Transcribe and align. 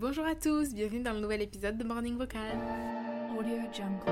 Bonjour 0.00 0.24
à 0.24 0.34
tous, 0.34 0.72
bienvenue 0.72 1.02
dans 1.02 1.12
le 1.12 1.20
nouvel 1.20 1.42
épisode 1.42 1.76
de 1.76 1.84
Morning 1.84 2.16
Vocal. 2.16 2.56
Audio 3.38 3.58
Jungle. 3.70 4.10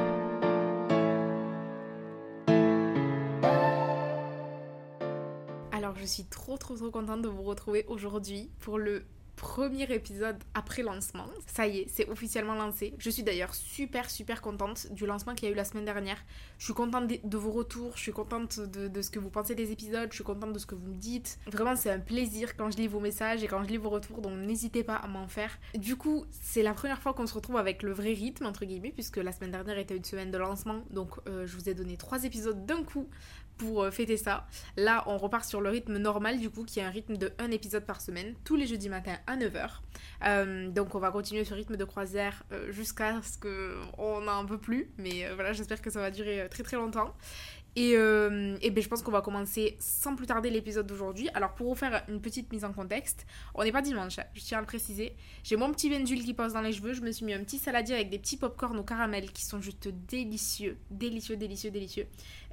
Alors 5.73 5.97
je 5.97 6.05
suis 6.05 6.27
trop 6.27 6.59
trop 6.59 6.77
trop 6.77 6.91
contente 6.91 7.23
de 7.23 7.29
vous 7.29 7.43
retrouver 7.43 7.87
aujourd'hui 7.89 8.51
pour 8.61 8.77
le 8.77 9.07
premier 9.39 9.91
épisode 9.93 10.37
après 10.55 10.83
lancement. 10.83 11.27
Ça 11.47 11.67
y 11.67 11.79
est, 11.79 11.87
c'est 11.89 12.09
officiellement 12.09 12.55
lancé. 12.55 12.95
Je 12.99 13.09
suis 13.09 13.23
d'ailleurs 13.23 13.55
super 13.55 14.11
super 14.11 14.43
contente 14.43 14.93
du 14.93 15.07
lancement 15.07 15.35
qu'il 15.35 15.49
y 15.49 15.51
a 15.51 15.55
eu 15.55 15.57
la 15.57 15.65
semaine 15.65 15.85
dernière. 15.85 16.19
Je 16.59 16.65
suis 16.65 16.75
contente 16.75 17.07
de, 17.07 17.39
vos 17.39 17.53
retours, 17.53 17.93
je 17.97 18.03
suis 18.03 18.13
contente 18.13 18.59
de, 18.59 19.01
ce 19.01 19.11
que 19.11 19.19
vous 19.19 19.31
pensez 19.31 19.55
des 19.55 19.71
épisodes, 19.71 20.09
je 20.11 20.17
suis 20.17 20.25
contente 20.25 20.53
de 20.53 20.59
ce 20.59 20.67
que 20.67 20.75
vous 20.75 20.89
me 20.89 20.97
dites. 20.97 21.39
Vraiment, 21.47 21.77
c'est 21.77 21.91
un 21.91 22.01
plaisir 22.01 22.57
quand 22.57 22.71
je 22.71 22.77
lis 22.77 22.89
vos 22.89 23.01
messages 23.01 23.43
et 23.45 23.47
quand 23.47 23.63
je 23.63 23.69
lis 23.69 23.77
vos 23.77 23.91
retours, 23.91 24.21
donc 24.21 24.33
n'hésitez 24.33 24.83
pas 24.83 24.97
à 24.97 25.07
m'en 25.07 25.29
faire. 25.29 25.57
Du 25.75 25.97
coup, 25.97 26.27
c'est 26.31 26.63
la 26.63 26.75
première 26.75 27.01
fois 27.01 27.15
qu'on 27.15 27.27
se 27.27 27.35
retrouve 27.35 27.57
avec 27.57 27.83
le 27.83 27.93
vrai 27.93 28.13
rythme, 28.13 28.47
entre 28.47 28.65
guillemets, 28.65 28.93
puisque 28.93 29.19
la 29.19 29.33
semaine 29.33 29.53
dernière 29.53 29.79
était 29.79 29.97
une 29.97 30.05
semaine 30.05 30.31
de 30.31 30.39
lancement, 30.39 30.83
donc 30.91 31.13
euh, 31.29 31.47
je 31.47 31.57
vous 31.57 31.69
ai 31.69 31.75
donné 31.75 31.97
trois 31.97 32.25
épisodes 32.25 32.67
d'un 32.67 32.83
coup 32.83 33.09
pour 33.59 33.83
euh, 33.83 33.91
fêter 33.91 34.17
ça. 34.17 34.47
Là, 34.77 35.05
on 35.07 35.19
repart 35.19 35.45
sur 35.45 35.61
le 35.61 35.69
rythme 35.69 35.99
normal, 35.99 36.39
du 36.39 36.49
coup, 36.49 36.65
qui 36.65 36.81
est 36.81 36.83
un 36.83 36.91
rythme 36.91 37.17
de 37.17 37.33
un 37.39 37.51
épisode 37.51 37.85
par 37.85 38.01
semaine, 38.01 38.35
tous 38.45 38.57
les 38.57 38.67
jeudis 38.67 38.89
matin 38.89 39.17
à 39.27 39.37
9h. 39.37 39.69
Euh, 40.25 40.69
donc, 40.71 40.95
on 40.95 40.99
va 40.99 41.11
continuer 41.11 41.45
ce 41.45 41.55
rythme 41.55 41.77
de 41.77 41.85
croisière 41.85 42.45
euh, 42.53 42.73
jusqu'à 42.73 43.21
ce 43.23 43.39
qu'on 43.39 44.21
n'en 44.23 44.47
peut 44.47 44.59
plus. 44.59 44.91
Mais 44.97 45.29
voilà, 45.35 45.53
j'espère 45.53 45.83
que 45.83 45.91
ça 45.91 46.01
va 46.01 46.11
durer 46.11 46.49
très 46.51 46.63
très 46.63 46.77
longtemps. 46.77 47.15
Et, 47.81 47.93
et 47.93 48.71
ben, 48.71 48.83
je 48.83 48.89
pense 48.89 49.03
qu'on 49.03 49.13
va 49.13 49.21
commencer 49.21 49.77
sans 49.79 50.17
plus 50.17 50.27
tarder 50.27 50.51
l'épisode 50.51 50.87
d'aujourd'hui. 50.87 51.29
Alors, 51.35 51.55
pour 51.55 51.69
vous 51.69 51.75
faire 51.75 52.03
une 52.09 52.21
petite 52.21 52.51
mise 52.53 52.65
en 52.65 52.73
contexte, 52.73 53.27
on 53.55 53.63
n'est 53.63 53.73
pas 53.73 53.83
dimanche, 53.83 54.17
je 54.35 54.41
tiens 54.41 54.59
à 54.59 54.61
le 54.61 54.67
préciser. 54.67 55.15
J'ai 55.45 55.57
mon 55.57 55.71
petit 55.71 55.89
Bendule 55.89 56.25
qui 56.25 56.35
passe 56.35 56.53
dans 56.55 56.61
les 56.61 56.73
cheveux. 56.73 56.93
Je 56.93 57.03
me 57.03 57.13
suis 57.13 57.25
mis 57.25 57.35
un 57.35 57.45
petit 57.45 57.59
saladier 57.59 57.95
avec 57.95 58.11
des 58.11 58.19
petits 58.19 58.37
pop-corn 58.37 58.77
au 58.79 58.83
caramel 58.83 59.31
qui 59.33 59.45
sont 59.45 59.61
juste 59.61 59.89
délicieux. 60.09 60.77
Délicieux, 60.91 61.37
délicieux, 61.37 61.71
délicieux. 61.71 62.07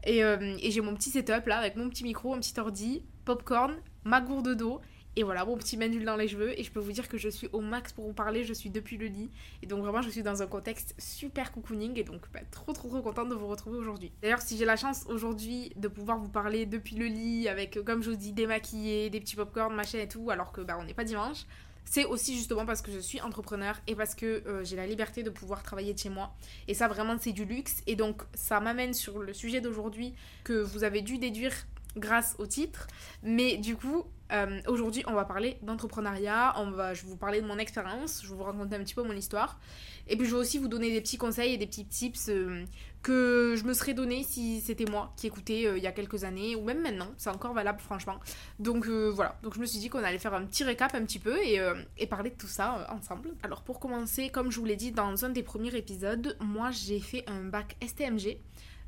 Euh, 0.07 0.57
et, 0.61 0.71
j'ai 0.71 0.81
mon 0.81 0.93
petit 0.93 1.09
setup 1.09 1.47
là 1.47 1.57
avec 1.57 1.75
mon 1.75 1.89
petit 1.89 2.03
micro, 2.03 2.33
un 2.33 2.39
petit 2.39 2.59
ordi, 2.59 3.03
popcorn, 3.25 3.75
ma 4.03 4.21
gourde 4.21 4.55
d'eau. 4.55 4.81
Et 5.17 5.23
voilà, 5.23 5.45
mon 5.45 5.57
petit 5.57 5.77
manuel 5.77 6.05
dans 6.05 6.17
les 6.17 6.27
cheveux. 6.27 6.59
Et 6.59 6.63
je 6.63 6.71
peux 6.71 6.79
vous 6.79 6.91
dire 6.91 7.07
que 7.07 7.17
je 7.17 7.29
suis 7.29 7.47
au 7.53 7.61
max 7.61 7.93
pour 7.93 8.05
vous 8.05 8.13
parler. 8.13 8.43
Je 8.43 8.53
suis 8.53 8.69
depuis 8.69 8.97
le 8.97 9.07
lit. 9.07 9.29
Et 9.61 9.67
donc, 9.67 9.81
vraiment, 9.81 10.01
je 10.01 10.09
suis 10.09 10.23
dans 10.23 10.41
un 10.41 10.47
contexte 10.47 10.93
super 10.97 11.51
cocooning. 11.51 11.97
Et 11.97 12.03
donc, 12.03 12.21
bah, 12.33 12.41
trop, 12.51 12.73
trop, 12.73 12.89
trop 12.89 13.01
contente 13.01 13.29
de 13.29 13.35
vous 13.35 13.47
retrouver 13.47 13.77
aujourd'hui. 13.77 14.11
D'ailleurs, 14.21 14.41
si 14.41 14.57
j'ai 14.57 14.65
la 14.65 14.75
chance 14.75 15.05
aujourd'hui 15.07 15.71
de 15.77 15.87
pouvoir 15.87 16.19
vous 16.19 16.29
parler 16.29 16.65
depuis 16.65 16.95
le 16.95 17.05
lit, 17.05 17.47
avec, 17.47 17.79
comme 17.85 18.03
je 18.03 18.11
vous 18.11 18.17
dis, 18.17 18.33
démaquillé, 18.33 19.09
des 19.09 19.19
petits 19.19 19.35
popcorn, 19.35 19.73
machin 19.73 19.99
et 19.99 20.07
tout, 20.07 20.29
alors 20.31 20.51
que 20.51 20.61
bah, 20.61 20.77
on 20.79 20.83
n'est 20.83 20.93
pas 20.93 21.05
dimanche, 21.05 21.45
c'est 21.85 22.05
aussi 22.05 22.35
justement 22.35 22.65
parce 22.65 22.81
que 22.81 22.91
je 22.91 22.99
suis 22.99 23.21
entrepreneur 23.21 23.79
et 23.87 23.95
parce 23.95 24.15
que 24.15 24.43
euh, 24.47 24.63
j'ai 24.63 24.75
la 24.75 24.87
liberté 24.87 25.23
de 25.23 25.29
pouvoir 25.29 25.63
travailler 25.63 25.93
de 25.93 25.99
chez 25.99 26.09
moi. 26.09 26.33
Et 26.67 26.73
ça, 26.73 26.87
vraiment, 26.87 27.15
c'est 27.19 27.31
du 27.31 27.45
luxe. 27.45 27.81
Et 27.87 27.95
donc, 27.95 28.23
ça 28.33 28.59
m'amène 28.59 28.93
sur 28.93 29.19
le 29.19 29.33
sujet 29.33 29.61
d'aujourd'hui 29.61 30.13
que 30.43 30.53
vous 30.53 30.83
avez 30.83 31.01
dû 31.01 31.19
déduire 31.19 31.53
grâce 31.95 32.35
au 32.39 32.45
titre. 32.45 32.87
Mais 33.23 33.57
du 33.57 33.75
coup, 33.75 34.05
euh, 34.31 34.59
aujourd'hui, 34.67 35.03
on 35.07 35.13
va 35.13 35.25
parler 35.25 35.57
d'entrepreneuriat. 35.61 36.53
On 36.57 36.71
va, 36.71 36.93
je 36.93 37.03
vais 37.03 37.09
vous 37.09 37.17
parler 37.17 37.41
de 37.41 37.47
mon 37.47 37.57
expérience. 37.57 38.21
Je 38.23 38.29
vais 38.29 38.35
vous 38.35 38.43
raconter 38.43 38.75
un 38.75 38.79
petit 38.79 38.95
peu 38.95 39.03
mon 39.03 39.13
histoire. 39.13 39.59
Et 40.07 40.17
puis, 40.17 40.27
je 40.27 40.31
vais 40.31 40.39
aussi 40.39 40.57
vous 40.57 40.67
donner 40.67 40.91
des 40.91 41.01
petits 41.01 41.17
conseils 41.17 41.53
et 41.53 41.57
des 41.57 41.67
petits 41.67 41.85
tips 41.85 42.29
euh, 42.29 42.65
que 43.01 43.55
je 43.57 43.63
me 43.65 43.73
serais 43.73 43.93
donné 43.93 44.23
si 44.23 44.61
c'était 44.61 44.85
moi 44.85 45.13
qui 45.15 45.27
écoutais 45.27 45.67
euh, 45.67 45.77
il 45.77 45.83
y 45.83 45.87
a 45.87 45.91
quelques 45.91 46.23
années 46.23 46.55
ou 46.55 46.63
même 46.63 46.81
maintenant. 46.81 47.07
C'est 47.17 47.29
encore 47.29 47.53
valable 47.53 47.79
franchement. 47.79 48.19
Donc 48.59 48.87
voilà, 48.87 49.37
donc 49.43 49.53
je 49.53 49.59
me 49.59 49.65
suis 49.65 49.79
dit 49.79 49.89
qu'on 49.89 50.03
allait 50.03 50.17
faire 50.17 50.33
un 50.33 50.43
petit 50.45 50.63
récap 50.63 50.95
un 50.95 51.03
petit 51.05 51.19
peu 51.19 51.37
et, 51.43 51.59
et 51.97 52.07
parler 52.07 52.31
de 52.31 52.35
tout 52.35 52.47
ça 52.47 52.87
ensemble. 52.91 53.29
Alors 53.43 53.61
pour 53.61 53.79
commencer, 53.79 54.29
comme 54.29 54.51
je 54.51 54.59
vous 54.59 54.65
l'ai 54.65 54.75
dit 54.75 54.91
dans 54.91 55.23
un 55.23 55.29
des 55.29 55.43
premiers 55.43 55.75
épisodes, 55.75 56.35
moi 56.39 56.71
j'ai 56.71 56.99
fait 56.99 57.23
un 57.27 57.43
bac 57.43 57.75
STMG 57.85 58.39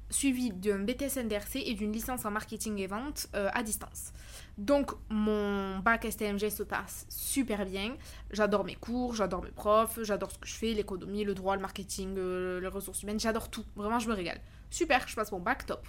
suivi 0.09 0.51
d'un 0.51 0.79
BTS 0.79 1.17
NDRC 1.23 1.57
et 1.65 1.73
d'une 1.73 1.91
licence 1.91 2.25
en 2.25 2.31
marketing 2.31 2.77
et 2.79 2.87
vente 2.87 3.27
à 3.33 3.63
distance. 3.63 4.13
Donc 4.57 4.91
mon 5.09 5.77
bac 5.79 6.07
STMG 6.09 6.49
se 6.49 6.63
passe 6.63 7.05
super 7.09 7.63
bien. 7.65 7.95
J'adore 8.31 8.65
mes 8.65 8.75
cours, 8.75 9.13
j'adore 9.13 9.43
mes 9.43 9.51
profs, 9.51 9.99
j'adore 10.01 10.31
ce 10.31 10.39
que 10.39 10.47
je 10.47 10.55
fais, 10.55 10.73
l'économie, 10.73 11.23
le 11.23 11.35
droit, 11.35 11.55
le 11.55 11.61
marketing, 11.61 12.15
euh, 12.17 12.59
les 12.59 12.67
ressources 12.67 13.03
humaines, 13.03 13.19
j'adore 13.19 13.49
tout. 13.49 13.65
Vraiment, 13.75 13.99
je 13.99 14.09
me 14.09 14.15
régale. 14.15 14.41
Super, 14.71 15.07
je 15.07 15.15
passe 15.15 15.31
mon 15.31 15.39
bac, 15.39 15.65
top. 15.65 15.85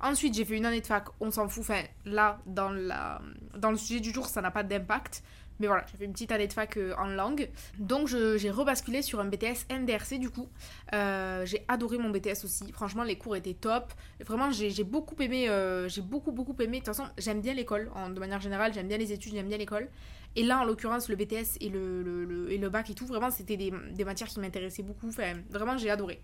Ensuite, 0.00 0.34
j'ai 0.34 0.44
fait 0.44 0.56
une 0.56 0.66
année 0.66 0.80
de 0.80 0.86
fac, 0.86 1.06
on 1.20 1.30
s'en 1.30 1.48
fout. 1.48 1.62
Enfin, 1.62 1.82
là, 2.04 2.38
dans, 2.46 2.70
la, 2.70 3.20
dans 3.58 3.70
le 3.70 3.76
sujet 3.76 4.00
du 4.00 4.12
jour, 4.12 4.26
ça 4.26 4.40
n'a 4.40 4.50
pas 4.50 4.62
d'impact. 4.62 5.22
Mais 5.62 5.68
voilà, 5.68 5.84
j'ai 5.92 5.96
fait 5.96 6.06
une 6.06 6.12
petite 6.12 6.32
année 6.32 6.48
de 6.48 6.52
fac 6.52 6.76
euh, 6.76 6.92
en 6.98 7.06
langue. 7.06 7.48
Donc 7.78 8.08
j'ai 8.08 8.50
rebasculé 8.50 9.00
sur 9.00 9.20
un 9.20 9.26
BTS 9.26 9.68
NDRC 9.70 10.18
du 10.18 10.28
coup. 10.28 10.48
Euh, 10.92 11.46
j'ai 11.46 11.64
adoré 11.68 11.98
mon 11.98 12.10
BTS 12.10 12.44
aussi. 12.44 12.72
Franchement, 12.72 13.04
les 13.04 13.16
cours 13.16 13.36
étaient 13.36 13.54
top. 13.54 13.92
Vraiment, 14.26 14.50
j'ai 14.50 14.82
beaucoup 14.82 15.14
aimé. 15.22 15.48
Euh, 15.48 15.88
j'ai 15.88 16.00
beaucoup, 16.00 16.32
beaucoup 16.32 16.56
aimé. 16.58 16.80
De 16.80 16.84
toute 16.84 16.86
façon, 16.96 17.08
j'aime 17.16 17.40
bien 17.40 17.54
l'école. 17.54 17.92
De 18.12 18.18
manière 18.18 18.40
générale, 18.40 18.74
j'aime 18.74 18.88
bien 18.88 18.98
les 18.98 19.12
études, 19.12 19.34
j'aime 19.34 19.46
bien 19.46 19.56
l'école. 19.56 19.88
Et 20.34 20.42
là, 20.42 20.58
en 20.58 20.64
l'occurrence, 20.64 21.08
le 21.08 21.14
BTS 21.14 21.58
et 21.60 21.68
le, 21.68 22.68
bac 22.68 22.90
et 22.90 22.94
tout, 22.94 23.06
vraiment, 23.06 23.30
c'était 23.30 23.56
des, 23.56 24.04
matières 24.04 24.28
qui 24.28 24.40
m'intéressaient 24.40 24.82
beaucoup. 24.82 25.10
Vraiment, 25.50 25.78
j'ai 25.78 25.90
adoré. 25.90 26.20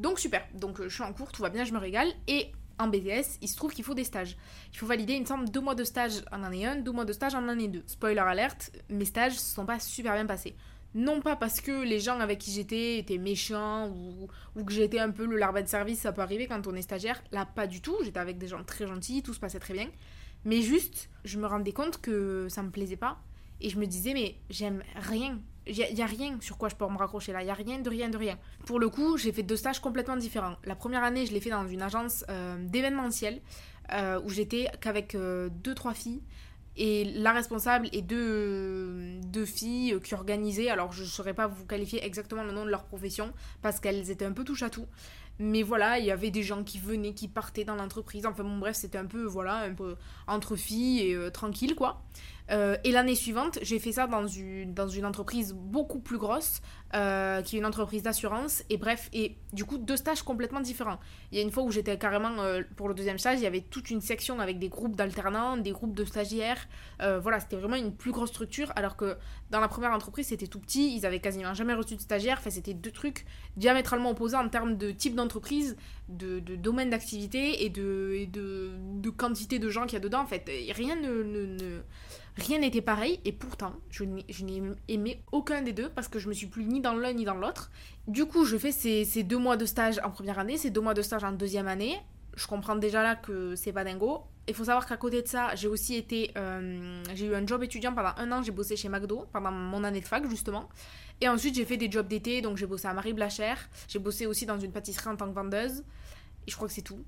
Donc, 0.00 0.18
super. 0.18 0.42
Donc, 0.54 0.82
je 0.82 0.88
suis 0.88 1.04
en 1.04 1.12
cours, 1.12 1.30
tout 1.30 1.42
va 1.42 1.50
bien, 1.50 1.62
je 1.62 1.72
me 1.72 1.78
régale. 1.78 2.08
Et 2.26 2.50
en 2.80 2.88
BTS, 2.88 3.38
il 3.42 3.48
se 3.48 3.56
trouve 3.56 3.72
qu'il 3.72 3.84
faut 3.84 3.94
des 3.94 4.04
stages. 4.04 4.36
Il 4.72 4.78
faut 4.78 4.86
valider, 4.86 5.12
il 5.12 5.20
me 5.20 5.26
semble, 5.26 5.48
deux 5.50 5.60
mois 5.60 5.74
de 5.74 5.84
stage 5.84 6.24
en 6.32 6.42
année 6.42 6.66
1, 6.66 6.76
deux 6.76 6.92
mois 6.92 7.04
de 7.04 7.12
stage 7.12 7.34
en 7.34 7.46
année 7.48 7.68
2. 7.68 7.84
Spoiler 7.86 8.20
alerte, 8.20 8.72
mes 8.88 9.04
stages 9.04 9.38
se 9.38 9.54
sont 9.54 9.66
pas 9.66 9.78
super 9.78 10.14
bien 10.14 10.26
passés. 10.26 10.56
Non 10.94 11.20
pas 11.20 11.36
parce 11.36 11.60
que 11.60 11.84
les 11.84 12.00
gens 12.00 12.18
avec 12.18 12.38
qui 12.38 12.50
j'étais 12.50 12.98
étaient 12.98 13.18
méchants 13.18 13.88
ou, 13.90 14.28
ou 14.56 14.64
que 14.64 14.72
j'étais 14.72 14.98
un 14.98 15.10
peu 15.10 15.24
le 15.24 15.36
larbin 15.36 15.62
de 15.62 15.68
service, 15.68 16.00
ça 16.00 16.12
peut 16.12 16.22
arriver 16.22 16.48
quand 16.48 16.66
on 16.66 16.74
est 16.74 16.82
stagiaire. 16.82 17.22
Là, 17.30 17.46
pas 17.46 17.68
du 17.68 17.80
tout. 17.80 17.96
J'étais 18.02 18.18
avec 18.18 18.38
des 18.38 18.48
gens 18.48 18.64
très 18.64 18.86
gentils, 18.86 19.22
tout 19.22 19.34
se 19.34 19.38
passait 19.38 19.60
très 19.60 19.74
bien. 19.74 19.88
Mais 20.44 20.62
juste, 20.62 21.10
je 21.24 21.38
me 21.38 21.46
rendais 21.46 21.72
compte 21.72 22.00
que 22.00 22.48
ça 22.48 22.62
me 22.62 22.70
plaisait 22.70 22.96
pas. 22.96 23.20
Et 23.60 23.68
je 23.68 23.78
me 23.78 23.86
disais, 23.86 24.14
mais 24.14 24.36
j'aime 24.48 24.82
rien 24.96 25.38
il 25.66 25.94
n'y 25.94 26.02
a, 26.02 26.06
rien 26.06 26.38
sur 26.40 26.56
quoi 26.56 26.68
je 26.68 26.74
peux 26.74 26.86
me 26.86 26.96
raccrocher 26.96 27.32
là, 27.32 27.42
il 27.42 27.44
n'y 27.44 27.50
a 27.50 27.54
rien 27.54 27.78
de 27.78 27.88
rien 27.88 28.08
de 28.08 28.16
rien. 28.16 28.38
Pour 28.66 28.80
le 28.80 28.88
coup, 28.88 29.16
j'ai 29.16 29.32
fait 29.32 29.42
deux 29.42 29.56
stages 29.56 29.80
complètement 29.80 30.16
différents. 30.16 30.56
La 30.64 30.74
première 30.74 31.04
année, 31.04 31.26
je 31.26 31.32
l'ai 31.32 31.40
fait 31.40 31.50
dans 31.50 31.66
une 31.66 31.82
agence 31.82 32.24
euh, 32.28 32.56
d'événementiel 32.58 33.40
euh, 33.92 34.20
où 34.24 34.30
j'étais 34.30 34.68
qu'avec 34.80 35.14
euh, 35.14 35.48
deux, 35.50 35.74
trois 35.74 35.94
filles. 35.94 36.22
Et 36.76 37.04
la 37.04 37.32
responsable 37.32 37.88
et 37.92 38.00
deux, 38.00 39.18
deux 39.26 39.44
filles 39.44 39.98
qui 40.02 40.14
organisaient, 40.14 40.70
alors 40.70 40.92
je 40.92 41.02
ne 41.02 41.08
saurais 41.08 41.34
pas 41.34 41.46
vous 41.46 41.66
qualifier 41.66 42.02
exactement 42.04 42.42
le 42.42 42.52
nom 42.52 42.64
de 42.64 42.70
leur 42.70 42.84
profession 42.84 43.32
parce 43.60 43.80
qu'elles 43.80 44.10
étaient 44.10 44.24
un 44.24 44.32
peu 44.32 44.44
touche 44.44 44.62
à 44.62 44.70
tout. 44.70 44.86
Mais 45.38 45.62
voilà, 45.62 45.98
il 45.98 46.04
y 46.04 46.10
avait 46.10 46.30
des 46.30 46.42
gens 46.42 46.64
qui 46.64 46.78
venaient, 46.78 47.12
qui 47.12 47.26
partaient 47.28 47.64
dans 47.64 47.74
l'entreprise. 47.74 48.24
Enfin 48.24 48.44
bon, 48.44 48.58
bref, 48.58 48.76
c'était 48.76 48.98
un 48.98 49.06
peu, 49.06 49.24
voilà, 49.24 49.56
un 49.56 49.74
peu 49.74 49.96
entre 50.26 50.54
filles 50.54 51.00
et 51.00 51.32
tranquille, 51.32 51.74
quoi. 51.74 52.02
Euh, 52.50 52.76
et 52.84 52.90
l'année 52.90 53.14
suivante, 53.14 53.58
j'ai 53.62 53.78
fait 53.78 53.92
ça 53.92 54.06
dans 54.06 54.26
une, 54.26 54.74
entreprise 55.04 55.52
beaucoup 55.52 56.00
plus 56.00 56.18
grosse, 56.18 56.60
euh, 56.94 57.42
qui 57.42 57.56
est 57.56 57.58
une 57.60 57.66
entreprise 57.66 58.02
d'assurance. 58.02 58.64
Et 58.70 58.76
bref, 58.76 59.08
et 59.12 59.36
du 59.52 59.64
coup, 59.64 59.78
deux 59.78 59.96
stages 59.96 60.22
complètement 60.22 60.60
différents. 60.60 60.98
Il 61.30 61.38
y 61.38 61.40
a 61.40 61.44
une 61.44 61.50
fois 61.50 61.62
où 61.62 61.70
j'étais 61.70 61.96
carrément, 61.96 62.40
euh, 62.40 62.62
pour 62.76 62.88
le 62.88 62.94
deuxième 62.94 63.18
stage, 63.18 63.38
il 63.38 63.42
y 63.42 63.46
avait 63.46 63.60
toute 63.60 63.90
une 63.90 64.00
section 64.00 64.40
avec 64.40 64.58
des 64.58 64.68
groupes 64.68 64.96
d'alternants, 64.96 65.56
des 65.56 65.70
groupes 65.70 65.94
de 65.94 66.04
stagiaires. 66.04 66.68
voilà, 67.22 67.40
c'était 67.40 67.56
vraiment 67.56 67.76
une 67.76 67.94
plus 67.94 68.12
grosse 68.12 68.30
structure. 68.30 68.72
Alors 68.76 68.96
que 68.96 69.16
dans 69.50 69.60
la 69.60 69.68
première 69.68 69.92
entreprise, 69.92 70.28
c'était 70.28 70.46
tout 70.46 70.60
petit, 70.60 70.96
ils 70.96 71.06
avaient 71.06 71.20
quasiment 71.20 71.54
jamais 71.54 71.74
reçu 71.74 71.94
de 71.96 72.00
stagiaires. 72.00 72.38
Enfin, 72.40 72.50
c'était 72.50 72.74
deux 72.74 72.90
trucs 72.90 73.26
diamétralement 73.56 74.10
opposés 74.10 74.36
en 74.36 74.48
termes 74.48 74.76
de 74.76 74.90
type 74.90 75.14
d'entreprise, 75.14 75.76
de, 76.08 76.40
domaine 76.40 76.90
d'activité 76.90 77.64
et, 77.64 77.70
de, 77.70 79.10
quantité 79.16 79.58
de 79.58 79.68
gens 79.68 79.84
qu'il 79.84 79.94
y 79.94 79.96
a 79.96 80.00
dedans. 80.00 80.20
En 80.20 80.26
fait, 80.26 80.50
rien 80.72 80.96
ne 80.96 81.80
Rien 82.36 82.58
n'était 82.60 82.80
pareil 82.80 83.20
et 83.24 83.32
pourtant, 83.32 83.74
je 83.90 84.04
n'ai 84.04 84.62
aimé 84.88 85.22
aucun 85.32 85.62
des 85.62 85.72
deux 85.72 85.88
parce 85.88 86.08
que 86.08 86.18
je 86.18 86.28
me 86.28 86.32
suis 86.32 86.46
plus 86.46 86.64
ni 86.64 86.80
dans 86.80 86.94
l'un 86.94 87.12
ni 87.12 87.24
dans 87.24 87.34
l'autre. 87.34 87.70
Du 88.06 88.24
coup, 88.26 88.44
je 88.44 88.56
fais 88.56 88.72
ces, 88.72 89.22
deux 89.22 89.38
mois 89.38 89.56
de 89.56 89.66
stage 89.66 90.00
en 90.04 90.10
première 90.10 90.38
année, 90.38 90.56
ces 90.56 90.70
deux 90.70 90.80
mois 90.80 90.94
de 90.94 91.02
stage 91.02 91.24
en 91.24 91.32
deuxième 91.32 91.68
année. 91.68 91.96
Je 92.36 92.46
comprends 92.46 92.76
déjà 92.76 93.02
là 93.02 93.16
que 93.16 93.56
c'est 93.56 93.72
pas 93.72 93.84
dingo. 93.84 94.22
Il 94.48 94.54
faut 94.54 94.64
savoir 94.64 94.86
qu'à 94.86 94.96
côté 94.96 95.22
de 95.22 95.28
ça, 95.28 95.54
j'ai 95.54 95.68
aussi 95.68 95.96
été. 95.96 96.30
Euh, 96.36 97.02
j'ai 97.14 97.26
eu 97.26 97.34
un 97.34 97.46
job 97.46 97.62
étudiant 97.62 97.92
pendant 97.92 98.12
un 98.16 98.32
an, 98.32 98.42
j'ai 98.42 98.52
bossé 98.52 98.76
chez 98.76 98.88
McDo 98.88 99.26
pendant 99.32 99.50
mon 99.50 99.84
année 99.84 100.00
de 100.00 100.06
fac 100.06 100.28
justement. 100.28 100.68
Et 101.20 101.28
ensuite, 101.28 101.54
j'ai 101.54 101.64
fait 101.64 101.76
des 101.76 101.90
jobs 101.90 102.08
d'été, 102.08 102.40
donc 102.40 102.56
j'ai 102.56 102.66
bossé 102.66 102.88
à 102.88 102.94
Marie 102.94 103.12
Blachère. 103.12 103.68
J'ai 103.88 103.98
bossé 103.98 104.26
aussi 104.26 104.46
dans 104.46 104.58
une 104.58 104.72
pâtisserie 104.72 105.10
en 105.10 105.16
tant 105.16 105.28
que 105.28 105.34
vendeuse. 105.34 105.84
Et 106.46 106.50
je 106.50 106.56
crois 106.56 106.68
que 106.68 106.74
c'est 106.74 106.82
tout 106.82 107.04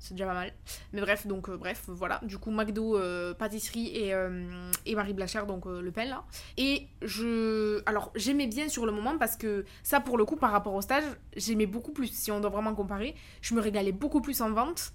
c'est 0.00 0.14
déjà 0.14 0.26
pas 0.26 0.34
mal. 0.34 0.52
Mais 0.92 1.02
bref, 1.02 1.26
donc 1.26 1.48
euh, 1.48 1.56
bref, 1.56 1.84
voilà. 1.86 2.20
Du 2.22 2.38
coup, 2.38 2.50
McDo, 2.50 2.96
euh, 2.96 3.34
pâtisserie 3.34 3.92
et, 3.94 4.14
euh, 4.14 4.70
et, 4.86 4.94
Marie 4.94 5.12
Blachère, 5.12 5.46
donc 5.46 5.66
le 5.66 5.92
pain 5.92 6.06
là. 6.06 6.24
Et 6.56 6.88
je. 7.02 7.82
Alors, 7.86 8.10
j'aimais 8.16 8.46
bien 8.46 8.68
sur 8.68 8.86
le 8.86 8.92
moment 8.92 9.18
parce 9.18 9.36
que 9.36 9.64
ça, 9.82 10.00
pour 10.00 10.16
le 10.16 10.24
coup, 10.24 10.36
par 10.36 10.50
rapport 10.50 10.74
au 10.74 10.80
stage, 10.80 11.04
j'aimais 11.36 11.66
beaucoup 11.66 11.92
plus. 11.92 12.08
Si 12.08 12.32
on 12.32 12.40
doit 12.40 12.50
vraiment 12.50 12.74
comparer, 12.74 13.14
je 13.42 13.54
me 13.54 13.60
régalais 13.60 13.92
beaucoup 13.92 14.22
plus 14.22 14.40
en 14.40 14.50
vente 14.50 14.94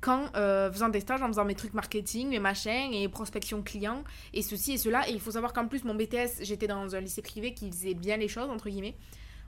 qu'en 0.00 0.28
faisant 0.70 0.90
des 0.90 1.00
stages, 1.00 1.22
en 1.22 1.28
faisant 1.28 1.46
mes 1.46 1.54
trucs 1.54 1.74
marketing, 1.74 2.28
mes 2.28 2.38
machins 2.38 2.92
et 2.92 3.08
prospection 3.08 3.62
client 3.62 4.04
et 4.34 4.42
ceci 4.42 4.74
et 4.74 4.78
cela. 4.78 5.08
Et 5.08 5.12
il 5.12 5.20
faut 5.20 5.32
savoir 5.32 5.52
qu'en 5.52 5.66
plus, 5.66 5.82
mon 5.82 5.94
BTS, 5.94 6.42
j'étais 6.42 6.68
dans 6.68 6.94
un 6.94 7.00
lycée 7.00 7.22
privé 7.22 7.54
qui 7.54 7.70
faisait 7.70 7.94
bien 7.94 8.18
les 8.18 8.28
choses, 8.28 8.50
entre 8.50 8.68
guillemets. 8.68 8.94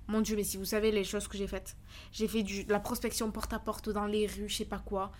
Mon 0.08 0.20
Dieu, 0.20 0.36
mais 0.36 0.44
si 0.44 0.56
vous 0.56 0.64
savez 0.64 0.92
les 0.92 1.04
choses 1.04 1.28
que 1.28 1.36
j'ai 1.36 1.46
faites. 1.48 1.76
J'ai 2.12 2.28
fait 2.28 2.42
du, 2.42 2.64
de 2.64 2.72
la 2.72 2.80
prospection 2.80 3.30
porte 3.30 3.52
à 3.52 3.58
porte 3.58 3.88
dans 3.88 4.06
les 4.06 4.26
rues, 4.26 4.48
je 4.48 4.56
sais 4.56 4.64
pas 4.64 4.78
quoi. 4.78 5.12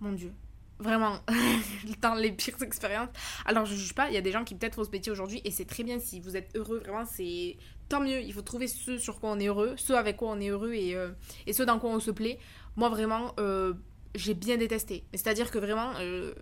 Mon 0.00 0.12
Dieu. 0.12 0.32
Vraiment, 0.80 1.18
dans 2.02 2.14
les 2.14 2.30
pires 2.30 2.62
expériences. 2.62 3.08
Alors, 3.44 3.64
je 3.64 3.74
juge 3.74 3.94
pas, 3.94 4.08
il 4.08 4.14
y 4.14 4.16
a 4.16 4.20
des 4.20 4.30
gens 4.30 4.44
qui 4.44 4.54
peut-être 4.54 4.76
font 4.76 4.84
ce 4.84 5.10
aujourd'hui 5.10 5.40
et 5.44 5.50
c'est 5.50 5.64
très 5.64 5.82
bien 5.82 5.98
si 5.98 6.20
vous 6.20 6.36
êtes 6.36 6.54
heureux. 6.56 6.78
Vraiment, 6.78 7.04
c'est 7.04 7.56
tant 7.88 8.00
mieux. 8.00 8.20
Il 8.20 8.32
faut 8.32 8.42
trouver 8.42 8.68
ce 8.68 8.98
sur 8.98 9.18
quoi 9.18 9.30
on 9.30 9.40
est 9.40 9.46
heureux, 9.46 9.74
ce 9.76 9.92
avec 9.92 10.16
quoi 10.16 10.30
on 10.30 10.40
est 10.40 10.48
heureux 10.50 10.74
et, 10.74 10.94
euh, 10.94 11.10
et 11.46 11.52
ce 11.52 11.64
dans 11.64 11.78
quoi 11.78 11.90
on 11.90 12.00
se 12.00 12.12
plaît. 12.12 12.38
Moi, 12.76 12.88
vraiment, 12.90 13.34
euh, 13.40 13.74
j'ai 14.14 14.34
bien 14.34 14.56
détesté. 14.56 15.04
C'est-à-dire 15.12 15.50
que 15.50 15.58
vraiment, 15.58 15.92
euh, 16.00 16.32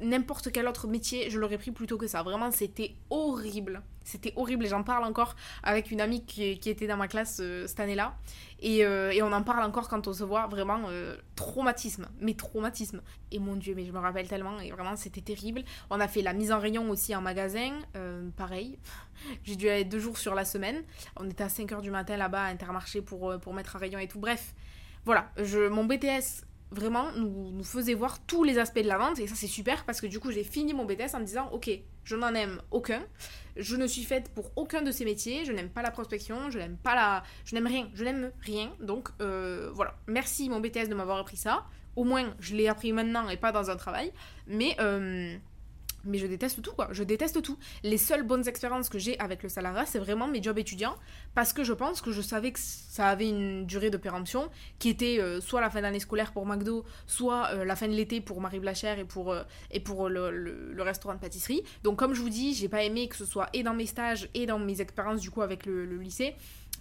n'importe 0.00 0.52
quel 0.52 0.66
autre 0.68 0.86
métier, 0.86 1.30
je 1.30 1.38
l'aurais 1.38 1.58
pris 1.58 1.70
plutôt 1.70 1.98
que 1.98 2.06
ça. 2.06 2.22
Vraiment, 2.22 2.50
c'était 2.50 2.94
horrible. 3.10 3.82
C'était 4.04 4.32
horrible 4.36 4.64
et 4.64 4.68
j'en 4.68 4.82
parle 4.82 5.04
encore 5.04 5.36
avec 5.62 5.90
une 5.90 6.00
amie 6.00 6.24
qui, 6.24 6.42
était 6.44 6.86
dans 6.86 6.96
ma 6.96 7.08
classe 7.08 7.38
euh, 7.40 7.66
cette 7.66 7.80
année-là. 7.80 8.16
Et, 8.60 8.84
euh, 8.84 9.10
et, 9.10 9.22
on 9.22 9.32
en 9.32 9.42
parle 9.42 9.62
encore 9.64 9.88
quand 9.88 10.06
on 10.08 10.12
se 10.12 10.24
voit. 10.24 10.46
Vraiment, 10.46 10.88
traumatisme. 11.36 12.08
Mais 12.20 12.34
traumatisme. 12.34 13.02
Et 13.32 13.38
mon 13.38 13.56
Dieu, 13.56 13.74
mais 13.74 13.84
je 13.84 13.92
me 13.92 13.98
rappelle 13.98 14.28
tellement. 14.28 14.58
Et 14.60 14.70
vraiment, 14.70 14.96
c'était 14.96 15.20
terrible. 15.20 15.62
On 15.90 16.00
a 16.00 16.08
fait 16.08 16.22
la 16.22 16.32
mise 16.32 16.52
en 16.52 16.58
rayon 16.58 16.90
aussi 16.90 17.14
en 17.14 17.20
magasin. 17.20 17.78
pareil. 18.36 18.78
J'ai 19.44 19.56
dû 19.56 19.68
aller 19.68 19.84
deux 19.84 19.98
jours 19.98 20.16
sur 20.16 20.34
la 20.34 20.44
semaine. 20.44 20.82
On 21.16 21.28
était 21.28 21.44
à 21.44 21.48
5h 21.48 21.82
du 21.82 21.90
matin 21.90 22.16
là-bas 22.16 22.44
à 22.44 22.48
Intermarché 22.48 23.02
pour, 23.02 23.38
pour 23.40 23.52
mettre 23.52 23.76
un 23.76 23.78
rayon 23.80 23.98
et 23.98 24.08
tout. 24.08 24.20
Bref. 24.20 24.54
Voilà, 25.06 25.30
je, 25.38 25.66
mon 25.68 25.84
BTS 25.84 26.44
vraiment 26.72 27.10
nous, 27.12 27.50
nous 27.52 27.64
faisait 27.64 27.94
voir 27.94 28.20
tous 28.26 28.44
les 28.44 28.58
aspects 28.58 28.80
de 28.80 28.88
la 28.88 28.98
vente. 28.98 29.18
Et 29.18 29.26
ça 29.26 29.34
c'est 29.34 29.46
super 29.46 29.84
parce 29.84 30.00
que 30.00 30.06
du 30.06 30.20
coup 30.20 30.30
j'ai 30.30 30.44
fini 30.44 30.72
mon 30.72 30.84
BTS 30.84 31.14
en 31.14 31.20
me 31.20 31.24
disant 31.24 31.48
ok 31.52 31.70
je 32.04 32.16
n'en 32.16 32.34
aime 32.34 32.60
aucun. 32.70 33.02
Je 33.56 33.76
ne 33.76 33.86
suis 33.86 34.04
faite 34.04 34.32
pour 34.34 34.50
aucun 34.56 34.82
de 34.82 34.90
ces 34.90 35.04
métiers. 35.04 35.44
Je 35.44 35.52
n'aime 35.52 35.68
pas 35.68 35.82
la 35.82 35.90
prospection. 35.90 36.50
Je 36.50 36.58
n'aime 36.58 36.76
pas 36.76 36.94
la 36.94 37.22
je 37.44 37.54
n'aime 37.54 37.66
rien. 37.66 37.88
Je 37.94 38.04
n'aime 38.04 38.32
rien. 38.40 38.72
Donc 38.80 39.08
euh, 39.20 39.70
voilà. 39.74 39.94
Merci 40.06 40.48
mon 40.48 40.60
BTS 40.60 40.88
de 40.88 40.94
m'avoir 40.94 41.18
appris 41.18 41.36
ça. 41.36 41.66
Au 41.96 42.04
moins 42.04 42.34
je 42.38 42.54
l'ai 42.54 42.68
appris 42.68 42.92
maintenant 42.92 43.28
et 43.28 43.36
pas 43.36 43.52
dans 43.52 43.70
un 43.70 43.76
travail. 43.76 44.12
Mais 44.46 44.76
euh, 44.80 45.36
mais 46.04 46.18
je 46.18 46.26
déteste 46.26 46.62
tout, 46.62 46.72
quoi. 46.72 46.88
Je 46.92 47.02
déteste 47.02 47.42
tout. 47.42 47.58
Les 47.82 47.98
seules 47.98 48.22
bonnes 48.22 48.46
expériences 48.48 48.88
que 48.88 48.98
j'ai 48.98 49.18
avec 49.18 49.42
le 49.42 49.48
salariat, 49.48 49.86
c'est 49.86 49.98
vraiment 49.98 50.26
mes 50.26 50.42
jobs 50.42 50.58
étudiants, 50.58 50.96
parce 51.34 51.52
que 51.52 51.64
je 51.64 51.72
pense 51.72 52.00
que 52.00 52.12
je 52.12 52.20
savais 52.20 52.52
que 52.52 52.60
ça 52.60 53.08
avait 53.08 53.28
une 53.28 53.66
durée 53.66 53.90
de 53.90 53.96
péremption, 53.96 54.50
qui 54.78 54.88
était 54.88 55.18
euh, 55.20 55.40
soit 55.40 55.60
la 55.60 55.70
fin 55.70 55.82
d'année 55.82 56.00
scolaire 56.00 56.32
pour 56.32 56.46
McDo, 56.46 56.84
soit 57.06 57.50
euh, 57.52 57.64
la 57.64 57.76
fin 57.76 57.88
de 57.88 57.94
l'été 57.94 58.20
pour 58.20 58.40
Marie 58.40 58.60
Blachère 58.60 58.98
et 58.98 59.04
pour, 59.04 59.32
euh, 59.32 59.42
et 59.70 59.80
pour 59.80 60.08
le, 60.08 60.74
restaurant 60.80 61.14
de 61.14 61.20
pâtisserie. 61.20 61.62
Donc 61.82 61.98
comme 61.98 62.14
je 62.14 62.22
vous 62.22 62.30
dis, 62.30 62.54
j'ai 62.54 62.68
pas 62.68 62.82
aimé 62.82 63.08
que 63.08 63.16
ce 63.16 63.24
soit 63.24 63.48
et 63.52 63.62
dans 63.62 63.74
mes 63.74 63.86
stages 63.86 64.28
et 64.34 64.46
dans 64.46 64.58
mes 64.58 64.80
expériences 64.80 65.20
du 65.20 65.30
coup 65.30 65.42
avec 65.42 65.66
le 65.66 65.84
lycée. 65.98 66.34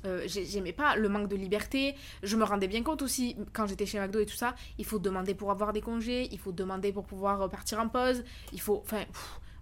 Euh, 0.05 0.23
j'aimais 0.27 0.73
pas 0.73 0.95
le 0.95 1.09
manque 1.09 1.27
de 1.27 1.35
liberté. 1.35 1.95
Je 2.23 2.35
me 2.37 2.43
rendais 2.43 2.67
bien 2.67 2.83
compte 2.83 3.01
aussi, 3.01 3.35
quand 3.53 3.67
j'étais 3.67 3.85
chez 3.85 3.99
McDo 3.99 4.19
et 4.19 4.25
tout 4.25 4.35
ça, 4.35 4.55
il 4.77 4.85
faut 4.85 4.99
demander 4.99 5.33
pour 5.33 5.51
avoir 5.51 5.73
des 5.73 5.81
congés, 5.81 6.29
il 6.31 6.39
faut 6.39 6.51
demander 6.51 6.91
pour 6.91 7.05
pouvoir 7.05 7.41
euh, 7.41 7.47
partir 7.47 7.79
en 7.79 7.89
pause, 7.89 8.23
il 8.53 8.61
faut. 8.61 8.81
Enfin. 8.83 9.03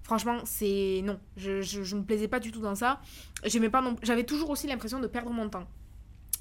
franchement, 0.03 0.39
c'est. 0.45 1.01
Non, 1.03 1.19
je, 1.37 1.61
je, 1.61 1.95
me 1.95 2.03
plaisais 2.03 2.27
pas 2.27 2.39
du 2.39 2.51
tout 2.51 2.61
dans 2.61 2.75
ça. 2.75 2.99
J'aimais 3.43 3.69
pas 3.69 3.81
non... 3.81 3.95
J'avais 4.03 4.25
toujours 4.25 4.49
aussi 4.49 4.67
l'impression 4.67 4.99
de 4.99 5.07
perdre 5.07 5.31
mon 5.31 5.49
temps. 5.49 5.67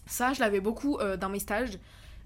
Ça, 0.07 0.33
je 0.33 0.41
l'avais 0.41 0.61
beaucoup 0.61 0.99
euh, 0.99 1.17
dans 1.17 1.29
mes 1.29 1.41
stages. 1.41 1.79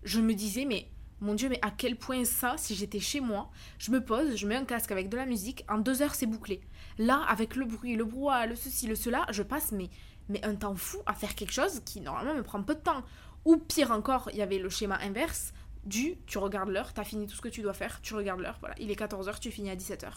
Je 0.02 0.20
me 0.20 0.34
disais, 0.34 0.64
mais 0.64 0.88
mon 1.20 1.34
Dieu, 1.34 1.48
mais 1.48 1.58
à 1.62 1.70
quel 1.70 1.96
point 1.96 2.24
ça, 2.24 2.54
si 2.56 2.74
j'étais 2.74 2.98
chez 2.98 3.20
moi, 3.20 3.50
je 3.78 3.90
me 3.90 4.02
pose, 4.02 4.36
je 4.36 4.46
mets 4.46 4.56
un 4.56 4.64
casque 4.64 4.90
avec 4.90 5.08
de 5.08 5.16
la 5.16 5.26
musique, 5.26 5.64
en 5.68 5.78
deux 5.78 6.02
heures 6.02 6.14
c'est 6.14 6.26
bouclé. 6.26 6.62
Là, 6.98 7.22
avec 7.28 7.56
le 7.56 7.66
bruit, 7.66 7.94
le 7.94 8.04
brouhaha, 8.04 8.46
le 8.46 8.56
ceci, 8.56 8.86
le 8.86 8.94
cela, 8.94 9.26
je 9.30 9.42
passe 9.42 9.72
mais 9.72 9.90
mais 10.30 10.42
un 10.44 10.54
temps 10.54 10.74
fou 10.74 10.98
à 11.04 11.12
faire 11.12 11.34
quelque 11.34 11.52
chose 11.52 11.80
qui 11.84 12.00
normalement 12.00 12.34
me 12.34 12.42
prend 12.42 12.62
peu 12.62 12.74
de 12.74 12.80
temps. 12.80 13.02
Ou 13.44 13.56
pire 13.56 13.90
encore, 13.90 14.30
il 14.32 14.38
y 14.38 14.42
avait 14.42 14.58
le 14.58 14.70
schéma 14.70 14.98
inverse 15.02 15.52
du 15.84 16.16
tu 16.26 16.38
regardes 16.38 16.68
l'heure, 16.68 16.92
t'as 16.92 17.04
fini 17.04 17.26
tout 17.26 17.36
ce 17.36 17.40
que 17.40 17.48
tu 17.48 17.62
dois 17.62 17.72
faire, 17.72 18.00
tu 18.02 18.14
regardes 18.14 18.40
l'heure, 18.40 18.58
voilà, 18.60 18.74
il 18.78 18.90
est 18.90 19.00
14h, 19.00 19.38
tu 19.40 19.50
finis 19.50 19.70
à 19.70 19.76
17h. 19.76 20.12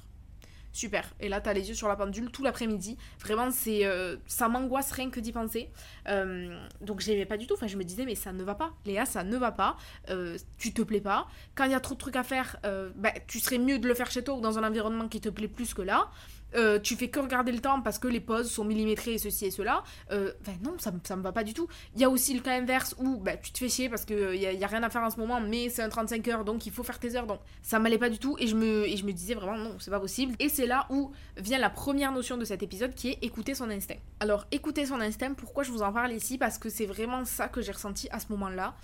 Super. 0.74 1.14
Et 1.20 1.30
là, 1.30 1.40
t'as 1.40 1.54
les 1.54 1.70
yeux 1.70 1.76
sur 1.76 1.88
la 1.88 1.96
pendule 1.96 2.32
tout 2.32 2.44
l'après-midi. 2.44 2.98
Vraiment, 3.20 3.52
c'est 3.52 3.86
euh, 3.86 4.18
ça 4.26 4.50
m'angoisse 4.50 4.92
rien 4.92 5.12
que 5.12 5.20
d'y 5.20 5.32
penser. 5.32 5.70
Euh, 6.08 6.60
donc, 6.82 7.00
j'aimais 7.00 7.28
pas 7.28 7.38
du 7.38 7.46
tout. 7.46 7.54
Enfin, 7.54 7.68
je 7.68 7.78
me 7.78 7.84
disais, 7.84 8.06
mais 8.06 8.16
ça 8.16 8.34
ne 8.34 8.44
va 8.44 8.56
pas. 8.56 8.74
Léa, 8.88 9.06
ça 9.06 9.24
ne 9.24 9.38
va 9.38 9.52
pas. 9.52 9.78
Euh, 10.10 10.36
tu 10.58 10.74
te 10.74 10.82
plais 10.82 11.00
pas. 11.00 11.28
Quand 11.54 11.66
il 11.66 11.72
y 11.72 11.76
a 11.76 11.80
trop 11.80 11.94
de 11.94 12.00
trucs 12.00 12.16
à 12.16 12.24
faire, 12.24 12.58
bah, 12.96 13.12
tu 13.28 13.40
serais 13.40 13.60
mieux 13.60 13.78
de 13.78 13.88
le 13.88 13.94
faire 13.94 14.10
chez 14.10 14.24
toi 14.24 14.34
ou 14.34 14.42
dans 14.42 14.58
un 14.58 14.68
environnement 14.68 15.08
qui 15.08 15.22
te 15.22 15.30
plaît 15.30 15.48
plus 15.48 15.76
que 15.76 15.84
là. 15.84 16.10
Euh, 16.56 16.80
tu 16.80 16.96
fais 16.96 17.10
que 17.10 17.20
regarder 17.20 17.52
le 17.52 17.60
temps 17.60 17.82
parce 17.82 18.00
que 18.00 18.08
les 18.08 18.20
pauses 18.20 18.50
sont 18.50 18.64
millimétrées 18.64 19.14
et 19.14 19.18
ceci 19.18 19.46
et 19.46 19.52
cela. 19.52 19.84
Euh, 20.12 20.34
ben 20.46 20.56
non, 20.64 20.78
ça, 20.78 20.92
ça 21.04 21.16
me 21.16 21.22
va 21.22 21.32
pas 21.32 21.44
du 21.44 21.54
tout. 21.54 21.68
Il 21.96 22.02
y 22.02 22.04
a 22.04 22.10
aussi 22.10 22.34
le 22.34 22.42
cas 22.42 22.54
inverse 22.54 22.96
où 23.00 23.18
ben, 23.18 23.38
tu 23.42 23.52
te 23.52 23.58
fais 23.58 23.70
chier 23.70 23.90
parce 23.90 24.06
qu'il 24.06 24.32
n'y 24.32 24.46
a, 24.46 24.54
y 24.54 24.64
a 24.64 24.68
rien 24.68 24.84
à 24.84 24.90
faire 24.90 25.02
en 25.02 25.10
ce 25.10 25.18
moment, 25.18 25.40
mais 25.42 25.70
c'est 25.70 25.82
un 25.82 25.90
35 25.90 26.28
heures 26.28 26.46
donc 26.46 26.66
il 26.66 26.72
faut 26.72 26.84
faire 26.84 27.00
tes 27.00 27.16
heures. 27.16 27.28
Donc 27.28 27.40
ça 27.62 27.80
m'allait 27.80 27.98
pas 27.98 28.10
du 28.10 28.20
tout 28.20 28.36
et 28.40 28.48
je 28.48 28.56
me, 28.56 28.88
et 28.88 28.98
je 28.98 29.06
me 29.06 29.12
disais 29.12 29.34
vraiment 29.34 29.58
non, 29.58 29.76
c'est 29.80 29.92
pas 29.92 30.00
possible. 30.00 30.36
Et 30.40 30.50
c'est 30.50 30.68
là 30.68 30.86
où 30.90 31.12
vient 31.38 31.60
la 31.60 31.70
première 31.70 32.12
notion 32.12 32.38
de 32.38 32.46
cet 32.46 32.64
épisode 32.64 32.94
qui 32.94 33.10
est 33.10 33.18
écouter 33.22 33.56
son 33.56 33.70
instinct. 33.70 33.98
Alors 34.20 34.46
écouter 34.52 34.86
son 34.86 35.00
instinct, 35.02 35.34
pourquoi 35.34 35.64
je 35.64 35.72
vous 35.72 35.82
en 35.82 35.92
parle 35.92 36.14
ici? 36.14 36.38
Parce 36.38 36.58
que 36.58 36.70
c'est 36.70 36.86
vraiment 36.86 37.26
ça 37.26 37.48
que 37.48 37.62
j'ai 37.62 37.72
ressenti 37.72 38.08
à 38.12 38.20
ce 38.20 38.28
moment-là. 38.30 38.76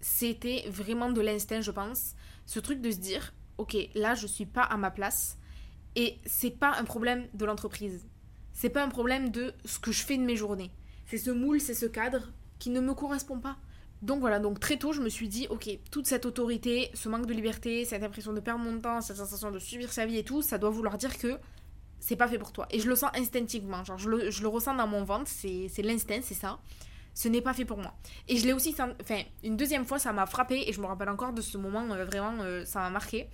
C'était 0.00 0.64
vraiment 0.68 1.10
de 1.10 1.20
l'instinct, 1.20 1.60
je 1.60 1.70
pense. 1.70 2.14
Ce 2.46 2.60
truc 2.60 2.80
de 2.80 2.90
se 2.90 2.98
dire, 2.98 3.32
ok, 3.58 3.76
là 3.94 4.14
je 4.14 4.26
suis 4.26 4.46
pas 4.46 4.62
à 4.62 4.76
ma 4.76 4.90
place 4.90 5.37
et 5.98 6.20
c'est 6.26 6.50
pas 6.50 6.76
un 6.78 6.84
problème 6.84 7.26
de 7.34 7.44
l'entreprise. 7.44 8.06
C'est 8.52 8.70
pas 8.70 8.84
un 8.84 8.88
problème 8.88 9.30
de 9.30 9.52
ce 9.64 9.80
que 9.80 9.90
je 9.90 10.04
fais 10.04 10.16
de 10.16 10.22
mes 10.22 10.36
journées. 10.36 10.70
C'est 11.06 11.18
ce 11.18 11.32
moule, 11.32 11.60
c'est 11.60 11.74
ce 11.74 11.86
cadre 11.86 12.32
qui 12.60 12.70
ne 12.70 12.80
me 12.80 12.94
correspond 12.94 13.40
pas. 13.40 13.56
Donc 14.00 14.20
voilà, 14.20 14.38
donc 14.38 14.60
très 14.60 14.76
tôt, 14.76 14.92
je 14.92 15.02
me 15.02 15.08
suis 15.08 15.28
dit, 15.28 15.48
ok, 15.50 15.68
toute 15.90 16.06
cette 16.06 16.24
autorité, 16.24 16.92
ce 16.94 17.08
manque 17.08 17.26
de 17.26 17.32
liberté, 17.32 17.84
cette 17.84 18.04
impression 18.04 18.32
de 18.32 18.38
perdre 18.38 18.62
mon 18.62 18.78
temps, 18.78 19.00
cette 19.00 19.16
sensation 19.16 19.50
de 19.50 19.58
subir 19.58 19.92
sa 19.92 20.06
vie 20.06 20.18
et 20.18 20.24
tout, 20.24 20.40
ça 20.40 20.56
doit 20.56 20.70
vouloir 20.70 20.98
dire 20.98 21.18
que 21.18 21.36
c'est 21.98 22.14
pas 22.14 22.28
fait 22.28 22.38
pour 22.38 22.52
toi. 22.52 22.68
Et 22.70 22.78
je 22.78 22.88
le 22.88 22.94
sens 22.94 23.10
instinctivement, 23.16 23.82
genre 23.82 23.98
je 23.98 24.08
le, 24.08 24.30
je 24.30 24.42
le 24.42 24.48
ressens 24.48 24.76
dans 24.76 24.86
mon 24.86 25.02
ventre, 25.02 25.28
c'est 25.28 25.82
l'instinct, 25.82 26.20
c'est 26.22 26.34
ça. 26.34 26.60
Ce 27.18 27.26
n'est 27.26 27.40
pas 27.40 27.52
fait 27.52 27.64
pour 27.64 27.78
moi. 27.78 27.92
Et 28.28 28.36
je 28.36 28.46
l'ai 28.46 28.52
aussi, 28.52 28.72
enfin, 28.78 29.22
une 29.42 29.56
deuxième 29.56 29.84
fois, 29.84 29.98
ça 29.98 30.12
m'a 30.12 30.24
frappé 30.24 30.62
et 30.68 30.72
je 30.72 30.80
me 30.80 30.86
rappelle 30.86 31.08
encore 31.08 31.32
de 31.32 31.40
ce 31.40 31.58
moment, 31.58 31.82
euh, 31.90 32.04
vraiment, 32.04 32.44
euh, 32.44 32.64
ça 32.64 32.78
m'a 32.78 32.90
marqué 32.90 33.28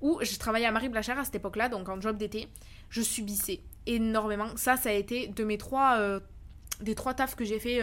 où 0.00 0.18
je 0.22 0.36
travaillais 0.38 0.66
à 0.66 0.72
Marie 0.72 0.88
Blachère 0.88 1.20
à 1.20 1.24
cette 1.24 1.36
époque-là, 1.36 1.68
donc 1.68 1.88
en 1.88 2.00
job 2.00 2.16
d'été, 2.16 2.48
je 2.90 3.00
subissais 3.00 3.60
énormément. 3.86 4.48
Ça, 4.56 4.76
ça 4.76 4.88
a 4.88 4.92
été 4.92 5.28
de 5.28 5.44
mes 5.44 5.56
trois, 5.56 5.98
euh, 5.98 6.18
des 6.80 6.96
trois 6.96 7.14
tafs 7.14 7.36
que 7.36 7.44
j'ai 7.44 7.60
fait 7.60 7.80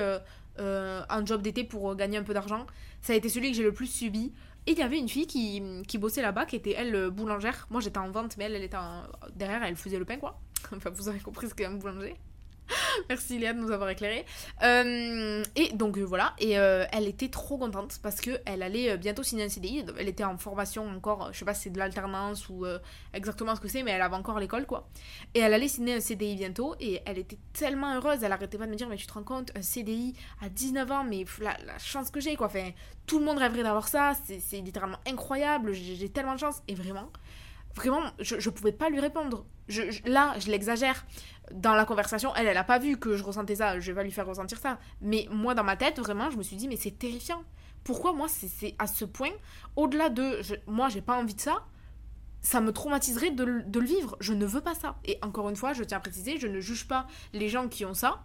en 0.60 1.26
job 1.26 1.42
d'été 1.42 1.64
pour 1.64 1.96
gagner 1.96 2.18
un 2.18 2.24
peu 2.24 2.34
d'argent. 2.34 2.66
Ça 3.00 3.14
a 3.14 3.16
été 3.16 3.30
celui 3.30 3.52
que 3.52 3.56
j'ai 3.56 3.64
le 3.64 3.74
plus 3.74 3.88
subi. 3.88 4.34
Et 4.68 4.74
il 4.74 4.78
y 4.78 4.84
avait 4.84 5.00
une 5.00 5.08
fille 5.08 5.28
qui, 5.28 5.64
qui 5.88 5.98
bossait 5.98 6.22
là-bas, 6.22 6.46
qui 6.46 6.58
était 6.58 6.74
elle 6.74 7.12
boulangère. 7.12 7.66
Moi 7.70 7.80
j'étais 7.80 8.00
en 8.00 8.12
vente, 8.12 8.36
mais 8.38 8.44
elle, 8.44 8.56
elle 8.56 8.64
était 8.64 8.78
derrière, 9.34 9.64
elle 9.64 9.78
faisait 9.78 10.00
le 10.00 10.06
pain 10.06 10.18
quoi. 10.18 10.42
enfin, 10.76 10.90
vous 10.90 11.08
avez 11.08 11.20
compris 11.20 11.48
ce 11.48 11.54
qu'est 11.54 11.66
un 11.66 11.76
boulanger. 11.76 12.18
Merci 13.10 13.38
Léa 13.38 13.54
de 13.54 13.60
nous 13.60 13.72
avoir 13.72 13.90
éclairé. 13.90 14.26
Euh, 14.64 15.44
et 15.56 15.74
donc 15.74 15.98
euh, 15.98 16.04
voilà, 16.04 16.34
et 16.40 16.58
euh, 16.58 16.86
elle 16.92 17.08
était 17.08 17.30
trop 17.30 17.58
contente 17.58 18.00
parce 18.02 18.22
que 18.22 18.40
elle 18.46 18.64
allait 18.64 18.98
bientôt 18.98 19.24
signer 19.24 19.44
un 19.44 19.50
CDI. 19.50 19.86
Elle 19.98 20.10
était 20.10 20.24
en 20.24 20.38
formation 20.38 20.88
encore, 20.88 21.30
je 21.32 21.40
sais 21.40 21.46
pas 21.46 21.54
si 21.54 21.64
c'est 21.64 21.70
de 21.70 21.80
l'alternance 21.80 22.50
ou 22.50 22.66
exactement 23.14 23.56
ce 23.56 23.62
que 23.62 23.68
c'est, 23.68 23.84
mais 23.84 23.92
elle 23.92 24.02
avait 24.02 24.16
encore 24.16 24.40
l'école 24.40 24.66
quoi. 24.66 24.88
Et 25.34 25.40
elle 25.40 25.54
allait 25.54 25.68
signer 25.68 25.96
un 25.96 26.00
CDI 26.00 26.36
bientôt 26.36 26.76
et 26.80 27.02
elle 27.06 27.18
était 27.18 27.40
tellement 27.54 27.96
heureuse. 27.96 28.24
Elle 28.24 28.32
arrêtait 28.32 28.58
pas 28.58 28.66
de 28.66 28.72
me 28.72 28.76
dire, 28.76 28.90
mais 28.90 28.98
tu 28.98 29.08
te 29.08 29.14
rends 29.14 29.24
compte, 29.24 29.52
un 29.56 29.62
CDI 29.62 30.16
à 30.42 30.50
19 30.50 30.92
ans, 30.92 31.04
mais 31.04 31.26
la, 31.40 31.58
la 31.66 31.78
chance 31.78 32.10
que 32.10 32.20
j'ai 32.20 32.36
quoi. 32.36 32.48
Enfin, 32.48 32.72
tout 33.06 33.20
le 33.20 33.26
monde 33.26 33.38
rêverait 33.38 33.64
d'avoir 33.64 33.88
ça, 33.88 34.14
c'est 34.26 34.62
littéralement 34.62 35.00
incroyable, 35.08 35.74
j'ai 35.74 36.10
tellement 36.10 36.34
de 36.34 36.40
chance. 36.40 36.62
Et 36.68 36.76
vraiment, 36.76 37.10
vraiment, 37.76 38.02
je, 38.20 38.40
je 38.40 38.50
pouvais 38.50 38.72
pas 38.72 38.90
lui 38.90 39.00
répondre. 39.00 39.46
Je, 39.68 39.84
là, 40.06 40.34
je 40.40 40.50
l'exagère. 40.50 41.06
Dans 41.52 41.76
la 41.76 41.86
conversation, 41.86 42.34
elle, 42.36 42.48
elle 42.48 42.58
a 42.58 42.64
pas 42.64 42.80
vu 42.80 42.98
que 42.98 43.16
je 43.16 43.24
ressentais 43.24 43.56
ça. 43.56 43.80
Je 43.80 43.92
vais 43.92 44.04
lui 44.04 44.12
faire 44.12 44.26
ressentir 44.26 44.58
ça. 44.58 44.80
Mais 45.02 45.28
moi, 45.32 45.54
dans 45.54 45.64
ma 45.64 45.76
tête, 45.76 46.00
vraiment, 46.00 46.30
je 46.32 46.38
me 46.38 46.44
suis 46.44 46.56
dit, 46.56 46.68
mais 46.68 46.78
c'est 46.78 46.98
terrifiant. 46.98 47.44
Pourquoi 47.84 48.14
moi, 48.14 48.28
c'est 48.28 48.76
à 48.80 48.88
ce 48.88 49.06
point, 49.06 49.32
au-delà 49.76 50.10
de 50.10 50.42
je, 50.42 50.56
moi, 50.66 50.90
j'ai 50.90 51.02
pas 51.02 51.16
envie 51.16 51.36
de 51.36 51.42
ça, 51.42 51.66
ça 52.42 52.62
me 52.62 52.72
traumatiserait 52.72 53.32
de, 53.32 53.62
de 53.66 53.80
le 53.80 53.86
vivre. 53.86 54.18
Je 54.20 54.34
ne 54.34 54.46
veux 54.46 54.62
pas 54.62 54.74
ça. 54.74 54.98
Et 55.06 55.20
encore 55.22 55.50
une 55.50 55.56
fois, 55.56 55.74
je 55.74 55.84
tiens 55.84 55.98
à 55.98 56.02
préciser, 56.02 56.40
je 56.40 56.48
ne 56.48 56.60
juge 56.60 56.88
pas 56.88 57.08
les 57.34 57.50
gens 57.50 57.68
qui 57.68 57.86
ont 57.86 57.94
ça 57.94 58.24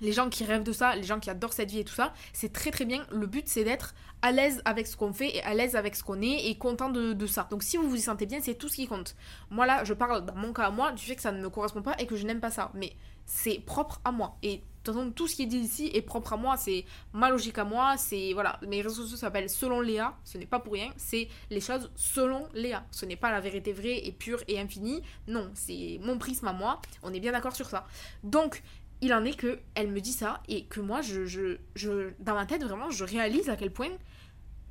les 0.00 0.12
gens 0.12 0.28
qui 0.28 0.44
rêvent 0.44 0.62
de 0.62 0.72
ça, 0.72 0.94
les 0.96 1.02
gens 1.02 1.20
qui 1.20 1.30
adorent 1.30 1.52
cette 1.52 1.70
vie 1.70 1.80
et 1.80 1.84
tout 1.84 1.94
ça, 1.94 2.12
c'est 2.32 2.52
très 2.52 2.70
très 2.70 2.84
bien. 2.84 3.06
Le 3.10 3.26
but 3.26 3.46
c'est 3.46 3.64
d'être 3.64 3.94
à 4.22 4.32
l'aise 4.32 4.60
avec 4.64 4.86
ce 4.86 4.96
qu'on 4.96 5.12
fait 5.12 5.36
et 5.36 5.42
à 5.42 5.54
l'aise 5.54 5.76
avec 5.76 5.96
ce 5.96 6.02
qu'on 6.04 6.20
est 6.20 6.46
et 6.46 6.58
content 6.58 6.90
de, 6.90 7.26
ça. 7.26 7.48
Donc 7.50 7.62
si 7.62 7.76
vous 7.76 7.88
vous 7.88 7.96
y 7.96 8.00
sentez 8.00 8.26
bien, 8.26 8.40
c'est 8.40 8.54
tout 8.54 8.68
ce 8.68 8.76
qui 8.76 8.86
compte. 8.86 9.16
Moi 9.50 9.66
là, 9.66 9.84
je 9.84 9.94
parle 9.94 10.24
dans 10.24 10.34
mon 10.34 10.52
cas 10.52 10.64
à 10.64 10.70
moi 10.70 10.92
du 10.92 11.02
fait 11.02 11.16
que 11.16 11.22
ça 11.22 11.32
ne 11.32 11.40
me 11.40 11.48
correspond 11.48 11.82
pas 11.82 11.94
et 11.98 12.06
que 12.06 12.16
je 12.16 12.26
n'aime 12.26 12.40
pas 12.40 12.50
ça. 12.50 12.70
Mais 12.74 12.92
c'est 13.24 13.60
propre 13.60 14.00
à 14.04 14.12
moi. 14.12 14.36
Et 14.42 14.62
toute 14.82 14.94
façon, 14.94 15.10
tout 15.10 15.28
ce 15.28 15.36
qui 15.36 15.42
est 15.42 15.46
dit 15.46 15.58
ici 15.58 15.90
est 15.92 16.02
propre 16.02 16.32
à 16.32 16.36
moi, 16.36 16.56
c'est 16.56 16.84
ma 17.12 17.30
logique 17.30 17.58
à 17.58 17.64
moi, 17.64 17.96
c'est 17.98 18.32
voilà, 18.32 18.58
mes 18.66 18.80
réseaux 18.80 19.02
sociaux 19.02 19.16
s'appellent 19.16 19.50
selon 19.50 19.80
Léa, 19.80 20.16
ce 20.24 20.38
n'est 20.38 20.46
pas 20.46 20.58
pour 20.58 20.72
rien, 20.72 20.90
c'est 20.96 21.28
les 21.50 21.60
choses 21.60 21.90
selon 21.96 22.48
Léa. 22.54 22.84
Ce 22.90 23.04
n'est 23.04 23.16
pas 23.16 23.30
la 23.30 23.40
vérité 23.40 23.72
vraie 23.72 23.98
et 24.06 24.12
pure 24.12 24.42
et 24.48 24.58
infinie, 24.58 25.02
non, 25.28 25.50
c'est 25.54 25.98
mon 26.02 26.18
prisme 26.18 26.48
à 26.48 26.52
moi, 26.52 26.80
on 27.02 27.12
est 27.12 27.20
bien 27.20 27.32
d'accord 27.32 27.54
sur 27.54 27.68
ça. 27.68 27.86
Donc, 28.24 28.62
il 29.00 29.12
en 29.14 29.24
est 29.24 29.36
que 29.36 29.58
elle 29.74 29.90
me 29.90 30.00
dit 30.00 30.12
ça 30.12 30.42
et 30.48 30.64
que 30.64 30.80
moi, 30.80 31.00
je, 31.00 31.24
je, 31.26 31.58
je, 31.74 32.10
dans 32.18 32.34
ma 32.34 32.46
tête, 32.46 32.62
vraiment, 32.62 32.90
je 32.90 33.04
réalise 33.04 33.48
à 33.48 33.56
quel 33.56 33.72
point, 33.72 33.90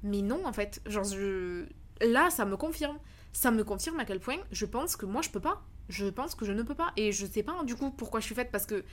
mais 0.04 0.22
non, 0.22 0.46
en 0.46 0.54
fait, 0.54 0.82
genre, 0.86 1.04
je, 1.04 1.66
là, 2.02 2.30
ça 2.30 2.46
me 2.46 2.58
confirme, 2.58 2.98
ça 3.34 3.52
me 3.52 3.64
confirme 3.64 4.00
à 4.00 4.06
quel 4.06 4.20
point 4.20 4.38
je 4.52 4.66
pense 4.66 4.96
que 4.96 5.06
moi, 5.06 5.22
je 5.22 5.30
peux 5.30 5.40
pas. 5.40 5.64
Je 5.90 6.06
pense 6.06 6.36
que 6.36 6.46
je 6.46 6.52
ne 6.52 6.62
peux 6.62 6.76
pas. 6.76 6.94
Et 6.98 7.12
je 7.12 7.26
sais 7.26 7.42
pas, 7.42 7.64
du 7.64 7.76
coup, 7.76 7.90
pourquoi 7.90 8.20
je 8.20 8.26
suis 8.26 8.36
faite, 8.36 8.52
parce 8.52 8.68
que 8.68 8.84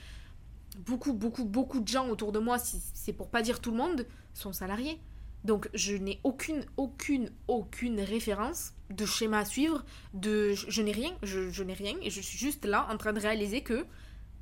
beaucoup, 0.77 1.13
beaucoup, 1.13 1.45
beaucoup 1.45 1.79
de 1.79 1.87
gens 1.87 2.09
autour 2.09 2.31
de 2.31 2.39
moi, 2.39 2.57
si 2.57 2.81
c'est 2.93 3.13
pour 3.13 3.29
pas 3.29 3.41
dire 3.41 3.61
tout 3.61 3.71
le 3.71 3.77
monde, 3.77 4.05
sont 4.33 4.53
salariés. 4.53 4.99
Donc 5.43 5.69
je 5.73 5.95
n'ai 5.95 6.19
aucune, 6.23 6.65
aucune, 6.77 7.31
aucune 7.47 8.01
référence 8.01 8.73
de 8.89 9.05
schéma 9.05 9.39
à 9.39 9.45
suivre, 9.45 9.85
de 10.13 10.53
je, 10.53 10.81
n'ai 10.81 10.91
rien, 10.91 11.11
je, 11.23 11.63
n'ai 11.63 11.73
rien, 11.73 11.95
et 12.01 12.09
je 12.09 12.21
suis 12.21 12.37
juste 12.37 12.65
là 12.65 12.87
en 12.91 12.97
train 12.97 13.13
de 13.13 13.19
réaliser 13.19 13.61
que, 13.61 13.85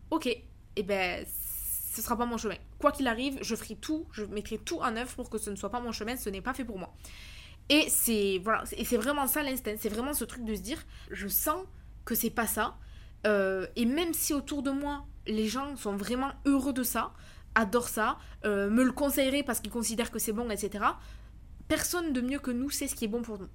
ok, 0.09 0.29
eh 0.75 0.83
ben 0.83 1.25
ce 1.95 2.01
sera 2.01 2.17
pas 2.17 2.25
mon 2.25 2.37
chemin. 2.37 2.55
Quoi 2.79 2.91
qu'il 2.91 3.07
arrive, 3.07 3.37
je 3.41 3.55
ferai 3.55 3.75
tout, 3.75 4.05
je 4.11 4.25
mettrai 4.25 4.57
tout 4.57 4.79
en 4.79 4.95
œuvre 4.97 5.13
pour 5.15 5.29
que 5.29 5.37
ce 5.37 5.49
ne 5.49 5.55
soit 5.55 5.69
pas 5.69 5.79
mon 5.79 5.91
chemin, 5.91 6.17
ce 6.17 6.29
n'est 6.29 6.41
pas 6.41 6.53
fait 6.53 6.65
pour 6.65 6.77
moi. 6.77 6.93
Et 7.69 7.87
c'est 7.89 8.39
voilà, 8.43 8.63
c'est 8.65 8.97
vraiment 8.97 9.27
ça 9.27 9.41
l'instinct, 9.41 9.75
c'est 9.79 9.89
vraiment 9.89 10.13
ce 10.13 10.25
truc 10.25 10.43
de 10.43 10.53
se 10.55 10.61
dire, 10.61 10.83
je 11.09 11.27
sens 11.27 11.63
que 12.03 12.13
c'est 12.13 12.29
pas 12.29 12.45
ça, 12.45 12.77
euh, 13.25 13.65
et 13.75 13.85
même 13.85 14.13
si 14.13 14.33
autour 14.33 14.61
de 14.61 14.71
moi 14.71 15.05
les 15.25 15.47
gens 15.47 15.75
sont 15.75 15.95
vraiment 15.95 16.31
heureux 16.45 16.73
de 16.73 16.83
ça, 16.83 17.13
adorent 17.55 17.87
ça, 17.87 18.17
euh, 18.45 18.69
me 18.69 18.83
le 18.83 18.91
conseilleraient 18.91 19.43
parce 19.43 19.61
qu'ils 19.61 19.71
considèrent 19.71 20.11
que 20.11 20.19
c'est 20.19 20.33
bon, 20.33 20.49
etc. 20.51 20.85
Personne 21.67 22.13
de 22.13 22.21
mieux 22.21 22.39
que 22.39 22.51
nous 22.51 22.69
sait 22.69 22.87
ce 22.87 22.95
qui 22.95 23.05
est 23.05 23.09
bon 23.09 23.21
pour 23.21 23.39
nous. 23.39 23.47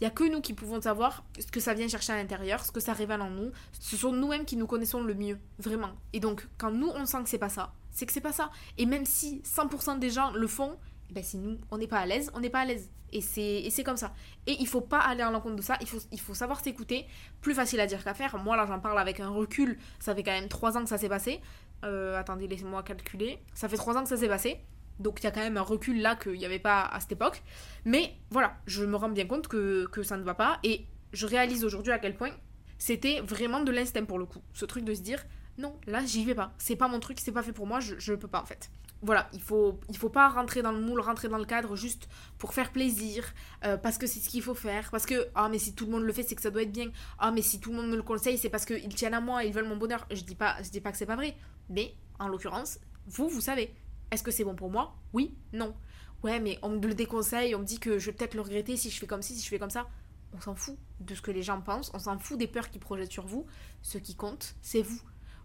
Il 0.00 0.04
n'y 0.04 0.06
a 0.06 0.10
que 0.10 0.24
nous 0.24 0.40
qui 0.40 0.54
pouvons 0.54 0.80
savoir 0.80 1.24
ce 1.38 1.46
que 1.46 1.60
ça 1.60 1.74
vient 1.74 1.88
chercher 1.88 2.12
à 2.12 2.16
l'intérieur, 2.16 2.64
ce 2.64 2.70
que 2.70 2.80
ça 2.80 2.92
révèle 2.92 3.20
en 3.20 3.30
nous. 3.30 3.50
Ce 3.72 3.96
sont 3.96 4.12
nous-mêmes 4.12 4.44
qui 4.44 4.56
nous 4.56 4.66
connaissons 4.66 5.02
le 5.02 5.14
mieux, 5.14 5.38
vraiment. 5.58 5.90
Et 6.12 6.20
donc, 6.20 6.46
quand 6.56 6.70
nous, 6.70 6.88
on 6.88 7.04
sent 7.04 7.22
que 7.24 7.28
c'est 7.28 7.38
pas 7.38 7.48
ça, 7.48 7.72
c'est 7.90 8.06
que 8.06 8.12
c'est 8.12 8.20
pas 8.20 8.32
ça. 8.32 8.50
Et 8.76 8.86
même 8.86 9.04
si 9.04 9.42
100% 9.44 9.98
des 9.98 10.10
gens 10.10 10.30
le 10.30 10.46
font, 10.46 10.76
eh 11.10 11.14
ben 11.14 11.24
si 11.24 11.36
nous, 11.36 11.58
on 11.70 11.78
n'est 11.78 11.88
pas 11.88 11.98
à 11.98 12.06
l'aise, 12.06 12.30
on 12.34 12.40
n'est 12.40 12.50
pas 12.50 12.60
à 12.60 12.64
l'aise. 12.64 12.90
Et 13.12 13.20
c'est 13.22 13.84
comme 13.84 13.96
ça. 13.96 14.12
Et 14.46 14.56
il 14.60 14.68
faut 14.68 14.82
pas 14.82 15.00
aller 15.00 15.22
à 15.22 15.30
l'encontre 15.30 15.56
de 15.56 15.62
ça, 15.62 15.76
il 15.80 15.88
faut, 15.88 15.98
il 16.12 16.20
faut 16.20 16.34
savoir 16.34 16.60
s'écouter. 16.60 17.06
Plus 17.40 17.54
facile 17.54 17.80
à 17.80 17.86
dire 17.86 18.04
qu'à 18.04 18.14
faire. 18.14 18.36
Moi, 18.38 18.56
là, 18.56 18.66
j'en 18.66 18.78
parle 18.80 18.98
avec 18.98 19.18
un 19.18 19.30
recul. 19.30 19.78
Ça 19.98 20.14
fait 20.14 20.22
quand 20.22 20.32
même 20.32 20.48
3 20.48 20.76
ans 20.76 20.82
que 20.82 20.88
ça 20.88 20.98
s'est 20.98 21.08
passé. 21.08 21.40
Euh, 21.84 22.18
attendez, 22.18 22.46
laissez-moi 22.46 22.82
calculer. 22.82 23.38
Ça 23.54 23.68
fait 23.68 23.76
3 23.76 23.96
ans 23.96 24.02
que 24.02 24.08
ça 24.08 24.16
s'est 24.16 24.28
passé. 24.28 24.60
Donc 24.98 25.20
il 25.20 25.24
y 25.24 25.26
a 25.26 25.30
quand 25.30 25.40
même 25.40 25.56
un 25.56 25.62
recul 25.62 26.00
là 26.00 26.16
qu'il 26.16 26.32
n'y 26.32 26.46
avait 26.46 26.58
pas 26.58 26.84
à 26.84 27.00
cette 27.00 27.12
époque. 27.12 27.42
Mais 27.84 28.14
voilà, 28.30 28.56
je 28.66 28.84
me 28.84 28.96
rends 28.96 29.08
bien 29.08 29.26
compte 29.26 29.48
que, 29.48 29.86
que 29.86 30.02
ça 30.02 30.16
ne 30.16 30.22
va 30.22 30.34
pas. 30.34 30.58
Et 30.64 30.86
je 31.12 31.26
réalise 31.26 31.64
aujourd'hui 31.64 31.92
à 31.92 31.98
quel 31.98 32.16
point 32.16 32.32
c'était 32.78 33.20
vraiment 33.20 33.60
de 33.60 33.72
l'instinct 33.72 34.04
pour 34.04 34.18
le 34.18 34.26
coup. 34.26 34.42
Ce 34.52 34.64
truc 34.64 34.84
de 34.84 34.94
se 34.94 35.00
dire, 35.00 35.24
non, 35.56 35.76
là 35.86 36.04
j'y 36.04 36.24
vais 36.24 36.34
pas. 36.34 36.52
C'est 36.58 36.76
pas 36.76 36.88
mon 36.88 37.00
truc, 37.00 37.18
c'est 37.20 37.32
pas 37.32 37.42
fait 37.42 37.52
pour 37.52 37.66
moi, 37.66 37.80
je 37.80 38.12
ne 38.12 38.16
peux 38.16 38.28
pas 38.28 38.42
en 38.42 38.46
fait 38.46 38.70
voilà, 39.02 39.28
il 39.32 39.40
faut, 39.40 39.78
il 39.88 39.96
faut 39.96 40.08
pas 40.08 40.28
rentrer 40.28 40.62
dans 40.62 40.72
le 40.72 40.80
moule, 40.80 41.00
rentrer 41.00 41.28
dans 41.28 41.38
le 41.38 41.44
cadre 41.44 41.76
juste 41.76 42.08
pour 42.38 42.52
faire 42.52 42.72
plaisir, 42.72 43.24
euh, 43.64 43.76
parce 43.76 43.96
que 43.96 44.06
c'est 44.06 44.18
ce 44.18 44.28
qu'il 44.28 44.42
faut 44.42 44.54
faire, 44.54 44.90
parce 44.90 45.06
que, 45.06 45.28
ah, 45.34 45.48
mais 45.48 45.58
si 45.58 45.74
tout 45.74 45.86
le 45.86 45.92
monde 45.92 46.02
le 46.02 46.12
fait, 46.12 46.24
c'est 46.24 46.34
que 46.34 46.42
ça 46.42 46.50
doit 46.50 46.62
être 46.62 46.72
bien, 46.72 46.90
ah, 47.18 47.30
mais 47.30 47.42
si 47.42 47.60
tout 47.60 47.70
le 47.70 47.76
monde 47.76 47.90
me 47.90 47.96
le 47.96 48.02
conseille, 48.02 48.38
c'est 48.38 48.50
parce 48.50 48.64
qu'ils 48.64 48.94
tiennent 48.94 49.14
à 49.14 49.20
moi, 49.20 49.44
ils 49.44 49.52
veulent 49.52 49.68
mon 49.68 49.76
bonheur. 49.76 50.06
Je 50.10 50.22
dis 50.22 50.34
pas, 50.34 50.56
je 50.62 50.70
dis 50.70 50.80
pas 50.80 50.90
que 50.90 50.98
c'est 50.98 51.06
pas 51.06 51.16
vrai, 51.16 51.36
mais 51.70 51.94
en 52.18 52.28
l'occurrence, 52.28 52.80
vous, 53.06 53.28
vous 53.28 53.40
savez. 53.40 53.72
Est-ce 54.10 54.22
que 54.22 54.30
c'est 54.30 54.44
bon 54.44 54.54
pour 54.54 54.70
moi? 54.70 54.96
Oui, 55.12 55.34
non. 55.52 55.74
Ouais, 56.22 56.40
mais 56.40 56.58
on 56.62 56.70
me 56.70 56.86
le 56.86 56.94
déconseille, 56.94 57.54
on 57.54 57.60
me 57.60 57.64
dit 57.64 57.78
que 57.78 57.98
je 57.98 58.06
vais 58.06 58.12
peut-être 58.12 58.34
le 58.34 58.40
regretter 58.40 58.76
si 58.76 58.90
je 58.90 58.98
fais 58.98 59.06
comme 59.06 59.22
ci, 59.22 59.34
si 59.34 59.44
je 59.44 59.48
fais 59.48 59.58
comme 59.58 59.70
ça. 59.70 59.88
On 60.34 60.40
s'en 60.40 60.54
fout 60.54 60.76
de 61.00 61.14
ce 61.14 61.22
que 61.22 61.30
les 61.30 61.42
gens 61.42 61.60
pensent, 61.60 61.90
on 61.94 61.98
s'en 61.98 62.18
fout 62.18 62.38
des 62.38 62.46
peurs 62.46 62.70
qu'ils 62.70 62.80
projettent 62.80 63.12
sur 63.12 63.26
vous. 63.26 63.46
Ce 63.82 63.98
qui 63.98 64.14
compte, 64.14 64.56
c'est 64.60 64.82
vous. 64.82 65.00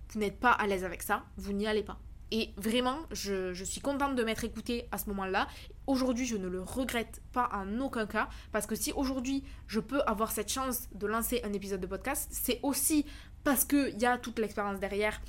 Vous 0.10 0.20
n'êtes 0.20 0.39
pas 0.39 0.51
à 0.51 0.67
l'aise 0.67 0.84
avec 0.84 1.03
ça, 1.03 1.24
vous 1.38 1.53
n'y 1.53 1.67
allez 1.67 1.84
pas. 1.84 2.00
Et 2.32 2.51
vraiment, 2.58 2.98
je, 3.12 3.53
suis 3.63 3.79
contente 3.79 4.15
de 4.15 4.24
m'être 4.24 4.43
écoutée 4.43 4.88
à 4.91 4.98
ce 4.98 5.08
moment-là. 5.10 5.48
Aujourd'hui, 5.86 6.25
je 6.25 6.36
ne 6.36 6.48
le 6.48 6.63
regrette 6.63 7.22
pas 7.32 7.48
en 7.53 7.79
aucun 7.79 8.08
cas. 8.08 8.27
Parce 8.51 8.65
que 8.65 8.74
si 8.74 8.91
aujourd'hui, 8.91 9.43
je 9.67 9.79
peux 9.79 10.01
avoir 10.08 10.32
cette 10.32 10.51
chance 10.51 10.89
de 10.96 11.05
lancer 11.05 11.41
un 11.43 11.53
épisode 11.53 11.79
de 11.79 11.86
podcast, 11.86 12.27
c'est 12.32 12.60
aussi 12.63 13.05
parce 13.43 13.65
qu'il 13.65 14.00
y 14.00 14.05
a 14.08 14.17
toute 14.17 14.39
l'expérience 14.39 14.79
derrière, 14.79 15.22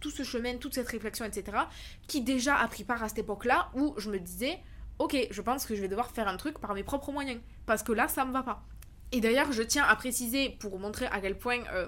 tout 0.00 0.10
ce, 0.10 0.22
chemin, 0.22 0.56
toute 0.56 0.74
cette 0.74 0.88
réflexion, 0.88 1.24
etc., 1.24 1.58
qui 2.06 2.22
déjà 2.22 2.56
a 2.56 2.66
pris 2.68 2.84
part 2.84 3.02
à 3.02 3.08
cette 3.08 3.18
époque-là 3.18 3.70
où 3.74 3.94
je 3.98 4.10
me 4.10 4.18
disais, 4.18 4.58
ok, 4.98 5.16
je 5.30 5.42
pense 5.42 5.66
que 5.66 5.74
je 5.74 5.82
vais 5.82 5.88
devoir 5.88 6.10
faire 6.10 6.28
un 6.28 6.36
truc 6.36 6.58
par 6.58 6.74
mes 6.74 6.82
propres 6.82 7.12
moyens. 7.12 7.40
Parce 7.66 7.82
que 7.82 7.92
là, 7.92 8.08
ça 8.08 8.24
me 8.24 8.32
va 8.32 8.42
pas. 8.42 8.64
Et 9.12 9.20
d'ailleurs, 9.20 9.52
je 9.52 9.62
tiens 9.62 9.84
à 9.84 9.94
préciser 9.96 10.56
pour 10.60 10.78
montrer 10.78 11.06
à 11.06 11.20
quel 11.20 11.36
point... 11.36 11.60
Euh, 11.72 11.86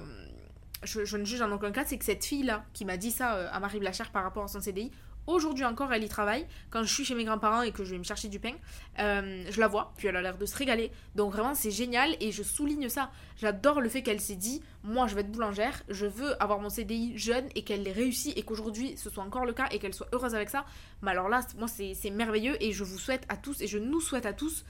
je, 0.82 1.16
ne 1.16 1.24
juge 1.24 1.40
en 1.40 1.50
aucun 1.50 1.72
cas, 1.72 1.84
c'est 1.86 1.96
que 1.96 2.04
cette 2.04 2.24
fille-là 2.24 2.66
qui 2.74 2.84
m'a 2.84 2.98
dit 2.98 3.10
ça 3.10 3.36
euh, 3.36 3.48
à 3.50 3.58
Marie 3.58 3.78
Blachère 3.78 4.10
par 4.10 4.22
rapport 4.22 4.44
à 4.44 4.48
son 4.48 4.60
CDI, 4.60 4.90
Aujourd'hui 5.26 5.64
encore, 5.64 5.92
elle 5.92 6.04
y 6.04 6.08
travaille. 6.08 6.46
Quand 6.70 6.82
je 6.82 6.92
suis 6.92 7.04
chez 7.04 7.14
mes 7.14 7.24
grands-parents 7.24 7.62
et 7.62 7.72
que 7.72 7.84
je 7.84 7.92
vais 7.92 7.98
me 7.98 8.04
chercher 8.04 8.28
du 8.28 8.38
pain, 8.38 8.54
euh, 8.98 9.44
je 9.50 9.58
la 9.58 9.68
vois, 9.68 9.92
puis 9.96 10.08
elle 10.08 10.16
a 10.16 10.22
l'air 10.22 10.36
de 10.36 10.46
se 10.46 10.56
régaler. 10.56 10.90
Donc 11.14 11.32
vraiment, 11.32 11.54
c'est 11.54 11.70
génial 11.70 12.16
et 12.20 12.30
je 12.30 12.42
souligne 12.42 12.88
ça. 12.88 13.10
J'adore 13.36 13.80
le 13.80 13.88
fait 13.88 14.02
qu'elle 14.02 14.20
s'est 14.20 14.36
dit, 14.36 14.62
moi 14.84 15.06
je 15.06 15.14
vais 15.14 15.22
être 15.22 15.32
boulangère, 15.32 15.82
je 15.88 16.06
veux 16.06 16.40
avoir 16.42 16.60
mon 16.60 16.68
CDI 16.68 17.16
jeune 17.16 17.46
et 17.54 17.64
qu'elle 17.64 17.82
l'ait 17.82 17.92
réussi 17.92 18.32
et 18.36 18.42
qu'aujourd'hui 18.42 18.96
ce 18.96 19.10
soit 19.10 19.24
encore 19.24 19.44
le 19.44 19.52
cas 19.52 19.66
et 19.70 19.78
qu'elle 19.78 19.94
soit 19.94 20.08
heureuse 20.12 20.34
avec 20.34 20.50
ça. 20.50 20.66
Mais 21.02 21.10
alors 21.10 21.28
là, 21.28 21.40
moi 21.58 21.68
c'est 21.68 22.10
merveilleux 22.10 22.62
et 22.62 22.72
je 22.72 22.84
vous 22.84 22.98
souhaite 22.98 23.24
à 23.28 23.36
tous 23.36 23.60
et 23.62 23.66
je 23.66 23.78
nous 23.78 24.00
souhaite 24.00 24.26
à 24.26 24.32
tous 24.32 24.64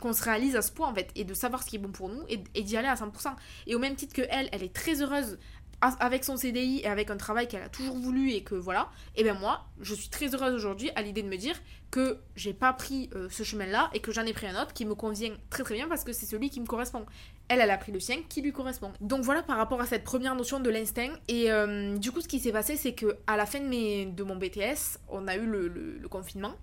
qu'on 0.00 0.12
se 0.12 0.24
réalise 0.24 0.56
à 0.56 0.62
ce 0.62 0.72
point 0.72 0.88
en 0.88 0.94
fait 0.94 1.10
et 1.14 1.24
de 1.24 1.34
savoir 1.34 1.62
ce 1.62 1.68
qui 1.68 1.76
est 1.76 1.78
bon 1.78 1.92
pour 1.92 2.08
nous 2.08 2.22
et, 2.28 2.42
et 2.54 2.62
d'y 2.62 2.76
aller 2.76 2.88
à 2.88 2.94
100%. 2.94 3.34
Et 3.66 3.74
au 3.74 3.78
même 3.78 3.94
titre 3.94 4.14
que 4.14 4.26
elle, 4.30 4.48
elle 4.50 4.62
est 4.62 4.74
très 4.74 5.02
heureuse 5.02 5.38
avec 5.80 6.24
son 6.24 6.36
CDI 6.36 6.80
et 6.82 6.86
avec 6.86 7.10
un 7.10 7.16
travail 7.16 7.46
qu'elle 7.46 7.62
a 7.62 7.68
toujours 7.68 7.96
voulu 7.96 8.32
et 8.32 8.42
que 8.42 8.54
voilà, 8.54 8.90
et 9.16 9.22
bien 9.22 9.34
moi, 9.34 9.66
je 9.80 9.94
suis 9.94 10.08
très 10.08 10.34
heureuse 10.34 10.54
aujourd'hui 10.54 10.90
à 10.96 11.02
l'idée 11.02 11.22
de 11.22 11.28
me 11.28 11.36
dire 11.36 11.56
que 11.90 12.18
j'ai 12.36 12.52
pas 12.52 12.72
pris 12.72 13.08
euh, 13.14 13.28
ce 13.30 13.42
chemin-là 13.44 13.90
et 13.94 14.00
que 14.00 14.12
j'en 14.12 14.22
ai 14.22 14.32
pris 14.32 14.46
un 14.46 14.60
autre 14.60 14.72
qui 14.72 14.84
me 14.84 14.94
convient 14.94 15.34
très 15.50 15.62
très 15.62 15.74
bien 15.74 15.88
parce 15.88 16.04
que 16.04 16.12
c'est 16.12 16.26
celui 16.26 16.50
qui 16.50 16.60
me 16.60 16.66
correspond. 16.66 17.06
Elle, 17.48 17.60
elle 17.60 17.70
a 17.70 17.78
pris 17.78 17.92
le 17.92 18.00
sien 18.00 18.18
qui 18.28 18.42
lui 18.42 18.52
correspond. 18.52 18.92
Donc 19.00 19.22
voilà 19.22 19.42
par 19.42 19.56
rapport 19.56 19.80
à 19.80 19.86
cette 19.86 20.04
première 20.04 20.34
notion 20.34 20.60
de 20.60 20.68
l'instinct. 20.68 21.12
Et 21.28 21.50
euh, 21.50 21.96
du 21.96 22.12
coup, 22.12 22.20
ce 22.20 22.28
qui 22.28 22.40
s'est 22.40 22.52
passé, 22.52 22.76
c'est 22.76 22.92
que 22.92 23.16
à 23.26 23.36
la 23.36 23.46
fin 23.46 23.60
de, 23.60 23.66
mes, 23.66 24.06
de 24.06 24.22
mon 24.22 24.36
BTS, 24.36 24.98
on 25.08 25.28
a 25.28 25.36
eu 25.36 25.46
le 25.46 26.08
confinement. 26.08 26.54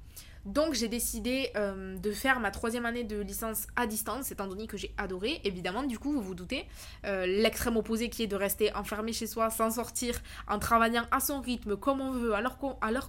Donc 0.45 0.75
j'ai 0.75 0.87
décidé 0.87 1.49
euh, 1.55 1.97
de 1.97 2.11
faire 2.11 2.39
ma 2.39 2.51
troisième 2.51 2.85
année 2.85 3.03
de 3.03 3.19
licence 3.19 3.65
à 3.75 3.87
distance, 3.87 4.31
étant 4.31 4.45
donné 4.45 4.67
que 4.67 4.77
j'ai 4.77 4.93
adoré, 4.97 5.41
évidemment, 5.43 5.83
du 5.83 5.97
coup, 5.97 6.11
vous 6.11 6.21
vous 6.21 6.35
doutez, 6.35 6.65
euh, 7.05 7.25
l'extrême 7.25 7.77
opposé 7.77 8.09
qui 8.09 8.23
est 8.23 8.27
de 8.27 8.35
rester 8.35 8.73
enfermé 8.75 9.11
chez 9.11 9.25
soi 9.25 9.49
sans 9.49 9.71
sortir, 9.71 10.21
en 10.47 10.59
travaillant 10.59 11.05
à 11.09 11.19
son 11.19 11.41
rythme, 11.41 11.75
comme 11.75 11.99
on 11.99 12.11
veut, 12.11 12.35
à 12.35 12.41
l'heure 12.41 12.59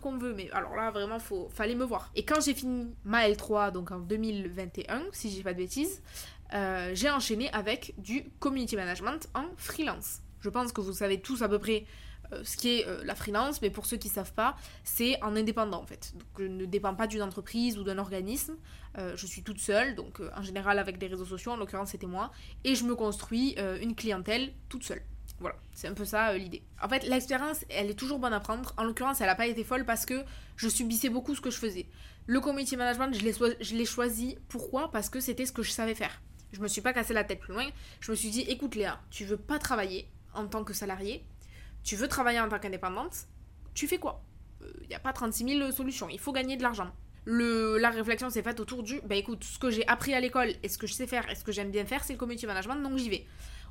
qu'on 0.01 0.17
veut, 0.17 0.33
mais 0.35 0.51
alors 0.53 0.75
là, 0.75 0.91
vraiment, 0.91 1.19
faut, 1.19 1.51
fallait 1.53 1.75
me 1.75 1.85
voir. 1.85 2.11
Et 2.15 2.25
quand 2.25 2.41
j'ai 2.41 2.55
fini 2.55 2.95
ma 3.05 3.29
L3, 3.29 3.71
donc 3.71 3.91
en 3.91 3.99
2021, 3.99 5.03
si 5.13 5.31
j'ai 5.31 5.43
pas 5.43 5.53
de 5.53 5.59
bêtises, 5.59 6.03
euh, 6.55 6.93
j'ai 6.95 7.11
enchaîné 7.11 7.51
avec 7.53 7.95
du 7.99 8.25
community 8.39 8.77
management 8.77 9.29
en 9.35 9.45
freelance. 9.57 10.21
Je 10.41 10.49
pense 10.49 10.73
que 10.73 10.81
vous 10.81 10.93
savez 10.93 11.21
tous 11.21 11.43
à 11.43 11.49
peu 11.49 11.59
près 11.59 11.85
euh, 12.33 12.43
ce 12.45 12.57
qui 12.57 12.79
est 12.81 12.87
euh, 12.87 13.03
la 13.05 13.15
freelance, 13.15 13.63
mais 13.63 13.71
pour 13.71 13.87
ceux 13.87 13.97
qui 13.97 14.09
ne 14.09 14.15
savent 14.15 14.33
pas, 14.33 14.57
c'est 14.85 15.23
en 15.23 15.37
indépendant 15.37 15.83
en 15.83 15.87
fait. 15.87 16.13
Donc 16.15 16.29
je 16.39 16.45
ne 16.45 16.65
dépends 16.65 16.95
pas 16.95 17.07
d'une 17.07 17.23
entreprise 17.23 17.79
ou 17.79 17.85
d'un 17.85 17.99
organisme, 17.99 18.57
euh, 18.99 19.17
je 19.17 19.27
suis 19.27 19.43
toute 19.43 19.61
seule, 19.61 19.95
donc 19.95 20.21
en 20.37 20.43
général 20.43 20.79
avec 20.79 20.99
des 20.99 21.07
réseaux 21.07 21.25
sociaux, 21.25 21.53
en 21.53 21.57
l'occurrence 21.57 21.91
c'était 21.91 22.07
moi, 22.07 22.33
et 22.65 22.75
je 22.75 22.85
me 22.85 22.95
construis 22.95 23.57
une 23.81 23.95
clientèle 23.95 24.53
toute 24.69 24.85
seule. 24.85 25.03
Voilà, 25.39 25.57
c'est 25.75 25.89
un 25.89 25.93
peu 25.93 26.07
ça 26.07 26.33
l'idée. 26.33 26.63
En 26.83 26.89
fait, 26.89 27.07
l'expérience, 27.07 27.65
elle 27.69 27.91
est 27.91 27.95
toujours 27.95 28.19
bonne 28.19 28.33
à 28.33 28.41
prendre. 28.41 28.73
En 28.79 28.85
l'occurrence, 28.85 29.21
elle 29.21 29.27
n'a 29.27 29.35
pas 29.35 29.47
été 29.47 29.65
folle 29.65 29.85
parce 29.85 30.07
que 30.07 30.25
je 30.57 30.69
subissais 30.69 31.11
beaucoup 31.11 31.35
ce 31.35 31.43
que 31.43 31.51
je 31.51 31.59
faisais. 31.59 31.87
Le 32.27 32.41
community 32.41 32.77
management, 32.77 33.15
je 33.15 33.77
l'ai 33.77 33.85
choisi. 33.85 34.39
Pourquoi? 34.49 34.91
Parce 34.91 35.11
que 35.11 35.21
c'était 35.21 35.45
ce 35.45 35.53
que 35.53 35.63
je 35.63 35.71
savais 35.71 35.95
faire. 35.95 36.23
Je 36.53 36.61
me 36.61 36.69
suis 36.69 36.81
pas 36.81 36.95
cassé 36.95 37.13
la 37.13 37.23
tête 37.23 37.41
plus 37.41 37.53
loin. 37.53 37.67
Je 38.01 38.11
me 38.11 38.17
suis 38.17 38.31
dit, 38.31 38.43
écoute 38.43 38.77
Léa, 38.77 38.99
tu 39.11 39.27
veux 39.27 39.37
pas 39.37 39.59
travailler 39.59 40.09
en 40.33 40.47
tant 40.47 40.65
que 40.65 40.73
salarié, 40.73 41.25
tu 41.87 41.95
veux 41.95 42.09
travailler 42.09 42.41
en 42.41 42.49
tant 42.49 42.59
qu'indépendante, 42.59 43.29
tu 43.73 43.87
fais 43.87 43.99
quoi? 43.99 44.21
Il 44.83 44.89
n'y 44.89 44.95
a 44.95 44.99
pas 44.99 45.13
36 45.13 45.59
000 45.59 45.71
solutions, 45.71 46.09
il 46.09 46.19
faut 46.19 46.33
gagner 46.33 46.57
de 46.57 46.63
l'argent. 46.63 46.91
Le, 47.25 47.79
la 47.79 47.91
réflexion 47.91 48.29
s'est 48.29 48.43
faite 48.43 48.59
autour 48.59 48.83
du, 48.83 49.01
bah 49.03 49.15
écoute, 49.15 49.45
ce 49.45 49.59
que 49.59 49.71
j'ai 49.71 49.87
appris 49.87 50.13
à 50.13 50.21
l'école 50.21 50.53
et 50.63 50.69
ce 50.69 50.79
que 50.79 50.87
je 50.89 50.95
sais 50.95 51.07
faire 51.07 51.31
et 51.31 51.37
ce 51.37 51.45
que 51.45 51.53
j'aime 51.53 51.71
bien 51.71 51.87
faire, 51.87 52.03
c'est 52.03 52.13
le 52.13 52.19
community 52.19 52.47
management, 52.47 52.83
donc 52.83 52.99
j'y 52.99 53.09
vais. 53.09 53.27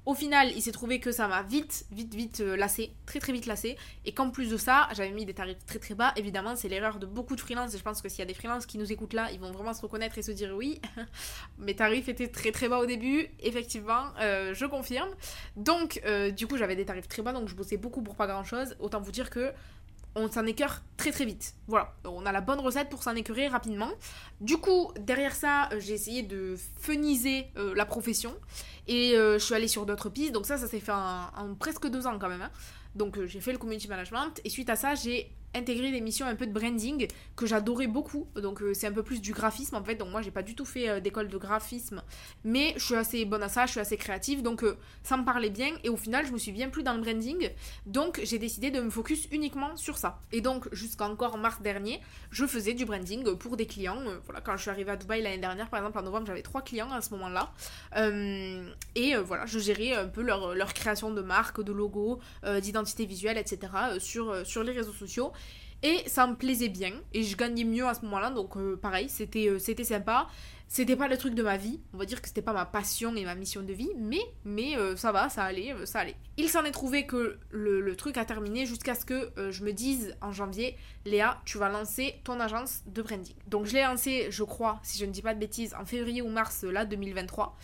Au 0.05 0.13
final, 0.13 0.51
il 0.55 0.61
s'est 0.61 0.71
trouvé 0.71 0.99
que 0.99 1.11
ça 1.11 1.27
m'a 1.27 1.41
vite, 1.41 1.85
vite, 1.91 2.13
vite 2.13 2.41
euh, 2.41 2.55
lassé, 2.55 2.93
très 3.07 3.19
très 3.19 3.33
vite 3.33 3.47
lassé, 3.47 3.75
et 4.05 4.13
qu'en 4.13 4.29
plus 4.29 4.51
de 4.51 4.57
ça, 4.57 4.87
j'avais 4.93 5.09
mis 5.09 5.25
des 5.25 5.33
tarifs 5.33 5.65
très 5.65 5.79
très 5.79 5.95
bas. 5.95 6.13
Évidemment, 6.15 6.55
c'est 6.55 6.69
l'erreur 6.69 6.99
de 6.99 7.07
beaucoup 7.07 7.35
de 7.35 7.41
freelances, 7.41 7.75
je 7.75 7.81
pense 7.81 8.03
que 8.03 8.09
s'il 8.09 8.19
y 8.19 8.21
a 8.21 8.25
des 8.25 8.35
freelances 8.35 8.67
qui 8.67 8.77
nous 8.77 8.91
écoutent 8.91 9.13
là, 9.13 9.29
ils 9.33 9.39
vont 9.39 9.51
vraiment 9.51 9.73
se 9.73 9.81
reconnaître 9.81 10.17
et 10.19 10.21
se 10.21 10.31
dire 10.31 10.53
oui, 10.55 10.79
mes 11.57 11.75
tarifs 11.75 12.07
étaient 12.07 12.27
très 12.27 12.51
très 12.51 12.69
bas 12.69 12.77
au 12.77 12.85
début, 12.85 13.27
effectivement, 13.39 14.05
euh, 14.21 14.53
je 14.53 14.65
confirme. 14.67 15.09
Donc, 15.55 15.99
euh, 16.05 16.29
du 16.29 16.45
coup, 16.45 16.57
j'avais 16.57 16.75
des 16.75 16.85
tarifs 16.85 17.07
très 17.07 17.23
bas, 17.23 17.33
donc 17.33 17.49
je 17.49 17.55
bossais 17.55 17.77
beaucoup 17.77 18.03
pour 18.03 18.15
pas 18.15 18.27
grand 18.27 18.43
chose. 18.43 18.75
Autant 18.79 19.01
vous 19.01 19.11
dire 19.11 19.31
que 19.31 19.53
on 20.15 20.31
s'en 20.31 20.45
écœure 20.45 20.81
très 20.97 21.11
très 21.11 21.25
vite. 21.25 21.55
Voilà, 21.67 21.93
on 22.05 22.25
a 22.25 22.31
la 22.31 22.41
bonne 22.41 22.59
recette 22.59 22.89
pour 22.89 23.03
s'en 23.03 23.15
écœurer 23.15 23.47
rapidement. 23.47 23.91
Du 24.41 24.57
coup, 24.57 24.91
derrière 24.99 25.35
ça, 25.35 25.69
j'ai 25.77 25.93
essayé 25.93 26.23
de 26.23 26.55
feniser 26.79 27.47
la 27.55 27.85
profession 27.85 28.33
et 28.87 29.11
je 29.15 29.37
suis 29.37 29.53
allée 29.53 29.67
sur 29.67 29.85
d'autres 29.85 30.09
pistes. 30.09 30.31
Donc 30.31 30.45
ça, 30.45 30.57
ça 30.57 30.67
s'est 30.67 30.79
fait 30.79 30.93
en, 30.93 31.55
presque 31.59 31.87
deux 31.87 32.07
ans 32.07 32.17
quand 32.17 32.29
même. 32.29 32.41
Hein. 32.41 32.51
Donc 32.95 33.19
j'ai 33.25 33.41
fait 33.41 33.51
le 33.51 33.57
community 33.57 33.89
management 33.89 34.39
et 34.43 34.49
suite 34.49 34.69
à 34.69 34.75
ça, 34.75 34.95
j'ai 34.95 35.35
intégrer 35.55 35.91
des 35.91 36.01
missions 36.01 36.27
un 36.27 36.35
peu 36.35 36.45
de 36.45 36.51
branding 36.51 37.07
que 37.35 37.45
j'adorais 37.45 37.87
beaucoup. 37.87 38.27
Donc 38.35 38.61
euh, 38.61 38.73
c'est 38.73 38.87
un 38.87 38.91
peu 38.91 39.03
plus 39.03 39.21
du 39.21 39.31
graphisme 39.31 39.75
en 39.75 39.83
fait. 39.83 39.95
Donc 39.95 40.09
moi 40.09 40.21
j'ai 40.21 40.31
pas 40.31 40.43
du 40.43 40.55
tout 40.55 40.65
fait 40.65 40.89
euh, 40.89 40.99
d'école 40.99 41.29
de 41.29 41.37
graphisme, 41.37 42.03
mais 42.43 42.73
je 42.77 42.85
suis 42.85 42.95
assez 42.95 43.25
bonne 43.25 43.43
à 43.43 43.49
ça, 43.49 43.65
je 43.65 43.71
suis 43.71 43.79
assez 43.79 43.97
créative. 43.97 44.41
Donc 44.41 44.63
euh, 44.63 44.77
ça 45.03 45.17
me 45.17 45.23
parlait 45.23 45.49
bien 45.49 45.71
et 45.83 45.89
au 45.89 45.97
final 45.97 46.25
je 46.25 46.31
me 46.31 46.37
suis 46.37 46.51
bien 46.51 46.69
plus 46.69 46.83
dans 46.83 46.93
le 46.93 47.01
branding. 47.01 47.49
Donc 47.85 48.21
j'ai 48.23 48.37
décidé 48.37 48.71
de 48.71 48.81
me 48.81 48.89
focus 48.89 49.27
uniquement 49.31 49.75
sur 49.77 49.97
ça. 49.97 50.19
Et 50.31 50.41
donc 50.41 50.67
jusqu'à 50.73 51.07
encore 51.07 51.37
mars 51.37 51.61
dernier, 51.61 52.01
je 52.31 52.45
faisais 52.45 52.73
du 52.73 52.85
branding 52.85 53.35
pour 53.35 53.57
des 53.57 53.65
clients. 53.65 54.01
voilà, 54.25 54.41
quand 54.41 54.57
je 54.57 54.61
suis 54.63 54.69
arrivée 54.69 54.91
à 54.91 54.97
Dubaï 54.97 55.21
l'année 55.21 55.37
dernière 55.37 55.69
par 55.69 55.79
exemple 55.79 55.99
en 55.99 56.03
novembre, 56.03 56.27
j'avais 56.27 56.41
trois 56.41 56.61
clients 56.61 56.91
à 56.91 57.01
ce 57.01 57.11
moment-là. 57.11 57.53
et 58.95 59.15
voilà, 59.15 59.45
je 59.45 59.59
gérais 59.59 59.93
un 59.93 60.07
peu 60.07 60.21
leur, 60.21 60.53
leur 60.53 60.73
création 60.73 61.11
de 61.11 61.21
marque, 61.21 61.61
de 61.61 61.71
logo, 61.71 62.19
d'identité 62.61 63.05
visuelle, 63.05 63.37
etc. 63.37 63.71
sur, 63.99 64.45
sur 64.45 64.63
les 64.63 64.71
réseaux 64.71 64.93
sociaux. 64.93 65.31
Et 65.83 66.03
ça 66.07 66.25
me 66.27 66.35
plaisait 66.35 66.69
bien. 66.69 66.93
Et 67.13 67.23
je 67.23 67.35
gagnais 67.35 67.63
mieux 67.63 67.85
à 67.85 67.93
ce 67.93 68.01
moment-là. 68.01 68.31
Donc, 68.31 68.57
euh, 68.57 68.75
pareil, 68.75 69.09
c'était 69.09 69.47
euh, 69.49 69.59
c'était 69.59 69.83
sympa. 69.83 70.27
C'était 70.67 70.95
pas 70.95 71.07
le 71.07 71.17
truc 71.17 71.35
de 71.35 71.43
ma 71.43 71.57
vie. 71.57 71.79
On 71.93 71.97
va 71.97 72.05
dire 72.05 72.21
que 72.21 72.27
c'était 72.27 72.41
pas 72.41 72.53
ma 72.53 72.65
passion 72.65 73.15
et 73.15 73.23
ma 73.23 73.35
mission 73.35 73.61
de 73.61 73.71
vie. 73.71 73.91
Mais, 73.97 74.21
mais 74.45 74.75
euh, 74.77 74.95
ça 74.95 75.11
va, 75.11 75.29
ça 75.29 75.43
allait, 75.43 75.75
ça 75.85 75.99
allait. 75.99 76.15
Il 76.37 76.49
s'en 76.49 76.63
est 76.65 76.71
trouvé 76.71 77.05
que 77.05 77.37
le, 77.51 77.95
truc 77.95 78.17
a 78.17 78.25
terminé 78.25 78.65
jusqu'à 78.65 78.95
ce 78.95 79.05
que 79.05 79.31
je 79.51 79.63
me 79.63 79.71
dise 79.71 80.17
en 80.21 80.31
janvier 80.31 80.75
Léa, 81.05 81.39
tu 81.45 81.59
vas 81.59 81.69
lancer 81.69 82.19
ton 82.23 82.39
agence 82.39 82.81
de 82.87 83.03
branding. 83.03 83.35
Donc, 83.47 83.67
je 83.67 83.73
l'ai 83.73 83.83
lancé, 83.83 84.27
je 84.31 84.43
crois, 84.43 84.79
si 84.81 84.97
je 84.97 85.05
ne 85.05 85.11
dis 85.11 85.21
pas 85.21 85.35
de 85.35 85.39
bêtises, 85.39 85.75
en 85.79 85.85
février 85.85 86.21
ou 86.23 86.29
mars, 86.29 86.63
là, 86.63 86.83
2023. 86.83 87.55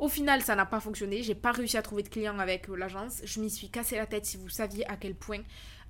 Au 0.00 0.08
final, 0.08 0.40
ça 0.40 0.56
n'a 0.56 0.64
pas 0.64 0.80
fonctionné. 0.80 1.22
J'ai 1.22 1.34
pas 1.34 1.52
réussi 1.52 1.76
à 1.76 1.82
trouver 1.82 2.02
de 2.02 2.08
clients 2.08 2.38
avec 2.38 2.68
l'agence. 2.68 3.20
Je 3.22 3.38
m'y 3.38 3.50
suis 3.50 3.68
cassé 3.68 3.96
la 3.96 4.06
tête 4.06 4.24
si 4.24 4.38
vous 4.38 4.48
saviez 4.48 4.88
à 4.90 4.96
quel 4.96 5.14
point 5.14 5.42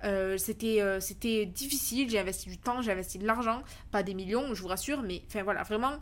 euh, 0.03 0.37
c'était, 0.37 0.81
euh, 0.81 0.99
c'était 0.99 1.45
difficile, 1.45 2.09
j'ai 2.09 2.19
investi 2.19 2.49
du 2.49 2.57
temps, 2.57 2.81
j'ai 2.81 2.91
investi 2.91 3.19
de 3.19 3.25
l'argent, 3.25 3.63
pas 3.89 4.03
des 4.03 4.13
millions, 4.13 4.53
je 4.53 4.61
vous 4.61 4.67
rassure, 4.67 5.01
mais 5.01 5.21
enfin 5.27 5.43
voilà, 5.43 5.63
vraiment, 5.63 5.93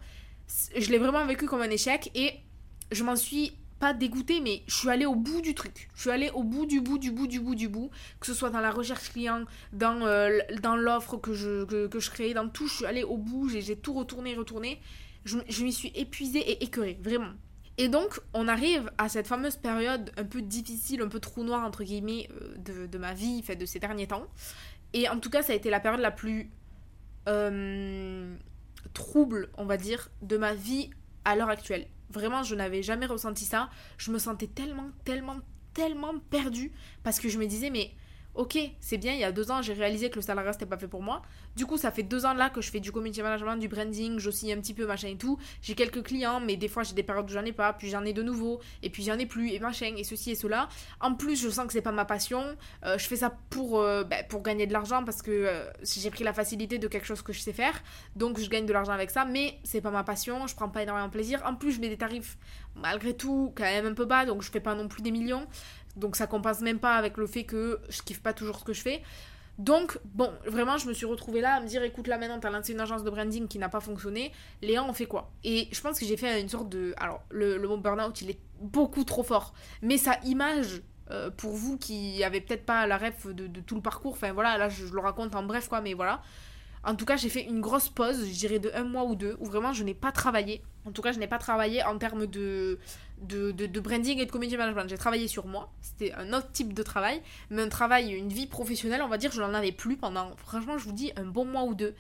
je 0.75 0.89
l'ai 0.89 0.97
vraiment 0.97 1.25
vécu 1.25 1.45
comme 1.45 1.61
un 1.61 1.69
échec 1.69 2.09
et 2.15 2.33
je 2.91 3.03
m'en 3.03 3.15
suis 3.15 3.57
pas 3.79 3.93
dégoûtée, 3.93 4.39
mais 4.41 4.63
je 4.67 4.75
suis 4.75 4.89
allée 4.89 5.05
au 5.05 5.15
bout 5.15 5.41
du 5.41 5.53
truc. 5.53 5.89
Je 5.93 6.01
suis 6.01 6.09
allée 6.09 6.31
au 6.31 6.43
bout 6.43 6.65
du 6.65 6.81
bout 6.81 6.97
du 6.97 7.11
bout 7.11 7.27
du 7.27 7.39
bout 7.39 7.55
du 7.55 7.67
bout, 7.67 7.91
que 8.19 8.25
ce 8.25 8.33
soit 8.33 8.49
dans 8.49 8.59
la 8.59 8.71
recherche 8.71 9.11
client, 9.11 9.43
dans, 9.71 10.01
euh, 10.05 10.39
l'offre 10.77 11.17
que 11.17 11.33
je, 11.33 11.63
que, 11.65 12.09
créais, 12.09 12.33
dans 12.33 12.49
tout, 12.49 12.67
je 12.67 12.75
suis 12.77 12.85
allée 12.85 13.03
au 13.03 13.17
bout, 13.17 13.49
j'ai, 13.49 13.75
tout 13.75 13.93
retourné, 13.93 14.33
retourné. 14.35 14.81
Je, 15.25 15.37
je 15.47 15.63
m'y 15.63 15.73
suis 15.73 15.91
épuisée 15.95 16.39
et 16.39 16.63
écœurée, 16.63 16.97
vraiment. 17.03 17.33
Et 17.79 17.87
donc, 17.87 18.19
on 18.33 18.49
arrive 18.49 18.91
à 18.97 19.07
cette 19.07 19.25
fameuse 19.25 19.55
période 19.55 20.11
un 20.17 20.25
peu 20.25 20.41
difficile, 20.41 21.01
un 21.01 21.07
peu 21.07 21.21
trou 21.21 21.45
noir, 21.45 21.65
entre 21.65 21.85
guillemets, 21.85 22.27
euh, 22.69 22.87
de, 22.87 22.97
ma 22.97 23.13
vie, 23.13 23.41
fait, 23.41 23.55
de 23.55 23.65
ces 23.65 23.79
derniers 23.79 24.05
temps. 24.05 24.27
Et 24.91 25.07
en 25.07 25.17
tout 25.17 25.29
cas, 25.29 25.43
ça 25.43 25.53
a 25.53 25.55
été 25.55 25.69
la 25.69 25.79
période 25.79 26.01
la 26.01 26.11
plus 26.11 26.51
euh, 27.29 28.35
trouble, 28.93 29.49
on 29.57 29.63
va 29.63 29.77
dire, 29.77 30.11
de 30.21 30.35
ma 30.35 30.53
vie 30.53 30.89
à 31.23 31.37
l'heure 31.37 31.47
actuelle. 31.47 31.87
Vraiment, 32.09 32.43
je 32.43 32.53
n'avais 32.53 32.83
jamais 32.83 33.05
ressenti 33.05 33.45
ça. 33.45 33.69
Je 33.97 34.11
me 34.11 34.19
sentais 34.19 34.47
tellement, 34.47 34.89
tellement, 35.05 35.37
tellement 35.73 36.19
perdue 36.29 36.73
parce 37.03 37.21
que 37.21 37.29
je 37.29 37.37
me 37.37 37.45
disais, 37.45 37.69
mais 37.69 37.91
ok, 38.35 38.57
c'est 38.79 38.97
bien, 38.97 39.13
il 39.13 39.19
y 39.19 39.23
a 39.23 39.31
deux 39.31 39.51
ans, 39.51 39.61
j'ai 39.61 39.73
réalisé 39.73 40.09
que 40.09 40.15
le 40.15 40.21
salariat, 40.21 40.53
c'était 40.53 40.65
pas 40.65 40.77
fait 40.77 40.87
pour 40.87 41.01
moi. 41.01 41.21
Du 41.55 41.65
coup, 41.65 41.77
ça 41.77 41.91
fait 41.91 42.03
deux 42.03 42.25
ans 42.25 42.33
là 42.33 42.49
que 42.49 42.61
je 42.61 42.71
fais 42.71 42.79
du 42.79 42.91
community 42.91 43.21
management, 43.21 43.57
du 43.57 43.67
branding, 43.67 44.19
j'oscille 44.19 44.51
un 44.51 44.59
petit 44.59 44.73
peu, 44.73 44.85
machin 44.85 45.09
et 45.09 45.17
tout. 45.17 45.37
J'ai 45.61 45.75
quelques 45.75 46.03
clients, 46.03 46.39
mais 46.39 46.55
des 46.55 46.67
fois, 46.67 46.83
j'ai 46.83 46.93
des 46.93 47.03
périodes 47.03 47.29
où 47.29 47.33
j'en 47.33 47.45
ai 47.45 47.51
pas, 47.51 47.73
puis 47.73 47.89
j'en 47.89 48.05
ai 48.05 48.13
de 48.13 48.23
nouveau, 48.23 48.59
et 48.81 48.89
puis 48.89 49.03
j'en 49.03 49.17
ai 49.17 49.25
plus, 49.25 49.51
et 49.51 49.59
machin, 49.59 49.93
et 49.97 50.03
ceci 50.03 50.31
et 50.31 50.35
cela. 50.35 50.69
En 51.01 51.15
plus, 51.15 51.41
je 51.41 51.49
sens 51.49 51.67
que 51.67 51.73
c'est 51.73 51.81
pas 51.81 51.91
ma 51.91 52.05
passion. 52.05 52.55
Euh, 52.85 52.97
je 52.97 53.05
fais 53.07 53.17
ça 53.17 53.35
pour, 53.49 53.79
euh, 53.79 54.03
bah, 54.03 54.23
pour 54.23 54.41
gagner 54.41 54.67
de 54.67 54.73
l'argent 54.73 55.03
parce 55.03 55.21
que 55.21 55.31
euh, 55.31 55.69
j'ai 55.83 56.09
pris 56.09 56.23
la 56.23 56.33
facilité 56.33 56.77
de 56.77 56.87
quelque 56.87 57.05
chose 57.05 57.21
que 57.21 57.33
je 57.33 57.39
sais 57.39 57.53
faire. 57.53 57.81
Donc, 58.15 58.39
je 58.39 58.49
gagne 58.49 58.65
de 58.65 58.73
l'argent 58.73 58.93
avec 58.93 59.09
ça, 59.11 59.25
mais 59.25 59.59
c'est 59.63 59.81
pas 59.81 59.91
ma 59.91 60.03
passion, 60.03 60.47
je 60.47 60.55
prends 60.55 60.69
pas 60.69 60.83
énormément 60.83 61.07
de 61.07 61.11
plaisir. 61.11 61.41
En 61.45 61.55
plus, 61.55 61.73
je 61.73 61.81
mets 61.81 61.89
des 61.89 61.97
tarifs 61.97 62.37
malgré 62.75 63.13
tout 63.13 63.53
quand 63.55 63.63
même 63.63 63.85
un 63.85 63.93
peu 63.93 64.05
bas, 64.05 64.25
donc 64.25 64.41
je 64.41 64.49
fais 64.49 64.59
pas 64.59 64.75
non 64.75 64.87
plus 64.87 65.01
des 65.01 65.11
millions. 65.11 65.47
Donc 65.99 66.15
ça 66.15 66.27
compense 66.27 66.61
même 66.61 66.79
pas 66.79 66.95
avec 66.95 67.17
le 67.17 67.27
fait 67.27 67.43
que 67.43 67.79
je 67.89 68.01
kiffe 68.01 68.21
pas 68.21 68.33
toujours 68.33 68.59
ce 68.59 68.63
que 68.63 68.73
je 68.73 68.81
fais. 68.81 69.01
Donc, 69.59 69.99
bon, 70.05 70.31
vraiment, 70.45 70.77
je 70.77 70.87
me 70.87 70.93
suis 70.93 71.05
retrouvée 71.05 71.41
là 71.41 71.55
à 71.55 71.59
me 71.59 71.67
dire 71.67 71.83
écoute, 71.83 72.07
là 72.07 72.17
maintenant, 72.17 72.39
t'as 72.39 72.49
lancé 72.49 72.71
une 72.71 72.79
agence 72.79 73.03
de 73.03 73.09
branding 73.09 73.45
qui 73.49 73.59
n'a 73.59 73.67
pas 73.67 73.81
fonctionné. 73.81 74.31
Léa, 74.61 74.85
on 74.85 74.93
fait 74.93 75.05
quoi? 75.05 75.31
Et 75.43 75.67
je 75.73 75.81
pense 75.81 75.99
que 75.99 76.05
j'ai 76.05 76.15
fait 76.15 76.39
une 76.39 76.47
sorte 76.47 76.69
de. 76.69 76.93
Alors, 76.95 77.21
le, 77.29 77.59
mot 77.59 77.75
burn-out, 77.75 78.21
il 78.21 78.29
est 78.29 78.39
beaucoup 78.61 79.03
trop 79.03 79.21
fort. 79.21 79.53
Mais 79.81 79.97
sa 79.97 80.17
image, 80.23 80.81
euh, 81.11 81.29
pour 81.29 81.51
vous 81.51 81.77
qui 81.77 82.23
avez 82.23 82.39
peut-être 82.39 82.65
pas 82.65 82.87
la 82.87 82.97
ref 82.97 83.27
de, 83.27 83.47
tout 83.59 83.75
le 83.75 83.81
parcours, 83.81 84.13
enfin 84.13 84.31
voilà, 84.31 84.57
là, 84.57 84.69
je, 84.69 84.85
le 84.85 84.99
raconte 85.01 85.35
en 85.35 85.43
bref, 85.43 85.67
quoi, 85.67 85.81
mais 85.81 85.93
voilà. 85.93 86.21
En 86.83 86.95
tout 86.95 87.05
cas, 87.05 87.17
j'ai 87.17 87.29
fait 87.29 87.43
une 87.43 87.59
grosse 87.59 87.89
pause, 87.89 88.25
je 88.25 88.33
dirais 88.33 88.59
de 88.59 88.71
un 88.73 88.83
mois 88.83 89.03
ou 89.03 89.15
deux, 89.15 89.35
où 89.39 89.45
vraiment 89.45 89.73
je 89.73 89.83
n'ai 89.83 89.93
pas 89.93 90.11
travaillé. 90.11 90.61
En 90.85 90.91
tout 90.91 91.01
cas, 91.01 91.11
je 91.11 91.19
n'ai 91.19 91.27
pas 91.27 91.37
travaillé 91.37 91.83
en 91.83 91.97
termes 91.97 92.25
de, 92.25 92.79
de, 93.21 93.51
de, 93.51 93.79
branding 93.79 94.19
et 94.19 94.25
de 94.25 94.31
community 94.31 94.57
management. 94.57 94.87
J'ai 94.87 94.97
travaillé 94.97 95.27
sur 95.27 95.45
moi, 95.45 95.71
c'était 95.81 96.13
un 96.13 96.31
autre 96.33 96.51
type 96.51 96.73
de 96.73 96.83
travail, 96.83 97.21
mais 97.49 97.61
un 97.61 97.69
travail, 97.69 98.13
une 98.13 98.29
vie 98.29 98.47
professionnelle, 98.47 99.01
on 99.01 99.09
va 99.09 99.17
dire, 99.17 99.31
je 99.31 99.41
n'en 99.41 99.53
avais 99.53 99.73
plus 99.73 99.97
pendant, 99.97 100.35
franchement, 100.37 100.77
je 100.77 100.85
vous 100.85 100.93
dis, 100.93 101.11
un 101.17 101.25
bon 101.25 101.45
mois 101.45 101.63
ou 101.63 101.75
deux. 101.75 101.95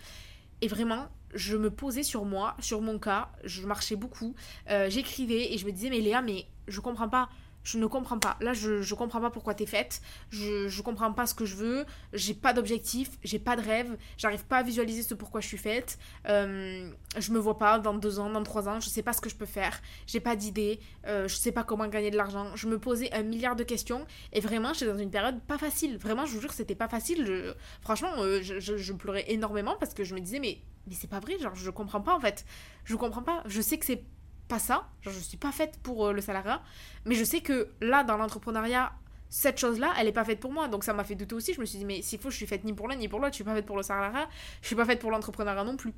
Et 0.61 0.67
vraiment, 0.67 1.07
je 1.33 1.57
me 1.57 1.69
posais 1.69 2.03
sur 2.03 2.25
moi, 2.25 2.55
sur 2.59 2.81
mon 2.81 2.99
cas, 2.99 3.29
je 3.43 3.65
marchais 3.65 3.95
beaucoup, 3.95 4.33
euh, 4.69 4.89
j'écrivais 4.89 5.53
et 5.53 5.57
je 5.57 5.65
me 5.65 5.71
disais, 5.71 5.89
mais 5.89 5.99
Léa, 5.99 6.21
mais 6.21 6.45
je 6.67 6.79
comprends 6.79 7.09
pas 7.09 7.29
je 7.63 7.77
ne 7.77 7.85
comprends 7.85 8.19
pas. 8.19 8.37
Là, 8.41 8.53
je, 8.53 8.81
je 8.81 8.95
comprends 8.95 9.21
pas 9.21 9.29
pourquoi 9.29 9.53
t'es 9.53 9.65
faite. 9.65 10.01
Je, 10.29 10.67
je 10.67 10.81
comprends 10.81 11.11
pas 11.13 11.25
ce 11.25 11.33
que 11.33 11.45
je 11.45 11.55
veux. 11.55 11.85
J'ai 12.13 12.33
pas 12.33 12.53
d'objectif. 12.53 13.11
J'ai 13.23 13.39
pas 13.39 13.55
de 13.55 13.61
rêve. 13.61 13.97
J'arrive 14.17 14.45
pas 14.45 14.57
à 14.57 14.63
visualiser 14.63 15.03
ce 15.03 15.13
pourquoi 15.13 15.41
je 15.41 15.47
suis 15.47 15.57
faite. 15.57 15.99
Euh, 16.27 16.89
je 17.17 17.31
me 17.31 17.39
vois 17.39 17.57
pas 17.57 17.79
dans 17.79 17.93
deux 17.93 18.19
ans, 18.19 18.29
dans 18.29 18.43
trois 18.43 18.67
ans. 18.69 18.79
Je 18.79 18.89
sais 18.89 19.03
pas 19.03 19.13
ce 19.13 19.21
que 19.21 19.29
je 19.29 19.35
peux 19.35 19.45
faire. 19.45 19.81
J'ai 20.07 20.19
pas 20.19 20.35
d'idée. 20.35 20.79
Euh, 21.05 21.27
je 21.27 21.35
sais 21.35 21.51
pas 21.51 21.63
comment 21.63 21.87
gagner 21.87 22.11
de 22.11 22.17
l'argent. 22.17 22.55
Je 22.55 22.67
me 22.67 22.79
posais 22.79 23.11
un 23.13 23.23
milliard 23.23 23.55
de 23.55 23.63
questions. 23.63 24.05
Et 24.33 24.39
vraiment, 24.39 24.73
j'étais 24.73 24.91
dans 24.91 24.97
une 24.97 25.11
période 25.11 25.39
pas 25.41 25.57
facile. 25.57 25.97
Vraiment, 25.97 26.25
je 26.25 26.33
vous 26.33 26.41
jure, 26.41 26.53
c'était 26.53 26.75
pas 26.75 26.87
facile. 26.87 27.55
franchement, 27.81 28.11
euh, 28.17 28.41
je, 28.41 28.93
pleurais 28.93 29.25
énormément 29.31 29.75
parce 29.79 29.93
que 29.93 30.03
je 30.03 30.15
me 30.15 30.19
disais, 30.19 30.39
mais, 30.39 30.59
mais 30.87 30.95
c'est 30.95 31.09
pas 31.09 31.19
vrai. 31.19 31.37
Genre, 31.39 31.55
je 31.55 31.69
comprends 31.69 32.01
pas 32.01 32.15
en 32.15 32.19
fait. 32.19 32.45
Je 32.85 32.95
comprends 32.95 33.23
pas. 33.23 33.43
Je 33.45 33.61
sais 33.61 33.77
que 33.77 33.85
c'est 33.85 34.03
pas 34.49 34.59
ça. 34.59 34.89
Genre, 35.01 35.13
je 35.13 35.19
suis 35.19 35.37
pas 35.37 35.53
faite 35.53 35.79
pour 35.81 36.07
euh, 36.07 36.13
le 36.13 36.19
salariat. 36.19 36.61
Mais 37.05 37.15
je 37.15 37.23
sais 37.23 37.39
que 37.39 37.69
là, 37.79 38.03
dans 38.03 38.17
l'entrepreneuriat, 38.17 38.91
cette 39.29 39.59
chose-là, 39.59 39.93
elle 39.97 40.07
est 40.07 40.11
pas 40.11 40.25
faite 40.25 40.39
pour 40.39 40.51
moi. 40.51 40.67
Donc 40.67 40.83
ça 40.83 40.91
m'a 40.91 41.05
fait 41.05 41.15
douter 41.15 41.35
aussi. 41.35 41.53
Je 41.53 41.61
me 41.61 41.65
suis 41.65 41.77
dit, 41.77 41.85
mais 41.85 42.01
s'il 42.01 42.19
faut, 42.19 42.31
je 42.31 42.35
suis 42.35 42.47
faite 42.47 42.65
ni 42.65 42.73
pour 42.73 42.89
l'un 42.89 42.95
ni 42.95 43.07
pour 43.07 43.19
l'autre. 43.19 43.31
Je 43.31 43.35
suis 43.35 43.43
pas 43.45 43.55
faite 43.55 43.65
pour 43.65 43.77
le 43.77 43.83
salariat. 43.83 44.27
Je 44.61 44.67
suis 44.67 44.75
pas 44.75 44.85
faite 44.85 44.99
pour 44.99 45.11
l'entrepreneuriat 45.11 45.63
non 45.63 45.77
plus. 45.77 45.93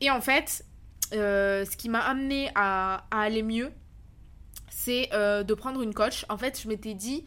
Et 0.00 0.10
en 0.10 0.20
fait, 0.20 0.64
euh, 1.14 1.64
ce 1.64 1.76
qui 1.76 1.88
m'a 1.88 2.00
amené 2.00 2.50
à, 2.54 3.06
aller 3.10 3.42
mieux, 3.42 3.70
c'est 4.68 5.08
euh, 5.12 5.42
de 5.42 5.54
prendre 5.54 5.82
une 5.82 5.94
coach. 5.94 6.24
En 6.28 6.38
fait, 6.38 6.60
je 6.60 6.68
m'étais 6.68 6.94
dit, 6.94 7.24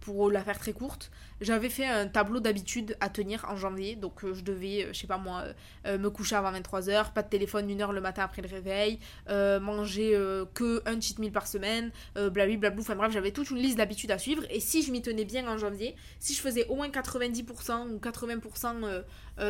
pour 0.00 0.30
la 0.30 0.42
faire 0.42 0.58
très 0.58 0.72
courte, 0.72 1.10
j'avais 1.40 1.68
fait 1.68 1.84
un 1.84 2.08
tableau 2.08 2.40
d'habitude 2.40 2.96
à 3.00 3.10
tenir 3.10 3.44
en 3.48 3.56
janvier, 3.56 3.94
donc 3.94 4.24
euh, 4.24 4.32
je 4.32 4.42
devais, 4.42 4.84
euh, 4.84 4.92
je 4.92 5.00
sais 5.00 5.06
pas 5.06 5.18
moi, 5.18 5.44
euh, 5.86 5.98
me 5.98 6.08
coucher 6.08 6.34
avant 6.36 6.50
23h, 6.52 7.12
pas 7.12 7.22
de 7.22 7.28
téléphone 7.28 7.68
une 7.68 7.82
heure 7.82 7.92
le 7.92 8.00
matin 8.00 8.22
après 8.22 8.40
le 8.40 8.48
réveil, 8.48 8.98
manger 9.28 10.18
que 10.54 10.82
un 10.86 11.00
cheat 11.00 11.18
meal 11.18 11.32
par 11.32 11.46
semaine, 11.46 11.90
blablabla, 12.14 12.72
enfin 12.78 12.96
bref, 12.96 13.12
j'avais 13.12 13.32
toute 13.32 13.50
une 13.50 13.58
liste 13.58 13.76
d'habitudes 13.76 14.10
à 14.10 14.18
suivre, 14.18 14.44
et 14.50 14.60
si 14.60 14.82
je 14.82 14.90
m'y 14.90 15.02
tenais 15.02 15.24
bien 15.24 15.46
en 15.48 15.58
janvier, 15.58 15.94
si 16.18 16.34
je 16.34 16.40
faisais 16.40 16.66
au 16.68 16.76
moins 16.76 16.88
90% 16.88 17.90
ou 17.90 17.98
80% 17.98 19.02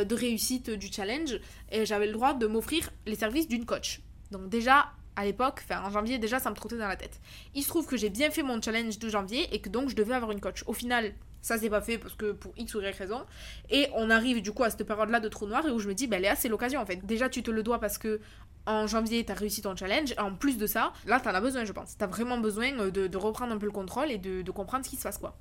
de 0.05 0.15
réussite 0.15 0.71
du 0.71 0.93
challenge, 0.93 1.39
j'avais 1.85 2.07
le 2.07 2.13
droit 2.13 2.35
de 2.35 2.47
m'offrir 2.47 2.91
les 3.07 3.17
services 3.17 3.49
d'une 3.49 3.65
coach. 3.65 4.01
Donc 4.31 4.49
déjà, 4.49 4.93
à 5.17 5.25
l'époque, 5.25 5.63
en 5.71 5.91
janvier 5.91 6.19
déjà 6.19 6.39
ça 6.39 6.51
me 6.51 6.55
trottait 6.55 6.79
dans 6.79 6.89
la 6.89 6.97
tête. 6.97 7.21
Il 7.55 7.63
se 7.63 7.69
trouve 7.69 7.87
que 7.87 7.97
j'ai 7.97 8.11
bien 8.11 8.31
fait 8.31 8.43
mon 8.43 8.61
challenge 8.61 8.99
de 8.99 9.09
janvier 9.09 9.49
et 9.55 9.61
que 9.61 9.69
donc 9.69 9.89
je 9.89 9.97
devais 9.97 10.15
avoir 10.15 10.31
une 10.33 10.41
coach. 10.41 10.63
Au 10.67 10.73
final, 10.73 11.15
ça 11.43 11.59
c'est 11.59 11.71
pas 11.71 11.81
fait 11.81 11.97
parce 11.99 12.15
que 12.15 12.33
pour 12.33 12.53
X 12.57 12.75
ou 12.75 12.81
Y 12.81 12.97
raison. 12.97 13.23
Et 13.71 13.89
on 13.95 14.11
arrive 14.11 14.43
du 14.43 14.53
coup 14.53 14.65
à 14.65 14.71
cette 14.71 14.85
période-là 14.85 15.21
de 15.21 15.29
trou 15.29 15.47
noir 15.47 15.67
et 15.67 15.71
où 15.71 15.79
je 15.79 15.89
me 15.89 15.95
dis, 15.95 16.07
bah 16.07 16.19
Léa, 16.19 16.37
c'est 16.37 16.49
l'occasion 16.49 16.81
en 16.81 16.87
fait. 16.87 17.05
Déjà, 17.07 17.29
tu 17.29 17.43
te 17.43 17.51
le 17.51 17.63
dois 17.63 17.79
parce 17.79 17.99
que 17.99 18.21
en 18.67 18.87
janvier, 18.87 19.25
t'as 19.25 19.35
réussi 19.35 19.63
ton 19.63 19.77
challenge. 19.77 20.15
En 20.19 20.35
plus 20.35 20.59
de 20.59 20.67
ça, 20.67 20.93
là, 21.07 21.21
t'en 21.21 21.31
as 21.31 21.41
besoin, 21.41 21.65
je 21.65 21.73
pense. 21.73 21.97
T'as 21.97 22.09
vraiment 22.09 22.39
besoin 22.39 22.73
euh, 22.81 22.91
de, 22.91 23.17
reprendre 23.17 23.53
un 23.53 23.59
peu 23.59 23.67
le 23.67 23.73
contrôle 23.73 24.11
et 24.11 24.19
de, 24.19 24.51
comprendre 24.51 24.85
ce 24.85 24.91
qui 24.91 24.97
se 24.97 25.05
passe 25.05 25.19
quoi. 25.19 25.39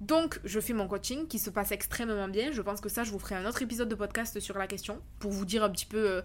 Donc, 0.00 0.40
je 0.44 0.58
fais 0.58 0.72
mon 0.72 0.88
coaching 0.88 1.28
qui 1.28 1.38
se 1.38 1.50
passe 1.50 1.70
extrêmement 1.70 2.26
bien. 2.28 2.50
Je 2.50 2.60
pense 2.60 2.80
que 2.80 2.88
ça, 2.88 3.04
je 3.04 3.12
vous 3.12 3.20
ferai 3.20 3.36
un 3.36 3.46
autre 3.46 3.62
épisode 3.62 3.88
de 3.88 3.94
podcast 3.94 4.38
sur 4.40 4.58
la 4.58 4.66
question 4.66 5.00
pour 5.20 5.30
vous 5.30 5.44
dire 5.44 5.62
un 5.62 5.70
petit 5.70 5.86
peu 5.86 6.08
euh, 6.08 6.22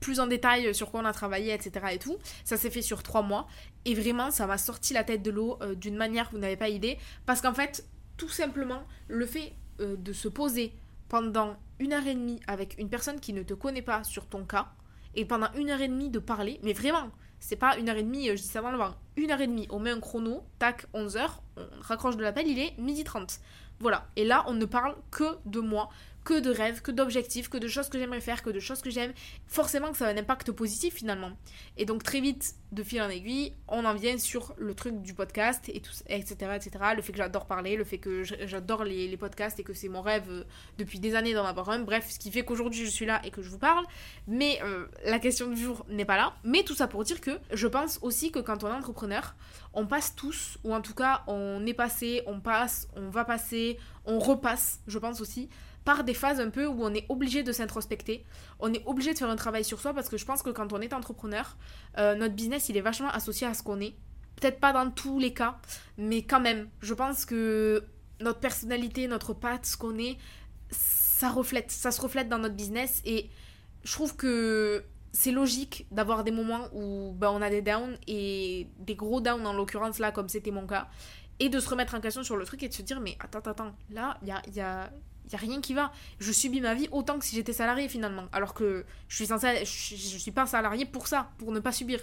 plus 0.00 0.20
en 0.20 0.26
détail 0.26 0.74
sur 0.74 0.90
quoi 0.90 1.00
on 1.00 1.04
a 1.04 1.12
travaillé, 1.12 1.52
etc. 1.52 1.86
et 1.92 1.98
tout. 1.98 2.16
Ça 2.44 2.56
s'est 2.56 2.70
fait 2.70 2.82
sur 2.82 3.02
trois 3.02 3.22
mois 3.22 3.46
et 3.84 3.94
vraiment, 3.94 4.30
ça 4.30 4.46
m'a 4.46 4.58
sorti 4.58 4.94
la 4.94 5.04
tête 5.04 5.22
de 5.22 5.30
l'eau 5.30 5.58
d'une 5.76 5.96
manière 5.96 6.28
que 6.28 6.36
vous 6.36 6.40
n'avez 6.40 6.56
pas 6.56 6.68
idée. 6.68 6.98
Parce 7.26 7.40
qu'en 7.40 7.54
fait, 7.54 7.84
tout 8.18 8.28
simplement 8.28 8.82
le 9.06 9.24
fait 9.24 9.54
euh, 9.80 9.96
de 9.96 10.12
se 10.12 10.28
poser 10.28 10.74
pendant 11.08 11.56
une 11.78 11.94
heure 11.94 12.06
et 12.06 12.14
demie 12.14 12.40
avec 12.46 12.76
une 12.78 12.90
personne 12.90 13.20
qui 13.20 13.32
ne 13.32 13.42
te 13.42 13.54
connaît 13.54 13.80
pas 13.80 14.04
sur 14.04 14.26
ton 14.26 14.44
cas, 14.44 14.68
et 15.14 15.24
pendant 15.24 15.50
une 15.54 15.70
heure 15.70 15.80
et 15.80 15.88
demie 15.88 16.10
de 16.10 16.18
parler, 16.18 16.60
mais 16.62 16.74
vraiment, 16.74 17.08
c'est 17.40 17.56
pas 17.56 17.78
une 17.78 17.88
heure 17.88 17.96
et 17.96 18.02
demie, 18.02 18.28
euh, 18.28 18.36
je 18.36 18.42
dis 18.42 18.48
ça 18.48 18.58
avant 18.58 18.72
le 18.72 18.76
vent, 18.76 18.94
une 19.16 19.30
heure 19.30 19.40
et 19.40 19.46
demie, 19.46 19.66
on 19.70 19.78
met 19.78 19.90
un 19.90 20.00
chrono, 20.00 20.42
tac, 20.58 20.86
11 20.92 21.16
heures, 21.16 21.42
on 21.56 21.62
raccroche 21.80 22.16
de 22.16 22.22
l'appel, 22.22 22.46
il 22.46 22.58
est 22.58 22.76
midi 22.76 23.04
30. 23.04 23.38
Voilà, 23.80 24.08
et 24.16 24.24
là 24.24 24.44
on 24.48 24.54
ne 24.54 24.64
parle 24.64 24.96
que 25.12 25.38
de 25.46 25.60
moi, 25.60 25.88
que 26.28 26.40
de 26.40 26.50
rêves, 26.50 26.82
que 26.82 26.90
d'objectifs, 26.90 27.48
que 27.48 27.56
de 27.56 27.68
choses 27.68 27.88
que 27.88 27.98
j'aimerais 27.98 28.20
faire, 28.20 28.42
que 28.42 28.50
de 28.50 28.60
choses 28.60 28.82
que 28.82 28.90
j'aime, 28.90 29.14
forcément 29.46 29.90
que 29.92 29.96
ça 29.96 30.06
a 30.06 30.10
un 30.10 30.16
impact 30.18 30.52
positif 30.52 30.92
finalement. 30.92 31.32
Et 31.78 31.86
donc 31.86 32.02
très 32.02 32.20
vite, 32.20 32.54
de 32.70 32.82
fil 32.82 33.00
en 33.00 33.08
aiguille, 33.08 33.54
on 33.66 33.86
en 33.86 33.94
vient 33.94 34.18
sur 34.18 34.52
le 34.58 34.74
truc 34.74 35.00
du 35.00 35.14
podcast, 35.14 35.70
et 35.70 35.80
etc., 36.10 36.34
etc. 36.54 36.70
Le 36.94 37.00
fait 37.00 37.12
que 37.12 37.16
j'adore 37.16 37.46
parler, 37.46 37.76
le 37.76 37.84
fait 37.84 37.96
que 37.96 38.24
j'adore 38.24 38.84
les, 38.84 39.16
podcasts 39.16 39.58
et 39.58 39.64
que 39.64 39.72
c'est 39.72 39.88
mon 39.88 40.02
rêve 40.02 40.26
euh, 40.28 40.44
depuis 40.76 41.00
des 41.00 41.14
années 41.14 41.32
d'en 41.32 41.46
avoir 41.46 41.70
un. 41.70 41.78
Bref, 41.78 42.10
ce 42.10 42.18
qui 42.18 42.30
fait 42.30 42.44
qu'aujourd'hui 42.44 42.84
je 42.84 42.90
suis 42.90 43.06
là 43.06 43.22
et 43.24 43.30
que 43.30 43.40
je 43.40 43.48
vous 43.48 43.58
parle. 43.58 43.86
Mais 44.26 44.60
euh, 44.62 44.86
la 45.06 45.18
question 45.18 45.48
du 45.48 45.56
jour 45.56 45.86
n'est 45.88 46.04
pas 46.04 46.18
là. 46.18 46.34
Mais 46.44 46.62
tout 46.62 46.74
ça 46.74 46.88
pour 46.88 47.04
dire 47.04 47.22
que 47.22 47.38
je 47.52 47.66
pense 47.66 47.98
aussi 48.02 48.30
que 48.30 48.38
quand 48.38 48.64
on 48.64 48.68
est 48.68 48.72
entrepreneur, 48.72 49.34
on 49.72 49.86
passe 49.86 50.14
tous, 50.14 50.58
ou 50.62 50.74
en 50.74 50.82
tout 50.82 50.94
cas 50.94 51.22
on 51.26 51.64
est 51.64 51.72
passé, 51.72 52.22
on 52.26 52.38
passe, 52.38 52.86
on 52.96 53.08
va 53.08 53.24
passer, 53.24 53.78
on 54.04 54.18
repasse, 54.18 54.80
je 54.86 54.98
pense 54.98 55.22
aussi, 55.22 55.48
par 55.84 56.04
des 56.04 56.14
phases 56.14 56.40
un 56.40 56.50
peu 56.50 56.66
où 56.66 56.84
on 56.84 56.92
est 56.94 57.06
obligé 57.08 57.42
de 57.42 57.52
s'introspecter, 57.52 58.24
on 58.60 58.72
est 58.72 58.82
obligé 58.86 59.12
de 59.12 59.18
faire 59.18 59.30
un 59.30 59.36
travail 59.36 59.64
sur 59.64 59.80
soi 59.80 59.94
parce 59.94 60.08
que 60.08 60.16
je 60.16 60.24
pense 60.24 60.42
que 60.42 60.50
quand 60.50 60.72
on 60.72 60.80
est 60.80 60.92
entrepreneur, 60.92 61.56
euh, 61.98 62.14
notre 62.14 62.34
business 62.34 62.68
il 62.68 62.76
est 62.76 62.82
vachement 62.82 63.08
associé 63.08 63.46
à 63.46 63.54
ce 63.54 63.62
qu'on 63.62 63.80
est. 63.80 63.94
Peut-être 64.36 64.60
pas 64.60 64.72
dans 64.72 64.90
tous 64.90 65.18
les 65.18 65.32
cas, 65.34 65.58
mais 65.96 66.22
quand 66.22 66.40
même, 66.40 66.68
je 66.80 66.94
pense 66.94 67.24
que 67.24 67.84
notre 68.20 68.38
personnalité, 68.38 69.08
notre 69.08 69.32
patte, 69.32 69.66
ce 69.66 69.76
qu'on 69.76 69.98
est, 69.98 70.16
ça 70.70 71.30
reflète, 71.30 71.70
ça 71.70 71.90
se 71.90 72.00
reflète 72.00 72.28
dans 72.28 72.38
notre 72.38 72.54
business 72.54 73.02
et 73.04 73.30
je 73.84 73.92
trouve 73.92 74.14
que 74.16 74.84
c'est 75.12 75.32
logique 75.32 75.86
d'avoir 75.90 76.22
des 76.22 76.30
moments 76.30 76.68
où 76.72 77.12
ben, 77.16 77.30
on 77.30 77.42
a 77.42 77.50
des 77.50 77.62
downs 77.62 77.96
et 78.06 78.68
des 78.78 78.94
gros 78.94 79.20
downs 79.20 79.46
en 79.46 79.52
l'occurrence 79.52 79.98
là 79.98 80.12
comme 80.12 80.28
c'était 80.28 80.50
mon 80.50 80.66
cas 80.66 80.88
et 81.40 81.48
de 81.48 81.58
se 81.60 81.68
remettre 81.68 81.94
en 81.94 82.00
question 82.00 82.22
sur 82.22 82.36
le 82.36 82.44
truc 82.44 82.62
et 82.62 82.68
de 82.68 82.74
se 82.74 82.82
dire 82.82 83.00
mais 83.00 83.16
attends 83.20 83.40
attends 83.40 83.74
là 83.90 84.18
il 84.22 84.28
y 84.28 84.30
a, 84.30 84.42
y, 84.54 84.60
a, 84.60 84.90
il 85.28 85.32
y 85.32 85.36
a 85.36 85.38
rien 85.38 85.60
qui 85.60 85.74
va. 85.74 85.92
Je 86.18 86.32
subis 86.32 86.60
ma 86.60 86.74
vie 86.74 86.88
autant 86.90 87.18
que 87.18 87.24
si 87.24 87.36
j'étais 87.36 87.52
salarié 87.52 87.88
finalement. 87.88 88.24
Alors 88.32 88.54
que 88.54 88.84
je 89.08 89.24
suis 89.24 90.18
suis 90.18 90.30
pas 90.30 90.46
salarié 90.46 90.86
pour 90.86 91.06
ça, 91.06 91.30
pour 91.38 91.52
ne 91.52 91.60
pas 91.60 91.72
subir. 91.72 92.00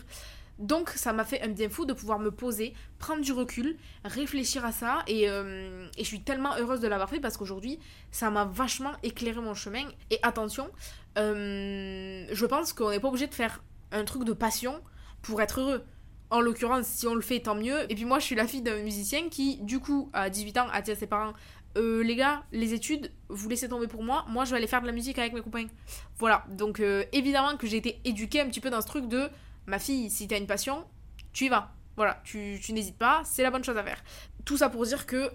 Donc 0.59 0.89
ça 0.89 1.11
m'a 1.11 1.25
fait 1.25 1.41
un 1.41 1.49
bien 1.49 1.69
fou 1.69 1.85
de 1.85 1.93
pouvoir 1.93 2.19
me 2.19 2.31
poser, 2.31 2.73
prendre 2.97 3.21
du 3.21 3.33
recul, 3.33 3.75
réfléchir 4.05 4.63
à 4.63 4.71
ça 4.71 5.03
et, 5.05 5.29
euh, 5.29 5.87
je 5.97 6.03
suis 6.03 6.21
tellement 6.21 6.55
heureuse 6.57 6.79
de 6.79 6.87
l'avoir 6.87 7.09
fait 7.09 7.19
parce 7.19 7.35
qu'aujourd'hui 7.35 7.77
ça 8.11 8.29
m'a 8.29 8.45
vachement 8.45 8.93
éclairé 9.03 9.41
mon 9.41 9.53
chemin. 9.53 9.85
Et 10.11 10.19
attention, 10.23 10.69
euh, 11.17 12.25
je 12.31 12.45
pense 12.45 12.71
qu'on 12.71 12.91
n'est 12.91 12.99
pas 13.01 13.09
obligé 13.09 13.27
de 13.27 13.33
faire 13.33 13.61
un 13.91 14.05
truc 14.05 14.23
de 14.23 14.33
passion 14.33 14.81
pour 15.21 15.41
être 15.41 15.59
heureux. 15.59 15.83
En 16.31 16.41
l'occurrence, 16.41 16.87
si 16.87 17.07
on 17.07 17.15
le 17.15 17.21
fait, 17.21 17.39
tant 17.39 17.55
mieux. 17.55 17.89
Et 17.89 17.95
puis 17.95 18.05
moi, 18.05 18.19
je 18.19 18.25
suis 18.25 18.35
la 18.35 18.47
fille 18.47 18.63
d'un 18.63 18.81
musicien 18.81 19.29
qui, 19.29 19.57
du 19.57 19.79
coup, 19.79 20.09
à 20.11 20.29
18 20.29 20.57
ans, 20.57 20.67
a 20.71 20.81
dit 20.81 20.91
à 20.91 20.95
ses 20.95 21.05
parents 21.05 21.33
euh, 21.77 22.03
les 22.03 22.15
gars, 22.15 22.43
les 22.51 22.73
études, 22.73 23.11
vous 23.29 23.49
laissez 23.49 23.67
tomber 23.69 23.87
pour 23.87 24.03
moi, 24.03 24.25
moi 24.29 24.45
je 24.45 24.51
vais 24.51 24.57
aller 24.57 24.67
faire 24.67 24.81
de 24.81 24.87
la 24.87 24.93
musique 24.93 25.19
avec 25.19 25.33
mes 25.33 25.41
copains. 25.41 25.67
Voilà, 26.17 26.45
donc 26.49 26.79
euh, 26.79 27.03
évidemment 27.11 27.57
que 27.57 27.67
j'ai 27.67 27.77
été 27.77 27.99
éduquée 28.05 28.41
un 28.41 28.47
petit 28.47 28.61
peu 28.61 28.69
dans 28.69 28.81
ce 28.81 28.87
truc 28.87 29.07
de 29.07 29.29
ma 29.65 29.79
fille, 29.79 30.09
si 30.09 30.27
t'as 30.27 30.37
une 30.37 30.47
passion, 30.47 30.85
tu 31.33 31.45
y 31.45 31.49
vas. 31.49 31.73
Voilà, 31.97 32.21
tu, 32.23 32.59
tu 32.61 32.73
n'hésites 32.73 32.97
pas, 32.97 33.21
c'est 33.23 33.43
la 33.43 33.51
bonne 33.51 33.63
chose 33.63 33.77
à 33.77 33.83
faire. 33.83 34.03
Tout 34.43 34.57
ça 34.57 34.69
pour 34.69 34.85
dire 34.85 35.05
que 35.05 35.29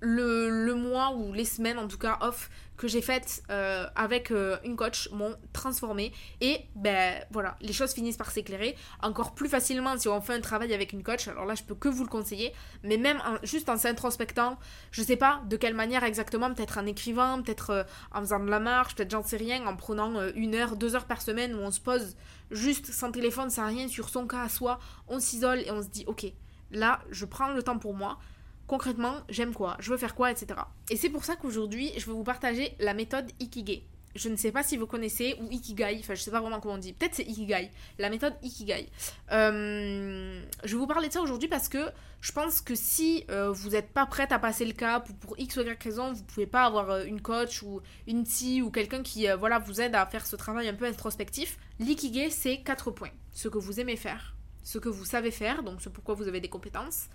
le, 0.00 0.74
mois 0.74 1.14
ou 1.14 1.32
les 1.32 1.44
semaines 1.44 1.78
en 1.78 1.88
tout 1.88 1.98
cas 1.98 2.18
off 2.20 2.50
que 2.76 2.86
j'ai 2.86 3.02
faites 3.02 3.42
euh, 3.50 3.86
avec 3.96 4.30
euh, 4.30 4.56
une 4.64 4.76
coach 4.76 5.10
m'ont 5.10 5.34
transformé 5.52 6.12
et 6.40 6.60
ben 6.76 7.20
voilà 7.32 7.56
les 7.60 7.72
choses 7.72 7.92
finissent 7.92 8.16
par 8.16 8.30
s'éclairer 8.30 8.76
encore 9.02 9.34
plus 9.34 9.48
facilement 9.48 9.98
si 9.98 10.06
on 10.06 10.20
fait 10.20 10.34
un 10.34 10.40
travail 10.40 10.72
avec 10.72 10.92
une 10.92 11.02
coach. 11.02 11.26
Alors 11.26 11.44
là 11.44 11.56
je 11.56 11.64
peux 11.64 11.74
que 11.74 11.88
vous 11.88 12.04
le 12.04 12.08
conseiller. 12.08 12.52
Mais 12.84 12.96
même 12.96 13.20
juste 13.42 13.68
en 13.68 13.76
s'introspectant 13.76 14.58
je 14.92 15.02
sais 15.02 15.16
pas 15.16 15.42
de 15.48 15.56
quelle 15.56 15.74
manière 15.74 16.04
exactement 16.04 16.54
peut-être 16.54 16.78
en 16.78 16.86
écrivant 16.86 17.42
peut-être 17.42 17.70
euh, 17.70 17.82
en 18.12 18.20
faisant 18.20 18.38
de 18.38 18.48
la 18.48 18.60
marche 18.60 18.94
peut-être 18.94 19.10
j'en 19.10 19.24
sais 19.24 19.36
rien 19.36 19.66
en 19.66 19.74
prenant 19.74 20.28
une 20.34 20.54
heure 20.54 20.76
deux 20.76 20.94
heures 20.94 21.06
par 21.06 21.20
semaine 21.20 21.54
où 21.54 21.58
on 21.58 21.72
se 21.72 21.80
pose 21.80 22.16
juste 22.52 22.92
sans 22.92 23.10
téléphone 23.10 23.50
sans 23.50 23.66
rien 23.66 23.88
sur 23.88 24.08
son 24.08 24.28
cas 24.28 24.42
à 24.42 24.48
soi. 24.48 24.78
On 25.08 25.18
s'isole 25.18 25.58
et 25.60 25.72
on 25.72 25.82
se 25.82 25.88
dit 25.88 26.04
ok 26.06 26.26
là 26.70 27.00
je 27.10 27.24
prends 27.24 27.48
le 27.48 27.62
temps 27.62 27.78
pour 27.78 27.94
moi 27.94 28.18
concrètement, 28.68 29.16
j'aime 29.28 29.54
quoi, 29.54 29.76
je 29.80 29.90
veux 29.90 29.96
faire 29.96 30.14
quoi, 30.14 30.30
etc. 30.30 30.60
Et 30.90 30.96
c'est 30.96 31.08
pour 31.08 31.24
ça 31.24 31.34
qu'aujourd'hui, 31.34 31.90
je 31.96 32.06
vais 32.06 32.12
vous 32.12 32.22
partager 32.22 32.76
la 32.78 32.94
méthode 32.94 33.26
Ikigai. 33.40 33.82
Je 34.14 34.28
ne 34.28 34.36
sais 34.36 34.52
pas 34.52 34.62
si 34.62 34.76
vous 34.76 34.86
connaissez, 34.86 35.36
ou 35.40 35.50
Ikigai, 35.50 35.98
enfin 36.00 36.14
je 36.14 36.22
sais 36.22 36.30
pas 36.30 36.40
vraiment 36.40 36.60
comment 36.60 36.74
on 36.74 36.78
dit, 36.78 36.92
peut-être 36.92 37.14
c'est 37.14 37.24
Ikigai, 37.24 37.70
la 37.98 38.10
méthode 38.10 38.34
Ikigai. 38.42 38.88
Euh, 39.32 40.42
je 40.64 40.72
vais 40.72 40.78
vous 40.78 40.86
parler 40.86 41.08
de 41.08 41.12
ça 41.12 41.20
aujourd'hui 41.20 41.48
parce 41.48 41.68
que 41.68 41.90
je 42.20 42.32
pense 42.32 42.60
que 42.60 42.74
si 42.74 43.24
euh, 43.30 43.50
vous 43.50 43.70
n'êtes 43.70 43.92
pas 43.92 44.06
prête 44.06 44.32
à 44.32 44.38
passer 44.38 44.64
le 44.64 44.72
cap, 44.72 45.08
ou 45.08 45.14
pour 45.14 45.38
X 45.38 45.56
ou 45.56 45.60
Y 45.60 45.82
raison, 45.82 46.12
vous 46.12 46.24
pouvez 46.24 46.46
pas 46.46 46.64
avoir 46.64 46.90
euh, 46.90 47.04
une 47.04 47.20
coach 47.20 47.62
ou 47.62 47.80
une 48.06 48.24
psy 48.24 48.60
ou 48.60 48.70
quelqu'un 48.70 49.02
qui 49.02 49.26
voilà, 49.38 49.58
vous 49.58 49.80
aide 49.80 49.94
à 49.94 50.04
faire 50.06 50.26
ce 50.26 50.36
travail 50.36 50.68
un 50.68 50.74
peu 50.74 50.86
introspectif, 50.86 51.58
l'Ikigai 51.78 52.30
c'est 52.30 52.60
quatre 52.62 52.90
points. 52.90 53.12
Ce 53.32 53.48
que 53.48 53.58
vous 53.58 53.80
aimez 53.80 53.96
faire, 53.96 54.34
ce 54.64 54.78
que 54.78 54.88
vous 54.88 55.04
savez 55.04 55.30
faire, 55.30 55.62
donc 55.62 55.80
ce 55.80 55.88
pourquoi 55.88 56.14
vous 56.14 56.28
avez 56.28 56.40
des 56.40 56.48
compétences, 56.48 57.08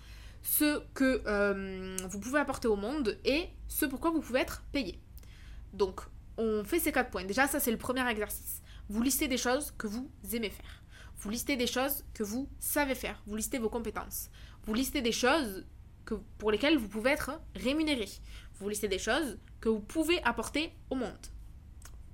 ce 0.44 0.82
que 0.92 1.22
euh, 1.26 1.96
vous 2.08 2.20
pouvez 2.20 2.38
apporter 2.38 2.68
au 2.68 2.76
monde 2.76 3.18
et 3.24 3.48
ce 3.66 3.86
pourquoi 3.86 4.10
vous 4.10 4.20
pouvez 4.20 4.40
être 4.40 4.62
payé. 4.72 5.00
Donc, 5.72 6.02
on 6.36 6.62
fait 6.64 6.78
ces 6.78 6.92
quatre 6.92 7.10
points. 7.10 7.24
Déjà, 7.24 7.48
ça, 7.48 7.58
c'est 7.58 7.70
le 7.70 7.78
premier 7.78 8.08
exercice. 8.08 8.62
Vous 8.88 9.02
listez 9.02 9.26
des 9.26 9.38
choses 9.38 9.72
que 9.76 9.86
vous 9.86 10.10
aimez 10.32 10.50
faire. 10.50 10.82
Vous 11.18 11.30
listez 11.30 11.56
des 11.56 11.66
choses 11.66 12.04
que 12.12 12.22
vous 12.22 12.48
savez 12.58 12.94
faire. 12.94 13.22
Vous 13.26 13.36
listez 13.36 13.58
vos 13.58 13.70
compétences. 13.70 14.28
Vous 14.64 14.74
listez 14.74 15.00
des 15.00 15.12
choses 15.12 15.66
que, 16.04 16.14
pour 16.38 16.50
lesquelles 16.50 16.76
vous 16.76 16.88
pouvez 16.88 17.12
être 17.12 17.40
rémunéré. 17.54 18.08
Vous 18.60 18.68
listez 18.68 18.88
des 18.88 18.98
choses 18.98 19.38
que 19.60 19.70
vous 19.70 19.80
pouvez 19.80 20.22
apporter 20.24 20.72
au 20.90 20.94
monde. 20.94 21.26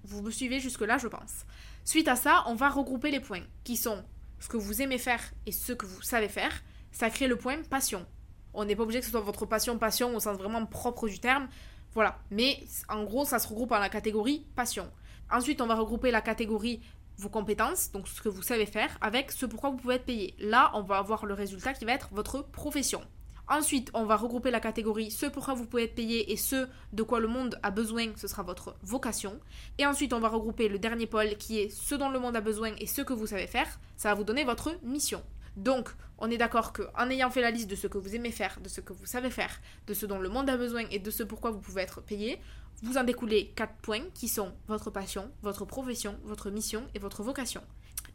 Vous 0.05 0.23
me 0.23 0.31
suivez 0.31 0.61
jusque-là, 0.61 0.99
je 0.99 1.09
pense. 1.09 1.45
Suite 1.85 2.09
à 2.09 2.15
ça, 2.15 2.45
on 2.47 2.55
va 2.55 2.69
regrouper 2.69 3.11
les 3.11 3.21
points 3.21 3.45
qui 3.65 3.77
sont 3.77 4.05
ce 4.39 4.49
que 4.49 4.57
vous 4.57 4.81
aimez 4.81 4.99
faire 4.99 5.23
et 5.47 5.53
ce 5.53 5.73
que 5.73 5.87
vous 5.87 6.03
savez 6.03 6.29
faire. 6.29 6.53
Ça 6.93 7.11
crée 7.11 7.27
le 7.27 7.37
point 7.37 7.63
passion. 7.63 8.07
On 8.55 8.65
n'est 8.65 8.77
pas 8.77 8.83
obligé 8.83 9.01
que 9.01 9.05
ce 9.05 9.11
soit 9.11 9.21
votre 9.21 9.47
passion, 9.47 9.79
passion 9.79 10.15
au 10.15 10.21
sens 10.21 10.37
vraiment 10.37 10.67
propre 10.67 11.09
du 11.09 11.19
terme. 11.19 11.49
Voilà. 11.95 12.19
Mais 12.31 12.63
en 12.89 13.05
gros, 13.05 13.25
ça 13.25 13.39
se 13.39 13.49
regroupe 13.49 13.73
en 13.73 13.79
la 13.79 13.89
catégorie 13.89 14.47
passion. 14.55 14.91
Ensuite, 15.31 15.61
on 15.61 15.67
va 15.67 15.75
regrouper 15.75 16.11
la 16.11 16.21
catégorie 16.21 16.81
vos 17.19 17.29
compétences, 17.29 17.93
donc 17.93 18.09
ce 18.09 18.23
que 18.23 18.29
vous 18.29 18.43
savez 18.43 18.67
faire, 18.67 18.97
avec 19.01 19.31
ce 19.31 19.47
pourquoi 19.47 19.71
vous 19.71 19.77
pouvez 19.77 19.97
être 19.97 20.07
payé. 20.07 20.35
Là, 20.39 20.71
on 20.75 20.83
va 20.83 20.99
avoir 20.99 21.27
le 21.27 21.35
résultat 21.35 21.75
qui 21.75 21.85
va 21.85 21.93
être 21.93 22.09
votre 22.13 22.43
profession. 22.43 23.03
Ensuite, 23.47 23.91
on 23.95 24.05
va 24.05 24.17
regrouper 24.17 24.53
la 24.53 24.61
catégorie 24.61 25.11
ce 25.11 25.27
pourquoi 25.27 25.55
vous 25.55 25.67
pouvez 25.67 25.83
être 25.85 25.97
payé 25.97 26.33
et 26.33 26.37
ce 26.37 26.69
de 26.93 27.03
quoi 27.03 27.19
le 27.19 27.27
monde 27.27 27.59
a 27.65 27.73
besoin, 27.73 28.07
ce 28.17 28.29
sera 28.29 28.45
votre 28.45 28.77
vocation. 28.83 29.41
Et 29.79 29.87
ensuite, 29.87 30.13
on 30.13 30.21
va 30.21 30.29
regrouper 30.29 30.69
le 30.69 30.79
dernier 30.79 31.07
pôle 31.07 31.37
qui 31.37 31.59
est 31.59 31.69
ce 31.69 31.97
dont 31.97 32.11
le 32.11 32.21
monde 32.21 32.37
a 32.37 32.41
besoin 32.41 32.73
et 32.79 32.87
ce 32.87 33.03
que 33.03 33.13
vous 33.13 33.27
savez 33.27 33.49
faire. 33.49 33.67
Ça 33.97 34.11
va 34.11 34.15
vous 34.15 34.25
donner 34.25 34.45
votre 34.45 34.73
mission. 34.85 35.21
Donc, 35.61 35.91
on 36.19 36.31
est 36.31 36.39
d'accord 36.39 36.73
qu'en 36.73 37.11
ayant 37.11 37.31
fait 37.31 37.43
la 37.43 37.51
liste 37.51 37.71
de 37.71 37.77
ce 37.77 37.87
que 37.87 37.99
vous 37.99 38.15
aimez 38.15 38.31
faire, 38.31 38.59
de 38.63 38.69
ce 38.69 38.81
que 38.81 38.95
vous 38.95 39.05
savez 39.05 39.31
faire, 39.31 39.61
de 39.87 39.93
ce 39.95 40.07
dont 40.07 40.19
le 40.19 40.31
monde 40.31 40.49
a 40.49 40.57
besoin 40.57 40.85
et 40.91 40.99
de 40.99 41.11
ce 41.11 41.23
pourquoi 41.23 41.51
vous 41.51 41.61
pouvez 41.61 41.83
être 41.83 42.01
payé, 42.01 42.41
vous 42.83 42.97
en 42.97 43.05
découlez 43.05 43.53
quatre 43.55 43.75
points 43.83 44.05
qui 44.15 44.27
sont 44.27 44.53
votre 44.69 44.91
passion, 44.91 45.31
votre 45.43 45.67
profession, 45.67 46.19
votre 46.25 46.51
mission 46.51 46.85
et 46.95 46.99
votre 46.99 47.23
vocation. 47.23 47.61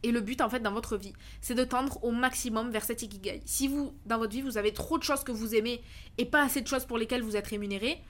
Et 0.02 0.10
le 0.10 0.20
but 0.20 0.40
en 0.40 0.50
fait 0.50 0.58
dans 0.58 0.72
votre 0.72 0.96
vie, 0.96 1.12
c'est 1.40 1.54
de 1.54 1.62
tendre 1.62 2.02
au 2.02 2.10
maximum 2.10 2.70
vers 2.70 2.84
cet 2.84 3.02
ikigai. 3.02 3.42
Si 3.44 3.68
vous, 3.68 3.94
dans 4.06 4.18
votre 4.18 4.32
vie, 4.32 4.42
vous 4.42 4.58
avez 4.58 4.72
trop 4.72 4.98
de 4.98 5.04
choses 5.04 5.22
que 5.22 5.32
vous 5.32 5.54
aimez 5.54 5.80
et 6.18 6.24
pas 6.24 6.44
assez 6.44 6.60
de 6.60 6.66
choses 6.66 6.84
pour 6.84 6.98
lesquelles 6.98 7.22
vous 7.22 7.36
êtes 7.36 7.46
rémunéré, 7.46 8.02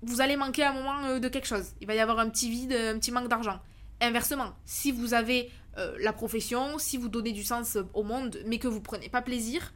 vous 0.00 0.22
allez 0.22 0.36
manquer 0.36 0.62
à 0.62 0.70
un 0.70 0.74
moment 0.74 1.04
euh, 1.04 1.18
de 1.18 1.28
quelque 1.28 1.46
chose. 1.46 1.72
Il 1.82 1.86
va 1.86 1.94
y 1.94 2.00
avoir 2.00 2.18
un 2.18 2.30
petit 2.30 2.50
vide, 2.50 2.72
un 2.72 2.98
petit 2.98 3.12
manque 3.12 3.28
d'argent. 3.28 3.60
Inversement, 4.00 4.54
si 4.64 4.90
vous 4.90 5.14
avez 5.14 5.50
euh, 5.78 5.96
la 6.00 6.12
profession, 6.12 6.78
si 6.78 6.96
vous 6.96 7.08
donnez 7.08 7.32
du 7.32 7.44
sens 7.44 7.78
au 7.94 8.02
monde, 8.02 8.38
mais 8.46 8.58
que 8.58 8.68
vous 8.68 8.80
prenez 8.80 9.08
pas 9.08 9.22
plaisir, 9.22 9.72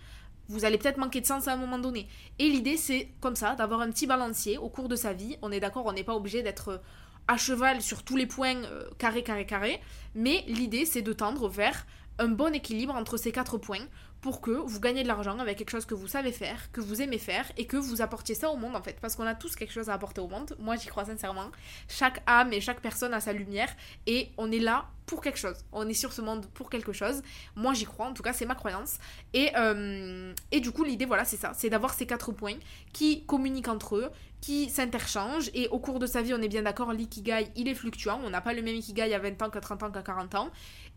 vous 0.49 0.65
allez 0.65 0.79
peut-être 0.79 0.97
manquer 0.97 1.21
de 1.21 1.27
sens 1.27 1.49
à 1.49 1.53
un 1.53 1.57
moment 1.57 1.79
donné. 1.79 2.09
Et 2.39 2.49
l'idée, 2.49 2.77
c'est 2.77 3.09
comme 3.21 3.37
ça, 3.37 3.55
d'avoir 3.55 3.81
un 3.81 3.91
petit 3.91 4.07
balancier 4.07 4.59
au 4.59 4.69
cours 4.69 4.89
de 4.89 4.97
sa 4.97 5.13
vie. 5.13 5.37
On 5.43 5.53
est 5.53 5.61
d'accord, 5.61 5.87
on 5.87 5.93
n'est 5.93 6.05
pas 6.05 6.15
obligé 6.15 6.43
d'être 6.43 6.69
euh, 6.69 6.79
à 7.27 7.37
cheval 7.37 7.83
sur 7.83 8.03
tous 8.03 8.17
les 8.17 8.27
points 8.27 8.65
euh, 8.65 8.89
carré, 8.99 9.23
carré, 9.23 9.45
carré. 9.45 9.81
Mais 10.15 10.45
l'idée, 10.47 10.87
c'est 10.87 11.03
de 11.03 11.13
tendre 11.13 11.49
vers 11.49 11.87
un 12.19 12.29
bon 12.29 12.55
équilibre 12.55 12.95
entre 12.95 13.17
ces 13.17 13.31
quatre 13.31 13.59
points 13.59 13.87
pour 14.20 14.40
que 14.40 14.50
vous 14.50 14.81
gagnez 14.81 15.02
de 15.02 15.09
l'argent 15.09 15.38
avec 15.38 15.59
quelque 15.59 15.70
chose 15.70 15.85
que 15.85 15.94
vous 15.94 16.09
savez 16.09 16.33
faire, 16.33 16.70
que 16.72 16.81
vous 16.81 17.00
aimez 17.00 17.18
faire 17.18 17.50
et 17.57 17.66
que 17.66 17.76
vous 17.76 18.02
apportiez 18.02 18.35
ça 18.35 18.50
au 18.50 18.57
monde 18.57 18.74
en 18.74 18.83
fait. 18.83 18.98
Parce 19.00 19.14
qu'on 19.16 19.26
a 19.26 19.35
tous 19.35 19.54
quelque 19.54 19.72
chose 19.72 19.88
à 19.88 19.94
apporter 19.94 20.20
au 20.20 20.28
monde. 20.28 20.57
Moi 20.59 20.76
j'y 20.76 20.88
crois 20.88 21.04
sincèrement. 21.04 21.50
Chaque 21.88 22.22
âme 22.26 22.52
et 22.52 22.61
chaque 22.61 22.81
personne 22.81 23.14
a 23.14 23.20
sa 23.20 23.33
lumière 23.33 23.68
et 24.07 24.31
on 24.37 24.50
est 24.50 24.59
là 24.59 24.87
pour 25.09 25.22
quelque 25.22 25.38
chose. 25.38 25.57
On 25.72 25.88
est 25.88 25.94
sur 25.94 26.12
ce 26.12 26.20
monde 26.20 26.46
pour 26.54 26.68
quelque 26.70 26.92
chose. 26.92 27.22
Moi 27.57 27.74
j'y 27.74 27.87
crois, 27.87 28.07
en 28.07 28.12
tout 28.12 28.22
cas 28.22 28.33
c'est 28.33 28.46
ma 28.46 28.54
croyance. 28.54 28.98
Et, 29.33 29.50
euh, 29.57 30.33
et 30.52 30.61
du 30.61 30.70
coup 30.70 30.85
l'idée 30.85 31.07
voilà 31.07 31.24
c'est 31.24 31.37
ça, 31.37 31.52
c'est 31.54 31.70
d'avoir 31.70 31.94
ces 31.94 32.07
quatre 32.07 32.33
points 32.33 32.59
qui 32.92 33.24
communiquent 33.24 33.68
entre 33.68 33.96
eux, 33.96 34.11
qui 34.40 34.70
s'interchangent 34.70 35.50
et 35.54 35.68
au 35.68 35.78
cours 35.78 35.98
de 35.98 36.07
sa 36.07 36.22
vie 36.22 36.33
on 36.35 36.42
est 36.42 36.48
bien 36.48 36.62
d'accord 36.62 36.92
l'ikigai 36.92 37.48
il 37.57 37.68
est 37.68 37.74
fluctuant, 37.74 38.20
on 38.24 38.31
n'a 38.31 38.40
pas 38.40 38.52
le 38.52 38.62
même 38.62 38.76
ikigai 38.76 39.12
à 39.12 39.18
20 39.18 39.42
ans 39.42 39.50
qu'à 39.50 39.61
30 39.61 39.83
ans 39.83 39.90
qu'à 39.90 40.02
40 40.02 40.35
ans 40.37 40.50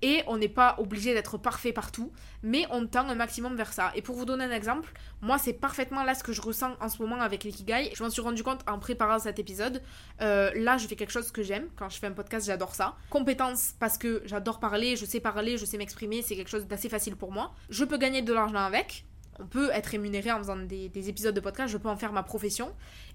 et 0.03 0.23
on 0.27 0.37
n'est 0.37 0.49
pas 0.49 0.75
obligé 0.77 1.13
d'être 1.13 1.37
parfait 1.37 1.73
partout 1.73 2.11
mais 2.43 2.65
on 2.69 2.85
tend 2.85 3.09
un 3.11 3.15
maximum 3.15 3.55
vers 3.55 3.73
ça. 3.73 3.91
Et 3.95 4.01
pour 4.01 4.15
vous 4.15 4.25
donner 4.25 4.45
un 4.45 4.51
exemple 4.51 4.91
moi 5.21 5.37
c'est 5.37 5.53
parfaitement 5.53 6.03
là 6.03 6.15
ce 6.15 6.23
que 6.23 6.33
je 6.33 6.41
ressens 6.41 6.75
en 6.79 6.89
ce 6.89 7.01
moment 7.01 7.21
avec 7.21 7.43
l'ikigai. 7.43 7.91
Je 7.95 8.03
m'en 8.03 8.09
suis 8.09 8.21
rendu 8.21 8.43
compte 8.43 8.61
en 8.67 8.79
préparant 8.79 9.19
cet 9.19 9.39
épisode. 9.39 9.81
Euh, 10.21 10.51
là 10.55 10.77
je 10.77 10.87
fais 10.87 10.95
quelque 10.95 11.11
chose 11.11 11.31
que 11.31 11.43
j'aime. 11.43 11.67
Quand 11.75 11.89
je 11.89 11.97
fais 11.99 12.07
un 12.07 12.11
podcast 12.11 12.47
j'adore 12.47 12.75
ça. 12.75 12.95
Compétence 13.09 13.73
parce 13.79 13.97
que 13.97 14.23
j'adore 14.25 14.59
parler 14.59 14.95
je 14.95 15.05
sais 15.05 15.19
parler 15.19 15.57
je 15.57 15.65
sais 15.65 15.77
m'exprimer. 15.77 16.21
C'est 16.21 16.35
quelque 16.35 16.49
chose 16.49 16.65
d'assez 16.65 16.89
facile 16.89 17.15
pour 17.15 17.31
moi. 17.31 17.53
Je 17.69 17.85
peux 17.85 17.97
gagner 17.97 18.21
de 18.21 18.33
l'argent 18.33 18.55
avec 18.55 19.05
on 19.39 19.45
peut 19.45 19.69
être 19.73 19.87
rémunéré 19.87 20.31
en 20.31 20.37
faisant 20.37 20.57
des, 20.57 21.09
épisodes 21.09 21.33
de 21.33 21.39
podcast, 21.39 21.71
je 21.71 21.77
peux 21.77 21.89
en 21.89 21.97
faire 21.97 22.13
ma 22.13 22.23
profession. 22.23 22.73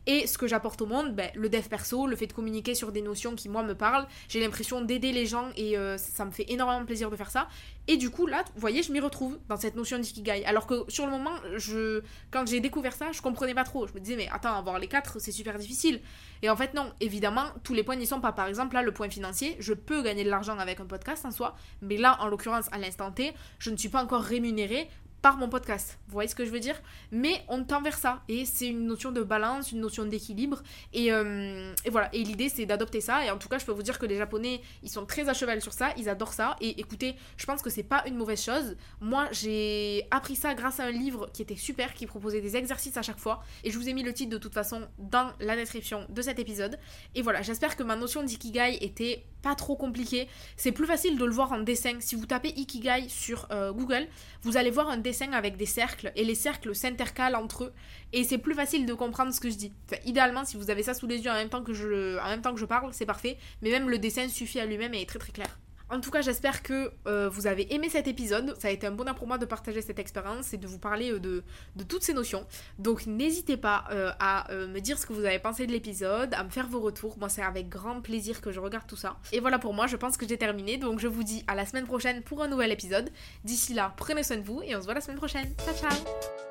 Et 0.08 0.26
ce 0.26 0.38
que 0.38 0.46
j'apporte 0.46 0.80
au 0.82 0.86
monde, 0.86 1.14
ben, 1.14 1.30
le 1.34 1.48
dev 1.48 1.62
perso, 1.68 2.06
le 2.06 2.14
fait 2.14 2.28
de 2.28 2.32
communiquer 2.32 2.74
sur 2.74 2.92
des 2.92 3.02
notions 3.02 3.34
qui, 3.34 3.48
moi, 3.48 3.64
me 3.64 3.74
parlent, 3.74 4.06
j'ai 4.28 4.40
l'impression 4.40 4.80
d'aider 4.80 5.10
les 5.12 5.26
gens 5.26 5.48
et 5.56 5.76
euh, 5.76 5.98
ça 5.98 6.24
me 6.24 6.30
fait 6.30 6.46
énormément 6.48 6.84
plaisir 6.84 7.10
de 7.10 7.16
faire 7.16 7.30
ça. 7.30 7.48
Et 7.88 7.96
du 7.96 8.10
coup, 8.10 8.26
là, 8.26 8.44
vous 8.54 8.60
voyez, 8.60 8.82
je 8.82 8.92
m'y 8.92 9.00
retrouve 9.00 9.38
dans 9.48 9.56
cette 9.56 9.74
notion 9.74 9.98
d'ikigai. 9.98 10.44
Alors 10.44 10.66
que 10.66 10.84
sur 10.88 11.06
le 11.06 11.12
moment, 11.12 11.34
je, 11.56 12.02
quand 12.30 12.46
j'ai 12.46 12.60
découvert 12.60 12.94
ça, 12.94 13.10
je 13.12 13.20
comprenais 13.20 13.54
pas 13.54 13.64
trop. 13.64 13.86
Je 13.88 13.94
me 13.94 14.00
disais, 14.00 14.16
mais 14.16 14.28
attends, 14.30 14.56
avoir 14.56 14.78
les 14.78 14.86
quatre, 14.86 15.20
c'est 15.20 15.32
super 15.32 15.58
difficile. 15.58 16.00
Et 16.42 16.50
en 16.50 16.56
fait, 16.56 16.74
non, 16.74 16.92
évidemment, 17.00 17.46
tous 17.64 17.74
les 17.74 17.82
points 17.82 17.96
n'y 17.96 18.06
sont 18.06 18.20
pas. 18.20 18.32
Par 18.32 18.46
exemple, 18.46 18.74
là, 18.74 18.82
le 18.82 18.92
point 18.92 19.10
financier, 19.10 19.56
je 19.58 19.74
peux 19.74 20.02
gagner 20.02 20.22
de 20.22 20.30
l'argent 20.30 20.58
avec 20.58 20.78
un 20.80 20.86
podcast 20.86 21.24
en 21.24 21.32
soi, 21.32 21.56
mais 21.82 21.96
là, 21.96 22.16
en 22.20 22.28
l'occurrence, 22.28 22.66
à 22.70 22.78
l'instant 22.78 23.10
T, 23.10 23.32
je 23.58 23.70
ne 23.70 23.76
suis 23.76 23.88
pas 23.88 24.02
encore 24.02 24.22
rémunérée 24.22 24.88
par 25.22 25.36
mon 25.36 25.48
podcast. 25.48 25.98
Vous 26.06 26.12
voyez 26.12 26.28
ce 26.28 26.34
que 26.34 26.44
je 26.44 26.50
veux 26.50 26.60
dire? 26.60 26.80
Mais 27.10 27.42
on 27.48 27.64
tend 27.64 27.82
vers 27.82 27.98
ça. 27.98 28.22
Et 28.28 28.44
c'est 28.44 28.68
une 28.68 28.86
notion 28.86 29.12
de 29.12 29.22
balance, 29.22 29.72
une 29.72 29.80
notion 29.80 30.04
d'équilibre. 30.04 30.62
Et, 30.92 31.12
euh, 31.12 31.72
et, 31.84 31.90
voilà. 31.90 32.08
Et 32.14 32.22
l'idée, 32.22 32.48
c'est 32.48 32.66
d'adopter 32.66 33.00
ça. 33.00 33.24
Et 33.24 33.30
en 33.30 33.38
tout 33.38 33.48
cas, 33.48 33.58
je 33.58 33.64
peux 33.64 33.72
vous 33.72 33.82
dire 33.82 33.98
que 33.98 34.06
les 34.06 34.16
Japonais, 34.16 34.60
ils 34.82 34.90
sont 34.90 35.06
très 35.06 35.28
à 35.28 35.34
cheval 35.34 35.60
sur 35.60 35.72
ça. 35.72 35.90
Ils 35.96 36.08
adorent 36.08 36.32
ça. 36.32 36.56
Et 36.60 36.80
écoutez, 36.80 37.16
je 37.36 37.46
pense 37.46 37.62
que 37.62 37.70
c'est 37.70 37.82
pas 37.82 38.04
une 38.06 38.16
mauvaise 38.16 38.42
chose. 38.42 38.76
Moi, 39.00 39.28
j'ai 39.32 40.06
appris 40.10 40.36
ça 40.36 40.54
grâce 40.54 40.80
à 40.80 40.84
un 40.84 40.90
livre 40.90 41.28
qui 41.32 41.42
était 41.42 41.56
super, 41.56 41.94
qui 41.94 42.06
proposait 42.06 42.40
des 42.40 42.56
exercices 42.56 42.96
à 42.96 43.02
chaque 43.02 43.18
fois. 43.18 43.42
Et 43.64 43.70
je 43.70 43.78
vous 43.78 43.88
ai 43.88 43.92
mis 43.92 44.02
le 44.02 44.12
titre 44.12 44.30
de 44.30 44.38
toute 44.38 44.54
façon 44.54 44.82
dans 44.98 45.32
la 45.40 45.56
description 45.56 46.06
de 46.08 46.22
cet 46.22 46.38
épisode. 46.38 46.78
Et 47.14 47.22
voilà, 47.22 47.42
j'espère 47.42 47.76
que 47.76 47.82
ma 47.82 47.96
notion 47.96 48.22
d'ikigai 48.22 48.78
était 48.80 49.24
pas 49.42 49.54
trop 49.54 49.76
compliquée. 49.76 50.28
C'est 50.56 50.72
plus 50.72 50.86
facile 50.86 51.18
de 51.18 51.24
le 51.24 51.32
voir 51.32 51.52
en 51.52 51.60
dessin. 51.60 51.94
Si 52.00 52.16
vous 52.16 52.26
tapez 52.26 52.48
ikigai 52.48 53.08
sur 53.08 53.46
euh, 53.50 53.72
Google, 53.72 54.08
vous 54.42 54.56
allez 54.56 54.70
voir 54.70 54.88
un 54.88 54.96
dessin 55.06 55.32
avec 55.32 55.56
des 55.56 55.66
cercles 55.66 56.12
et 56.16 56.24
les 56.24 56.34
cercles 56.34 56.74
s'intercalent 56.74 57.36
entre 57.36 57.64
eux 57.64 57.72
et 58.12 58.24
c'est 58.24 58.38
plus 58.38 58.54
facile 58.54 58.86
de 58.86 58.94
comprendre 58.94 59.32
ce 59.32 59.40
que 59.40 59.50
je 59.50 59.56
dis. 59.56 59.72
idéalement, 60.04 60.44
si 60.44 60.56
vous 60.56 60.68
avez 60.68 60.82
ça 60.82 60.94
sous 60.94 61.06
les 61.06 61.18
yeux 61.24 61.30
en 61.30 61.34
même 61.34 61.48
temps 61.48 61.62
que 61.62 61.72
je, 61.72 62.18
en 62.18 62.28
même 62.28 62.42
temps 62.42 62.54
que 62.54 62.60
je 62.60 62.66
parle, 62.66 62.92
c'est 62.92 63.06
parfait. 63.06 63.38
Mais 63.62 63.70
même 63.70 63.88
le 63.88 63.98
dessin 63.98 64.28
suffit 64.28 64.58
à 64.58 64.66
lui-même 64.66 64.94
et 64.94 65.02
est 65.02 65.08
très 65.08 65.20
très 65.20 65.32
clair. 65.32 65.58
En 65.88 66.00
tout 66.00 66.10
cas, 66.10 66.20
j'espère 66.20 66.62
que 66.62 66.90
euh, 67.06 67.28
vous 67.28 67.46
avez 67.46 67.72
aimé 67.74 67.88
cet 67.88 68.08
épisode. 68.08 68.56
Ça 68.58 68.68
a 68.68 68.70
été 68.70 68.86
un 68.86 68.90
bonheur 68.90 69.14
pour 69.14 69.26
moi 69.26 69.38
de 69.38 69.46
partager 69.46 69.80
cette 69.80 69.98
expérience 69.98 70.52
et 70.52 70.56
de 70.56 70.66
vous 70.66 70.78
parler 70.78 71.12
euh, 71.12 71.20
de, 71.20 71.42
toutes 71.84 72.02
ces 72.02 72.12
notions. 72.12 72.44
Donc 72.78 73.06
n'hésitez 73.06 73.56
pas 73.56 73.84
euh, 73.90 74.10
à 74.18 74.52
me 74.52 74.80
dire 74.80 74.98
ce 74.98 75.06
que 75.06 75.12
vous 75.12 75.24
avez 75.24 75.38
pensé 75.38 75.66
de 75.66 75.72
l'épisode, 75.72 76.34
à 76.34 76.42
me 76.42 76.50
faire 76.50 76.66
vos 76.66 76.80
retours. 76.80 77.16
Moi, 77.18 77.28
c'est 77.28 77.42
avec 77.42 77.68
grand 77.68 78.00
plaisir 78.00 78.40
que 78.40 78.50
je 78.50 78.58
regarde 78.60 78.86
tout 78.86 78.96
ça. 78.96 79.16
Et 79.32 79.40
voilà 79.40 79.58
pour 79.58 79.74
moi, 79.74 79.86
je 79.86 79.96
pense 79.96 80.16
que 80.16 80.26
j'ai 80.26 80.38
terminé. 80.38 80.76
Donc 80.76 80.98
je 80.98 81.08
vous 81.08 81.22
dis 81.22 81.44
à 81.46 81.54
la 81.54 81.66
semaine 81.66 81.86
prochaine 81.86 82.22
pour 82.22 82.42
un 82.42 82.48
nouvel 82.48 82.72
épisode. 82.72 83.10
D'ici 83.44 83.74
là, 83.74 83.94
prenez 83.96 84.22
soin 84.22 84.38
de 84.38 84.42
vous 84.42 84.62
et 84.62 84.74
on 84.74 84.80
se 84.80 84.84
voit 84.86 84.94
la 84.94 85.00
semaine 85.00 85.18
prochaine. 85.18 85.52
Ciao 85.64 85.74
ciao 85.74 86.45